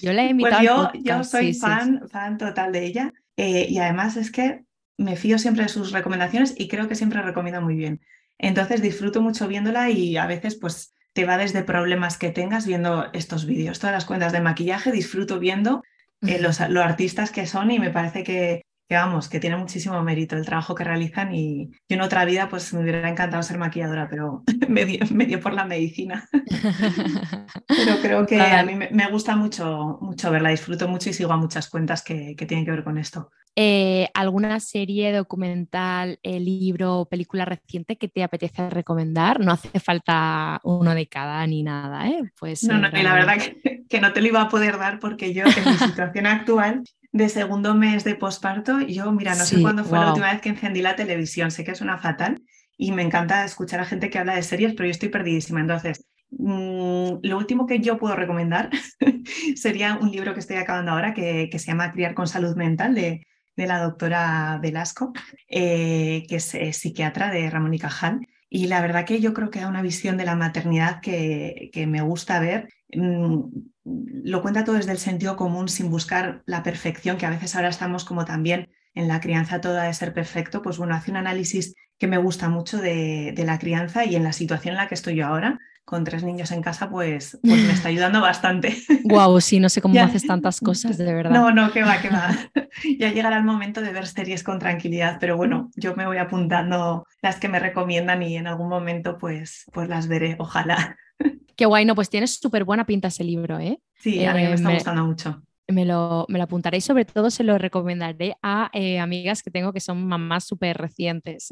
yo 0.00 0.12
la 0.12 0.24
he 0.24 0.34
pues 0.34 0.52
invitado 0.52 0.92
yo, 0.94 1.24
soy 1.24 1.54
fan, 1.54 2.08
fan 2.08 2.38
total 2.38 2.72
de 2.72 2.84
ella 2.84 3.12
y 3.36 3.78
además 3.78 4.16
es 4.16 4.30
que 4.30 4.64
me 4.98 5.16
fío 5.16 5.38
siempre 5.38 5.62
de 5.62 5.70
sus 5.70 5.92
recomendaciones 5.92 6.54
y 6.58 6.68
creo 6.68 6.86
que 6.88 6.94
siempre 6.94 7.22
recomienda 7.22 7.60
muy 7.60 7.74
bien. 7.74 8.00
Entonces 8.38 8.82
disfruto 8.82 9.22
mucho 9.22 9.48
viéndola 9.48 9.90
y 9.90 10.16
a 10.16 10.26
veces 10.26 10.56
pues 10.56 10.94
te 11.12 11.24
va 11.24 11.38
desde 11.38 11.62
problemas 11.62 12.18
que 12.18 12.30
tengas 12.30 12.66
viendo 12.66 13.06
estos 13.12 13.46
vídeos. 13.46 13.78
Todas 13.78 13.94
las 13.94 14.04
cuentas 14.04 14.32
de 14.32 14.40
maquillaje 14.40 14.92
disfruto 14.92 15.38
viendo 15.38 15.82
eh, 16.22 16.38
los, 16.38 16.60
los, 16.68 16.84
artistas 16.84 17.30
que 17.30 17.46
son 17.46 17.70
y 17.70 17.78
me 17.78 17.90
parece 17.90 18.24
que, 18.24 18.66
que 18.90 18.96
vamos, 18.96 19.28
que 19.28 19.38
tiene 19.38 19.56
muchísimo 19.56 20.02
mérito 20.02 20.34
el 20.34 20.44
trabajo 20.44 20.74
que 20.74 20.82
realizan 20.82 21.32
y 21.32 21.70
yo 21.88 21.94
en 21.94 22.00
otra 22.00 22.24
vida 22.24 22.48
pues 22.48 22.74
me 22.74 22.80
hubiera 22.80 23.08
encantado 23.08 23.40
ser 23.44 23.56
maquilladora, 23.56 24.08
pero 24.10 24.42
me 24.68 24.84
dio, 24.84 25.40
por 25.40 25.54
la 25.54 25.64
medicina. 25.64 26.28
pero 27.68 28.00
creo 28.02 28.26
que 28.26 28.40
a 28.40 28.64
mí 28.64 28.74
me, 28.74 29.10
gusta 29.12 29.36
mucho, 29.36 29.98
mucho 30.00 30.32
verla, 30.32 30.50
disfruto 30.50 30.88
mucho 30.88 31.08
y 31.08 31.12
sigo 31.12 31.32
a 31.32 31.36
muchas 31.36 31.70
cuentas 31.70 32.02
que, 32.02 32.34
tienen 32.48 32.64
que 32.64 32.72
ver 32.72 32.82
con 32.82 32.98
esto. 32.98 33.30
Eh, 33.54 34.08
¿Alguna 34.12 34.58
serie, 34.58 35.12
documental, 35.12 36.18
eh, 36.24 36.40
libro 36.40 36.98
o 36.98 37.08
película 37.08 37.44
reciente 37.44 37.96
que 37.96 38.08
te 38.08 38.24
apetece 38.24 38.70
recomendar? 38.70 39.38
No 39.38 39.52
hace 39.52 39.78
falta 39.78 40.60
uno 40.64 40.96
de 40.96 41.06
cada 41.06 41.46
ni 41.46 41.62
nada, 41.62 42.08
¿eh? 42.08 42.22
Pues, 42.40 42.64
no, 42.64 42.76
no, 42.76 42.88
y 42.88 43.02
la 43.04 43.14
verdad 43.14 43.38
que, 43.38 43.84
que, 43.88 44.00
no 44.00 44.12
te 44.12 44.20
lo 44.20 44.26
iba 44.26 44.42
a 44.42 44.48
poder 44.48 44.78
dar 44.78 44.98
porque 44.98 45.32
yo 45.32 45.44
en 45.44 45.64
mi 45.64 45.78
situación 45.78 46.26
actual 46.26 46.82
de 47.12 47.28
segundo 47.28 47.74
mes 47.74 48.04
de 48.04 48.14
posparto, 48.14 48.80
yo, 48.80 49.10
mira, 49.12 49.34
no 49.34 49.44
sé 49.44 49.60
cuándo 49.60 49.84
fue 49.84 49.98
la 49.98 50.08
última 50.08 50.32
vez 50.32 50.40
que 50.40 50.50
encendí 50.50 50.80
la 50.80 50.96
televisión, 50.96 51.50
sé 51.50 51.64
que 51.64 51.72
es 51.72 51.80
una 51.80 51.98
fatal 51.98 52.42
y 52.76 52.92
me 52.92 53.02
encanta 53.02 53.44
escuchar 53.44 53.80
a 53.80 53.84
gente 53.84 54.10
que 54.10 54.18
habla 54.18 54.36
de 54.36 54.42
series, 54.42 54.74
pero 54.74 54.86
yo 54.86 54.92
estoy 54.92 55.08
perdidísima. 55.08 55.60
Entonces, 55.60 56.06
mm, 56.30 57.14
lo 57.22 57.36
último 57.36 57.66
que 57.66 57.80
yo 57.80 57.98
puedo 57.98 58.14
recomendar 58.14 58.70
sería 59.56 59.98
un 60.00 60.10
libro 60.10 60.34
que 60.34 60.40
estoy 60.40 60.56
acabando 60.56 60.92
ahora 60.92 61.12
que, 61.12 61.48
que 61.50 61.58
se 61.58 61.66
llama 61.66 61.92
Criar 61.92 62.14
con 62.14 62.28
Salud 62.28 62.56
Mental 62.56 62.94
de, 62.94 63.26
de 63.56 63.66
la 63.66 63.82
doctora 63.82 64.58
Velasco, 64.62 65.12
eh, 65.48 66.24
que 66.28 66.36
es 66.36 66.76
psiquiatra 66.76 67.30
de 67.30 67.50
Ramón 67.50 67.74
y 67.74 67.78
Cajal. 67.78 68.20
Y 68.50 68.66
la 68.66 68.82
verdad 68.82 69.06
que 69.06 69.20
yo 69.20 69.32
creo 69.32 69.50
que 69.50 69.60
da 69.60 69.68
una 69.68 69.80
visión 69.80 70.16
de 70.18 70.26
la 70.26 70.36
maternidad 70.36 71.00
que, 71.00 71.70
que 71.72 71.86
me 71.86 72.02
gusta 72.02 72.40
ver. 72.40 72.68
Mm, 72.92 73.44
lo 73.84 74.42
cuenta 74.42 74.64
todo 74.64 74.76
desde 74.76 74.92
el 74.92 74.98
sentido 74.98 75.36
común 75.36 75.68
sin 75.68 75.90
buscar 75.90 76.42
la 76.46 76.62
perfección, 76.62 77.16
que 77.16 77.26
a 77.26 77.30
veces 77.30 77.56
ahora 77.56 77.68
estamos 77.68 78.04
como 78.04 78.24
también 78.24 78.68
en 78.94 79.08
la 79.08 79.20
crianza 79.20 79.60
toda 79.60 79.84
de 79.84 79.94
ser 79.94 80.12
perfecto, 80.12 80.62
pues 80.62 80.78
bueno, 80.78 80.94
hace 80.94 81.10
un 81.10 81.16
análisis 81.16 81.74
que 81.98 82.06
me 82.06 82.18
gusta 82.18 82.48
mucho 82.48 82.78
de, 82.78 83.34
la 83.36 83.58
crianza 83.58 84.04
y 84.04 84.16
en 84.16 84.24
la 84.24 84.32
situación 84.32 84.72
en 84.72 84.78
la 84.78 84.88
que 84.88 84.94
estoy 84.94 85.16
yo 85.16 85.26
ahora, 85.26 85.58
con 85.90 86.04
tres 86.04 86.22
niños 86.22 86.52
en 86.52 86.62
casa, 86.62 86.88
pues, 86.88 87.38
pues 87.42 87.66
me 87.66 87.72
está 87.72 87.88
ayudando 87.88 88.20
bastante. 88.20 88.76
Guau, 89.02 89.40
sí, 89.40 89.58
no 89.58 89.68
sé 89.68 89.82
cómo 89.82 90.00
haces 90.00 90.24
tantas 90.24 90.60
cosas, 90.60 90.96
de 90.96 91.12
verdad. 91.12 91.32
No, 91.32 91.50
no, 91.50 91.72
que 91.72 91.82
va, 91.82 92.00
que 92.00 92.08
va. 92.08 92.30
ya 92.98 93.12
llegará 93.12 93.36
el 93.36 93.44
momento 93.44 93.82
de 93.82 93.92
ver 93.92 94.06
series 94.06 94.44
con 94.44 94.60
tranquilidad, 94.60 95.18
pero 95.20 95.36
bueno, 95.36 95.70
yo 95.74 95.96
me 95.96 96.06
voy 96.06 96.18
apuntando 96.18 97.04
las 97.20 97.40
que 97.40 97.48
me 97.48 97.58
recomiendan 97.58 98.22
y 98.22 98.36
en 98.36 98.46
algún 98.46 98.68
momento 98.68 99.18
pues, 99.18 99.66
pues 99.72 99.88
las 99.88 100.06
veré, 100.06 100.36
ojalá. 100.38 100.96
Qué 101.56 101.66
guay, 101.66 101.84
no, 101.84 101.96
pues 101.96 102.08
tienes 102.08 102.38
súper 102.38 102.64
buena 102.64 102.86
pinta 102.86 103.08
ese 103.08 103.24
libro, 103.24 103.58
¿eh? 103.58 103.80
Sí, 103.98 104.24
a 104.24 104.32
mí 104.32 104.42
me 104.42 104.54
está 104.54 104.70
eh, 104.70 104.74
gustando 104.74 105.04
mucho. 105.04 105.42
Me 105.66 105.84
lo, 105.84 106.24
me 106.28 106.38
lo, 106.38 106.44
apuntaré 106.44 106.78
y 106.78 106.80
sobre 106.80 107.04
todo 107.04 107.30
se 107.30 107.44
lo 107.44 107.58
recomendaré 107.58 108.36
a 108.42 108.70
eh, 108.72 108.98
amigas 108.98 109.42
que 109.42 109.50
tengo 109.50 109.72
que 109.72 109.80
son 109.80 110.06
mamás 110.06 110.44
súper 110.44 110.78
recientes. 110.78 111.48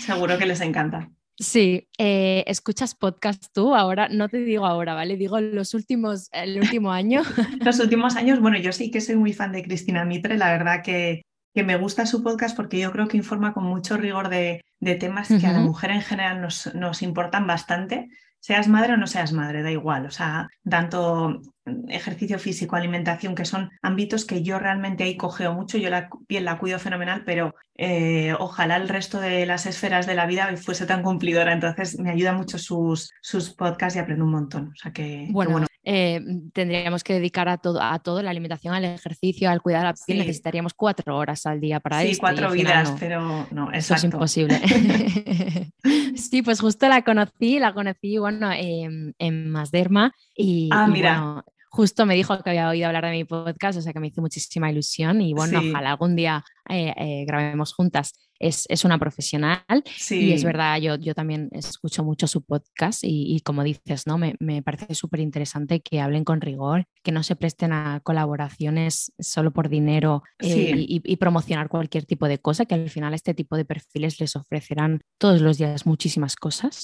Seguro 0.00 0.36
que 0.36 0.46
les 0.46 0.60
encanta. 0.60 1.10
Sí, 1.40 1.88
eh, 1.98 2.42
escuchas 2.48 2.96
podcast 2.96 3.44
tú 3.52 3.76
ahora, 3.76 4.08
no 4.08 4.28
te 4.28 4.38
digo 4.38 4.66
ahora, 4.66 4.94
¿vale? 4.94 5.16
Digo 5.16 5.40
los 5.40 5.72
últimos, 5.72 6.28
el 6.32 6.58
último 6.60 6.90
año. 6.90 7.22
los 7.64 7.78
últimos 7.78 8.16
años, 8.16 8.40
bueno, 8.40 8.58
yo 8.58 8.72
sí 8.72 8.90
que 8.90 9.00
soy 9.00 9.14
muy 9.14 9.32
fan 9.32 9.52
de 9.52 9.62
Cristina 9.62 10.04
Mitre, 10.04 10.36
la 10.36 10.50
verdad 10.50 10.82
que, 10.82 11.22
que 11.54 11.62
me 11.62 11.76
gusta 11.76 12.06
su 12.06 12.24
podcast 12.24 12.56
porque 12.56 12.80
yo 12.80 12.90
creo 12.90 13.06
que 13.06 13.16
informa 13.16 13.54
con 13.54 13.62
mucho 13.64 13.96
rigor 13.96 14.30
de, 14.30 14.64
de 14.80 14.94
temas 14.96 15.28
que 15.28 15.46
a 15.46 15.52
la 15.52 15.60
mujer 15.60 15.92
en 15.92 16.02
general 16.02 16.40
nos, 16.40 16.74
nos 16.74 17.02
importan 17.02 17.46
bastante 17.46 18.08
seas 18.40 18.68
madre 18.68 18.94
o 18.94 18.96
no 18.96 19.06
seas 19.06 19.32
madre, 19.32 19.62
da 19.62 19.70
igual. 19.70 20.06
O 20.06 20.10
sea, 20.10 20.48
tanto 20.68 21.40
ejercicio 21.88 22.38
físico, 22.38 22.76
alimentación, 22.76 23.34
que 23.34 23.44
son 23.44 23.70
ámbitos 23.82 24.24
que 24.24 24.42
yo 24.42 24.58
realmente 24.58 25.04
ahí 25.04 25.16
cogeo 25.16 25.52
mucho, 25.52 25.78
yo 25.78 25.90
la 25.90 26.08
piel 26.26 26.44
la 26.44 26.58
cuido 26.58 26.78
fenomenal, 26.78 27.24
pero 27.24 27.54
eh, 27.76 28.34
ojalá 28.38 28.76
el 28.76 28.88
resto 28.88 29.20
de 29.20 29.44
las 29.46 29.66
esferas 29.66 30.06
de 30.06 30.14
la 30.14 30.26
vida 30.26 30.56
fuese 30.56 30.86
tan 30.86 31.02
cumplidora. 31.02 31.52
Entonces 31.52 31.98
me 31.98 32.10
ayuda 32.10 32.32
mucho 32.32 32.58
sus, 32.58 33.12
sus 33.20 33.54
podcasts 33.54 33.96
y 33.96 34.00
aprendo 34.00 34.24
un 34.24 34.32
montón. 34.32 34.68
O 34.68 34.76
sea 34.76 34.92
que, 34.92 35.28
bueno, 35.30 35.67
eh, 35.84 36.20
tendríamos 36.52 37.04
que 37.04 37.14
dedicar 37.14 37.48
a 37.48 37.58
todo, 37.58 37.80
a 37.80 37.98
todo, 37.98 38.22
la 38.22 38.30
alimentación, 38.30 38.74
al 38.74 38.84
ejercicio, 38.84 39.50
al 39.50 39.62
cuidar 39.62 39.84
la 39.84 39.94
piel, 39.94 40.18
necesitaríamos 40.18 40.74
cuatro 40.74 41.16
horas 41.16 41.46
al 41.46 41.60
día 41.60 41.80
para 41.80 42.02
sí, 42.02 42.14
Sí, 42.14 42.20
cuatro 42.20 42.50
vidas, 42.50 42.94
pero 42.98 43.46
no, 43.50 43.72
eso 43.72 43.94
es 43.94 44.04
imposible. 44.04 44.60
sí, 46.16 46.42
pues 46.42 46.60
justo 46.60 46.88
la 46.88 47.02
conocí, 47.02 47.58
la 47.58 47.72
conocí, 47.74 48.18
bueno, 48.18 48.50
en 48.52 49.50
Masderma 49.50 50.12
y, 50.34 50.68
ah, 50.72 50.86
mira 50.86 51.44
justo 51.78 52.06
me 52.06 52.16
dijo 52.16 52.36
que 52.42 52.50
había 52.50 52.68
oído 52.68 52.88
hablar 52.88 53.04
de 53.04 53.12
mi 53.12 53.22
podcast, 53.22 53.78
o 53.78 53.82
sea 53.82 53.92
que 53.92 54.00
me 54.00 54.08
hizo 54.08 54.20
muchísima 54.20 54.68
ilusión 54.68 55.20
y 55.20 55.32
bueno, 55.32 55.60
ojalá 55.60 55.92
algún 55.92 56.16
día 56.16 56.44
eh, 56.68 56.92
eh, 56.96 57.24
grabemos 57.24 57.72
juntas. 57.72 58.14
Es, 58.40 58.66
es 58.68 58.84
una 58.84 58.98
profesional 58.98 59.64
y 60.10 60.32
es 60.32 60.44
verdad, 60.44 60.80
yo, 60.80 60.94
yo 60.94 61.12
también 61.12 61.48
escucho 61.50 62.04
mucho 62.04 62.28
su 62.28 62.44
podcast 62.44 63.00
y, 63.02 63.40
como 63.40 63.64
dices, 63.64 64.06
¿no? 64.06 64.16
me, 64.16 64.36
me 64.38 64.62
parece 64.62 64.94
súper 64.94 65.18
interesante 65.18 65.80
que 65.80 66.00
hablen 66.00 66.22
con 66.22 66.40
rigor, 66.40 66.84
que 67.02 67.10
no 67.10 67.24
se 67.24 67.34
presten 67.34 67.72
a 67.72 68.00
colaboraciones 68.04 69.12
solo 69.18 69.52
por 69.52 69.68
dinero 69.68 70.22
eh, 70.38 70.72
y, 70.76 71.16
promocionar 71.16 71.68
cualquier 71.68 72.06
tipo 72.06 72.28
de 72.28 72.38
cosa, 72.38 72.64
que 72.64 72.74
al 72.74 72.90
final 72.90 73.12
este 73.12 73.34
tipo 73.34 73.56
de 73.56 73.64
perfiles 73.64 74.20
les 74.20 74.36
ofrecerán 74.36 75.00
todos 75.18 75.40
los 75.40 75.58
días 75.58 75.84
muchísimas 75.84 76.36
cosas. 76.36 76.82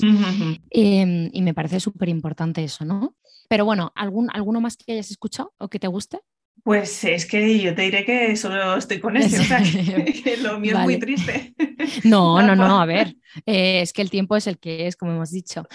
Em, 0.70 1.30
y 1.32 1.42
me 1.42 1.55
parece 1.55 1.78
súper 1.78 2.09
importante 2.09 2.64
eso, 2.64 2.84
¿no? 2.84 3.14
Pero 3.49 3.64
bueno, 3.64 3.92
¿algún, 3.95 4.28
¿alguno 4.32 4.61
más 4.61 4.76
que 4.76 4.92
hayas 4.92 5.11
escuchado 5.11 5.53
o 5.59 5.68
que 5.68 5.78
te 5.78 5.86
guste? 5.86 6.20
Pues 6.62 7.05
es 7.05 7.26
que 7.26 7.59
yo 7.59 7.74
te 7.74 7.82
diré 7.82 8.05
que 8.05 8.36
solo 8.36 8.76
estoy 8.76 9.01
con 9.01 9.16
ese, 9.16 9.40
o 9.40 9.45
sea, 9.45 9.59
que, 10.24 10.36
lo 10.38 10.59
mío 10.59 10.78
es 10.78 10.84
muy 10.84 10.99
triste. 10.99 11.55
No, 12.05 12.42
no, 12.42 12.57
no, 12.57 12.80
a 12.80 12.86
ver, 12.86 13.14
eh, 13.47 13.82
es 13.82 13.92
que 13.92 14.01
el 14.03 14.11
tiempo 14.11 14.36
es 14.36 14.47
el 14.47 14.59
que 14.59 14.86
es, 14.86 14.97
como 14.97 15.12
hemos 15.12 15.30
dicho. 15.30 15.66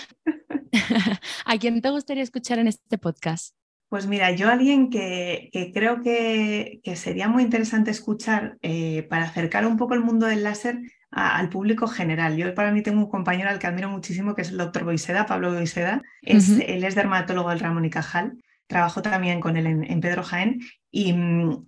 ¿A 1.45 1.57
quién 1.57 1.81
te 1.81 1.89
gustaría 1.91 2.23
escuchar 2.23 2.57
en 2.59 2.67
este 2.67 2.97
podcast? 2.97 3.55
Pues 3.89 4.07
mira, 4.07 4.31
yo 4.31 4.49
alguien 4.49 4.89
que, 4.89 5.49
creo 5.73 6.01
que, 6.01 6.81
sería 6.95 7.27
muy 7.27 7.43
interesante 7.43 7.91
escuchar 7.91 8.57
eh, 8.61 9.03
para 9.03 9.25
acercar 9.25 9.65
un 9.65 9.77
poco 9.77 9.93
el 9.93 10.01
mundo 10.01 10.25
del 10.25 10.43
láser 10.43 10.79
al 11.11 11.49
público 11.49 11.87
general. 11.87 12.37
Yo 12.37 12.53
para 12.53 12.71
mí 12.71 12.81
tengo 12.81 12.99
un 12.99 13.09
compañero 13.09 13.49
al 13.49 13.59
que 13.59 13.67
admiro 13.67 13.89
muchísimo, 13.89 14.35
que 14.35 14.43
es 14.43 14.49
el 14.49 14.57
doctor 14.57 14.83
Boiseda, 14.83 15.25
Pablo 15.25 15.53
Boiseda. 15.53 16.01
Es, 16.21 16.49
Él 16.49 16.83
es 16.83 16.95
dermatólogo 16.95 17.49
del 17.49 17.59
Ramón 17.59 17.85
y 17.85 17.89
Cajal. 17.89 18.37
Trabajo 18.67 19.01
también 19.01 19.39
con 19.39 19.57
él 19.57 19.65
en, 19.65 20.01
Pedro 20.01 20.23
Jaén 20.23 20.59
y, 20.91 21.15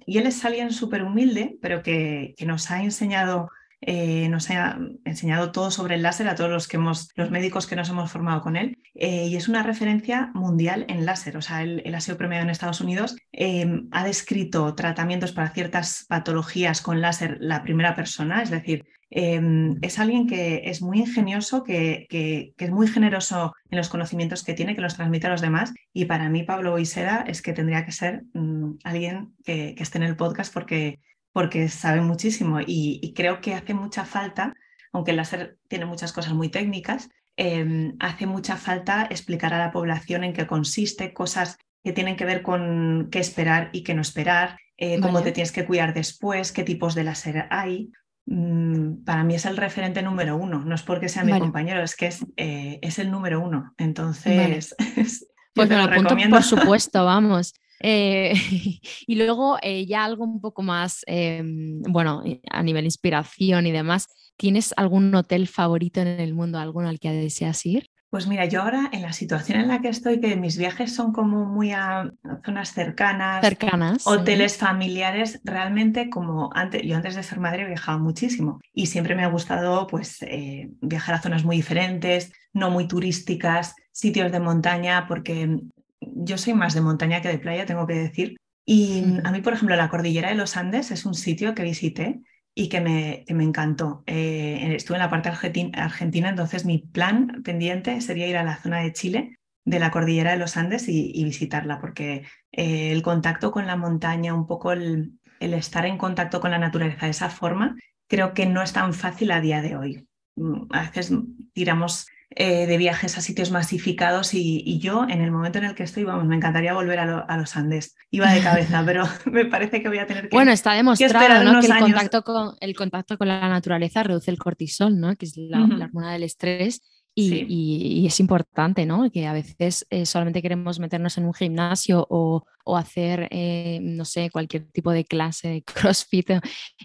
y, 0.06 0.18
él 0.20 0.28
es 0.28 0.46
alguien 0.46 0.72
súper 0.72 1.02
humilde, 1.02 1.58
pero 1.60 1.82
que, 1.82 2.36
que 2.38 2.46
nos 2.46 2.70
ha 2.70 2.84
enseñado 2.84 3.50
eh, 3.84 4.30
nos 4.30 4.48
ha 4.52 4.78
enseñado 5.06 5.52
todo 5.52 5.72
sobre 5.72 5.96
el 5.96 6.04
láser 6.04 6.28
a 6.28 6.36
todos 6.36 6.52
los, 6.52 6.68
que 6.68 6.78
hemos, 6.78 7.10
los 7.16 7.32
médicos 7.32 7.66
que 7.66 7.76
nos 7.76 7.90
hemos 7.90 8.12
formado 8.12 8.42
con 8.42 8.56
él 8.56 8.78
eh, 8.94 9.26
y 9.26 9.36
es 9.36 9.48
una 9.48 9.64
referencia 9.64 10.30
mundial 10.36 10.86
en 10.88 11.04
láser. 11.04 11.36
O 11.36 11.42
sea, 11.42 11.64
él, 11.64 11.84
ha 11.94 12.00
sido 12.00 12.18
premiado 12.18 12.44
en 12.44 12.52
Estados 12.52 12.80
Unidos, 12.82 13.16
eh, 13.32 13.82
ha 13.92 14.04
descrito 14.04 14.76
tratamientos 14.76 15.32
para 15.32 15.50
ciertas 15.50 16.06
patologías 16.08 16.82
con 16.82 17.02
láser 17.02 17.38
la 17.40 17.64
primera 17.64 17.96
persona, 17.96 18.44
es 18.44 18.52
decir, 18.52 18.86
es 19.12 20.00
alguien 20.00 20.26
que 20.26 20.62
es 20.66 20.82
muy 20.82 21.00
ingenioso, 21.00 21.64
que, 21.64 22.08
que, 22.10 22.54
es 22.58 22.72
muy 22.72 22.88
generoso 22.88 23.54
en 23.70 23.78
los 23.78 23.90
conocimientos 23.90 24.44
que 24.44 24.54
tiene, 24.54 24.74
que 24.74 24.82
los 24.82 24.96
transmite 24.96 25.28
a 25.28 25.32
los 25.32 25.42
demás. 25.42 25.74
Y 25.94 26.06
para 26.06 26.30
mí, 26.30 26.44
Pablo 26.44 26.72
Boiseda 26.72 27.26
es 27.28 27.42
que 27.42 27.52
tendría 27.52 27.86
que 27.86 27.92
ser 27.92 28.24
mm, 28.34 28.78
alguien 28.84 29.36
que, 29.44 29.76
que, 29.76 29.84
esté 29.84 29.98
en 29.98 30.06
el 30.06 30.16
podcast 30.16 30.54
porque 30.54 31.00
porque 31.32 31.70
sabe 31.70 32.02
muchísimo 32.02 32.60
y, 32.66 33.14
creo 33.16 33.42
que 33.42 33.54
hace 33.54 33.74
mucha 33.74 34.06
falta, 34.06 34.54
aunque 34.92 35.12
el 35.12 35.18
láser 35.18 35.58
tiene 35.68 35.86
muchas 35.86 36.14
cosas 36.14 36.34
muy 36.34 36.50
técnicas, 36.50 37.10
em, 37.38 37.96
hace 38.00 38.26
mucha 38.26 38.58
falta 38.58 39.08
explicar 39.10 39.54
a 39.54 39.60
la 39.60 39.72
población 39.72 40.24
en 40.24 40.34
qué 40.34 40.46
consiste, 40.48 41.14
cosas 41.14 41.58
que 41.84 41.94
tienen 41.94 42.16
que 42.16 42.26
ver 42.26 42.44
con 42.44 43.10
qué 43.12 43.20
esperar 43.20 43.70
y 43.72 43.84
qué 43.84 43.94
no 43.94 44.02
esperar, 44.02 44.58
eh, 44.78 45.00
cómo 45.00 45.22
te 45.22 45.32
tienes 45.32 45.52
que 45.52 45.66
cuidar 45.66 45.94
después, 45.94 46.52
qué 46.52 46.64
tipos 46.64 46.96
de 46.96 47.04
láser 47.04 47.48
hay. 47.50 47.92
Mm, 48.26 49.04
para 49.04 49.24
mí 49.24 49.36
es 49.36 49.46
el 49.46 49.58
referente 49.58 50.02
número 50.02 50.38
uno, 50.38 50.64
no 50.64 50.76
es 50.76 50.84
porque 50.84 51.10
sea 51.10 51.24
mi 51.24 51.38
compañero, 51.38 51.82
es 51.84 51.96
que 51.96 52.08
es, 52.08 52.26
eh, 52.38 52.80
es, 52.82 53.00
el 53.00 53.12
número 53.12 53.42
uno. 53.42 53.74
Entonces, 53.78 54.76
pues 55.54 55.70
me 55.70 55.78
lo, 55.78 56.30
por 56.30 56.44
supuesto, 56.44 57.06
vamos. 57.06 57.54
Eh, 57.80 58.34
y 59.08 59.16
luego 59.16 59.58
eh, 59.62 59.86
ya 59.86 60.06
algo 60.06 60.24
un 60.24 60.40
poco 60.40 60.62
más, 60.62 61.04
em, 61.08 61.82
bueno, 61.84 62.24
a 62.50 62.64
nivel 62.64 62.86
inspiración 62.86 63.66
y 63.66 63.72
demás, 63.72 64.08
¿tienes 64.38 64.74
algún 64.78 65.14
hotel 65.16 65.48
favorito 65.48 66.00
en 66.00 66.08
el 66.08 66.34
mundo, 66.34 66.60
alguno 66.60 66.90
al 66.90 67.00
que 67.00 67.12
deseas 67.12 67.66
ir? 67.66 67.91
Pues 68.12 68.28
mira, 68.28 68.44
yo 68.44 68.62
ahora 68.62 68.90
en 68.92 69.04
la 69.04 69.14
situación 69.14 69.62
en 69.62 69.70
la 69.70 69.80
que 69.80 69.88
estoy, 69.88 70.20
que 70.20 70.36
mis 70.36 70.58
viajes 70.58 70.94
son 70.94 71.14
como 71.14 71.46
muy 71.46 71.72
a 71.72 72.12
zonas 72.46 72.74
cercanas, 72.74 73.40
cercanas 73.40 74.06
hoteles 74.06 74.58
familiares, 74.58 75.40
realmente 75.46 76.10
como 76.10 76.50
antes, 76.54 76.82
yo 76.84 76.98
antes 76.98 77.16
de 77.16 77.24
ser 77.24 77.40
madre 77.40 77.66
viajaba 77.66 77.98
muchísimo 77.98 78.60
y 78.74 78.88
siempre 78.88 79.16
me 79.16 79.24
ha 79.24 79.30
gustado 79.30 79.88
pues 79.88 80.22
eh, 80.24 80.70
viajar 80.82 81.16
a 81.16 81.22
zonas 81.22 81.46
muy 81.46 81.56
diferentes, 81.56 82.34
no 82.52 82.70
muy 82.70 82.86
turísticas, 82.86 83.76
sitios 83.94 84.30
de 84.30 84.42
montaña, 84.42 85.08
porque 85.08 85.62
yo 86.02 86.38
soy 86.38 86.54
más 86.54 86.74
de 86.74 86.82
montaña 86.82 87.22
que 87.22 87.30
de 87.30 87.40
playa, 87.40 87.66
tengo 87.66 87.88
que 87.88 87.94
decir. 87.94 88.36
Y 88.66 89.06
a 89.24 89.32
mí, 89.32 89.40
por 89.40 89.54
ejemplo, 89.54 89.78
la 89.78 89.88
cordillera 89.88 90.28
de 90.28 90.36
los 90.36 90.58
Andes 90.58 90.92
es 90.92 91.06
un 91.06 91.14
sitio 91.14 91.56
que 91.56 91.64
visité 91.64 92.20
y 92.54 92.70
que 92.70 92.82
me, 92.82 93.26
me 93.30 93.44
encantó. 93.44 94.04
Eh, 94.06 94.74
estuve 94.76 94.98
en 94.98 95.04
la 95.04 95.10
parte 95.10 95.30
argentina, 95.30 96.30
entonces 96.30 96.66
mi 96.66 96.80
plan 96.80 97.42
pendiente 97.44 98.02
sería 98.02 98.28
ir 98.28 98.38
a 98.38 98.44
la 98.44 98.58
zona 98.58 98.80
de 98.80 98.94
Chile, 98.94 99.40
de 99.64 99.80
la 99.80 99.92
cordillera 99.92 100.32
de 100.32 100.38
los 100.38 100.58
Andes 100.58 100.88
y, 100.88 101.24
visitarla, 101.24 101.80
porque 101.80 102.26
eh, 102.52 102.92
el 102.92 103.02
contacto 103.02 103.52
con 103.52 103.68
la 103.68 103.78
montaña, 103.78 104.34
un 104.34 104.48
poco 104.48 104.72
el, 104.72 105.20
estar 105.40 105.86
en 105.86 105.98
contacto 105.98 106.42
con 106.42 106.52
la 106.52 106.60
naturaleza 106.60 107.06
de 107.06 107.12
esa 107.12 107.30
forma, 107.30 107.76
creo 108.08 108.34
que 108.34 108.46
no 108.46 108.62
es 108.62 108.74
tan 108.74 108.94
fácil 108.94 109.32
a 109.32 109.42
día 109.42 109.62
de 109.62 109.78
hoy. 109.78 110.08
Mm, 110.36 110.64
a 110.72 110.82
veces 110.82 111.14
tiramos 111.54 112.08
eh, 112.34 112.66
de 112.66 112.78
viajes 112.78 113.18
a 113.18 113.22
sitios 113.22 113.52
masificados 113.52 114.34
y, 114.34 114.80
yo 114.80 115.04
en 115.04 115.22
el 115.22 115.32
momento 115.32 115.58
en 115.58 115.66
el 115.66 115.76
que 115.76 115.84
estoy, 115.84 116.06
vamos, 116.06 116.26
me 116.26 116.38
encantaría 116.38 116.74
volver 116.74 117.00
a, 117.00 117.38
los 117.38 117.58
Andes. 117.58 117.96
Iba 118.10 118.32
de 118.32 118.42
cabeza, 118.42 118.82
pero 118.86 119.06
me 119.26 119.46
parece 119.46 119.82
que 119.82 119.90
voy 119.90 120.00
a 120.00 120.08
tener 120.08 120.30
que... 120.30 120.36
Bueno, 120.36 120.52
está 120.52 120.74
demostrado 120.74 121.60
que, 121.60 121.68
el, 121.68 121.80
contacto 121.80 122.24
con, 122.24 122.56
el 122.62 122.76
contacto 122.76 123.18
con 123.18 123.28
la 123.28 123.50
naturaleza 123.50 124.04
reduce 124.04 124.32
el 124.32 124.38
cortisol, 124.38 124.98
¿no? 125.00 125.16
que 125.18 125.26
es 125.26 125.36
la, 125.36 125.60
la 125.60 125.86
hormona 125.86 126.14
del 126.14 126.24
estrés 126.24 126.82
y, 127.22 128.06
es 128.06 128.20
importante, 128.20 128.86
¿no? 128.86 129.10
Que 129.12 129.28
a 129.28 129.34
veces 129.34 129.86
eh, 129.90 130.06
solamente 130.06 130.42
queremos 130.42 130.80
meternos 130.80 131.18
en 131.18 131.26
un 131.26 131.34
gimnasio 131.34 132.06
o, 132.10 132.46
hacer, 132.78 133.28
eh, 133.32 133.80
no 133.82 134.06
sé, 134.06 134.30
cualquier 134.30 134.64
tipo 134.72 134.92
de 134.92 135.04
clase 135.04 135.50
de 135.50 135.64
CrossFit 135.64 136.32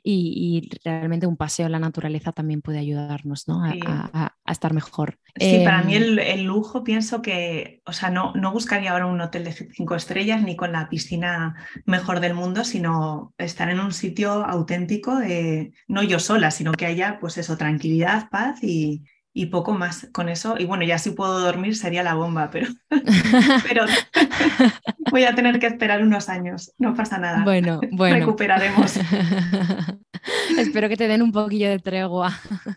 y, 0.03 0.69
realmente 0.85 1.29
un 1.29 1.37
paseo 1.37 1.67
en 1.67 1.73
la 1.73 1.79
naturaleza 1.79 2.33
también 2.33 2.61
puede 2.61 2.81
ayudarnos, 2.81 3.47
¿no? 3.47 3.63
A, 3.65 4.33
estar 4.49 4.73
mejor. 4.73 5.19
Sí, 5.39 5.61
para 5.65 5.83
mí 5.83 5.95
em, 5.95 6.19
el, 6.19 6.45
lujo 6.45 6.83
pienso 6.83 7.21
que, 7.21 7.83
o 7.85 7.93
sea, 7.93 8.11
no, 8.11 8.33
no 8.35 8.53
buscaría 8.53 8.93
ahora 8.93 9.07
un 9.07 9.21
hotel 9.21 9.45
de 9.45 9.53
cinco 9.53 9.95
estrellas 9.95 10.43
ni 10.43 10.57
con 10.57 10.73
la 10.73 10.89
piscina 10.89 11.55
mejor 11.85 12.21
del 12.21 12.35
mundo, 12.35 12.65
sino 12.65 13.35
estar 13.39 13.69
en 13.71 13.81
un 13.81 13.93
sitio 13.93 14.45
auténtico 14.45 15.17
de, 15.17 15.73
no 15.89 16.03
yo 16.03 16.19
sola, 16.19 16.51
sino 16.51 16.73
que 16.73 16.87
haya, 16.87 17.19
pues 17.21 17.39
eso, 17.39 17.57
tranquilidad, 17.57 18.29
paz 18.31 18.63
y 18.63 19.05
y 19.37 19.47
poco 19.47 19.75
más 19.75 20.09
con 20.13 20.31
eso. 20.31 20.55
Y 20.59 20.65
bueno, 20.65 20.83
ya 20.85 20.97
si 20.97 21.11
puedo 21.11 21.39
dormir 21.39 21.77
sería 21.77 22.03
la 22.03 22.15
bomba, 22.15 22.49
pero, 22.51 22.69
pero 23.69 23.85
voy 25.11 25.25
a 25.25 25.35
tener 25.35 25.59
que 25.59 25.67
esperar 25.67 26.03
unos 26.03 26.31
años. 26.31 26.73
No 26.79 26.95
pasa 26.95 27.19
nada. 27.19 27.45
Bueno, 27.45 27.81
bueno. 27.93 28.17
Recuperaremos. 28.17 28.97
Espero 30.59 30.89
que 30.89 30.97
te 30.97 31.07
den 31.07 31.21
un 31.21 31.33
poquillo 31.33 31.69
de 31.69 31.79
tregua. 31.79 32.33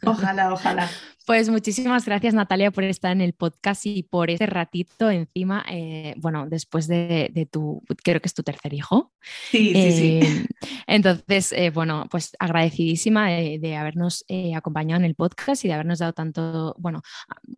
Ojalá, 0.05 0.51
ojalá. 0.51 0.89
Pues 1.29 1.47
muchísimas 1.47 2.07
gracias 2.07 2.33
Natalia 2.33 2.71
por 2.71 2.83
estar 2.85 3.11
en 3.11 3.21
el 3.21 3.33
podcast 3.33 3.85
y 3.85 4.01
por 4.01 4.31
este 4.31 4.47
ratito 4.47 5.11
encima, 5.11 5.63
eh, 5.69 6.15
bueno, 6.17 6.47
después 6.49 6.87
de, 6.87 7.47
tu, 7.51 7.83
creo 8.03 8.19
que 8.19 8.25
es 8.25 8.33
tu 8.33 8.41
tercer 8.41 8.73
hijo. 8.73 9.13
Sí, 9.51 9.75
sí, 9.75 9.91
sí. 9.91 10.19
Eh, 10.23 10.45
entonces, 10.87 11.51
eh, 11.51 11.69
bueno, 11.69 12.07
pues 12.09 12.35
agradecidísima 12.39 13.29
de, 13.29 13.75
habernos 13.75 14.25
acompañado 14.55 15.01
en 15.01 15.05
el 15.05 15.13
podcast 15.13 15.63
y 15.63 15.67
de 15.67 15.75
habernos 15.75 15.99
dado 15.99 16.13
tanto, 16.13 16.75
bueno, 16.79 17.03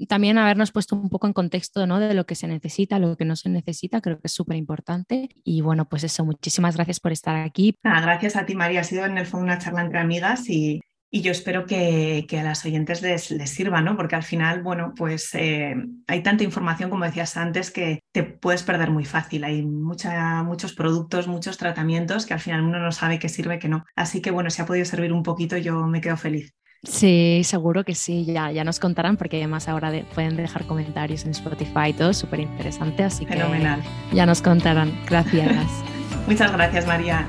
también 0.09 0.37
habernos 0.37 0.73
puesto 0.73 0.97
un 0.97 1.07
poco 1.07 1.27
en 1.27 1.33
contexto 1.33 1.87
¿no? 1.87 2.01
de 2.01 2.13
lo 2.13 2.25
que 2.25 2.35
se 2.35 2.49
necesita, 2.49 2.99
lo 2.99 3.15
que 3.15 3.23
no 3.23 3.37
se 3.37 3.47
necesita, 3.47 4.01
creo 4.01 4.19
que 4.19 4.27
es 4.27 4.33
súper 4.33 4.57
importante. 4.57 5.29
Y 5.45 5.61
bueno, 5.61 5.87
pues 5.87 6.03
eso, 6.03 6.25
muchísimas 6.25 6.75
gracias 6.75 6.99
por 6.99 7.13
estar 7.13 7.37
aquí. 7.37 7.77
gracias 7.81 8.35
a 8.35 8.45
ti 8.45 8.53
María, 8.53 8.81
ha 8.81 8.83
sido 8.83 9.05
en 9.05 9.17
el 9.17 9.25
fondo 9.25 9.45
una 9.45 9.59
charla 9.59 9.79
entre 9.79 9.99
amigas 9.99 10.49
y 10.49 10.81
y 11.13 11.21
yo 11.21 11.31
espero 11.31 11.65
que, 11.65 12.25
a 12.39 12.43
las 12.43 12.65
oyentes 12.65 13.01
les, 13.01 13.49
sirva, 13.49 13.81
¿no? 13.81 13.97
Porque 13.97 14.15
al 14.15 14.23
final, 14.23 14.63
bueno, 14.63 14.93
pues 14.95 15.35
eh, 15.35 15.75
hay 16.07 16.23
tanta 16.23 16.45
información, 16.45 16.89
como 16.89 17.03
decías 17.03 17.35
antes, 17.35 17.69
que 17.69 17.99
te 18.13 18.23
puedes 18.23 18.63
perder 18.63 18.91
muy 18.91 19.03
fácil. 19.03 19.43
Hay 19.43 19.61
mucha, 19.61 20.41
muchos 20.43 20.73
productos, 20.73 21.27
muchos 21.27 21.57
tratamientos 21.57 22.25
que 22.25 22.33
al 22.33 22.39
final 22.39 22.63
uno 22.63 22.79
no 22.79 22.93
sabe 22.93 23.19
qué 23.19 23.27
sirve, 23.27 23.59
qué 23.59 23.67
no. 23.67 23.83
Así 23.93 24.21
que 24.21 24.31
bueno, 24.31 24.49
si 24.49 24.61
ha 24.61 24.65
podido 24.65 24.85
servir 24.85 25.11
un 25.11 25.21
poquito, 25.21 25.57
yo 25.57 25.85
me 25.85 25.99
quedo 25.99 26.15
feliz. 26.15 26.55
Sí, 26.83 27.41
seguro 27.43 27.83
que 27.83 27.93
sí, 27.93 28.25
ya, 28.25 28.51
ya 28.51 28.63
nos 28.63 28.79
contarán 28.79 29.17
porque 29.17 29.37
además 29.37 29.67
ahora 29.67 29.91
pueden 30.15 30.35
dejar 30.37 30.65
comentarios 30.65 31.25
en 31.25 31.31
Spotify 31.31 31.89
y 31.89 31.93
todo, 31.93 32.13
súper 32.13 32.39
interesante, 32.39 33.03
así 33.03 33.25
Fenomenal. 33.25 33.83
que 34.09 34.15
ya 34.15 34.25
nos 34.25 34.41
contarán. 34.41 34.97
Gracias. 35.07 35.67
Muchas 36.27 36.51
gracias, 36.53 36.87
María. 36.87 37.27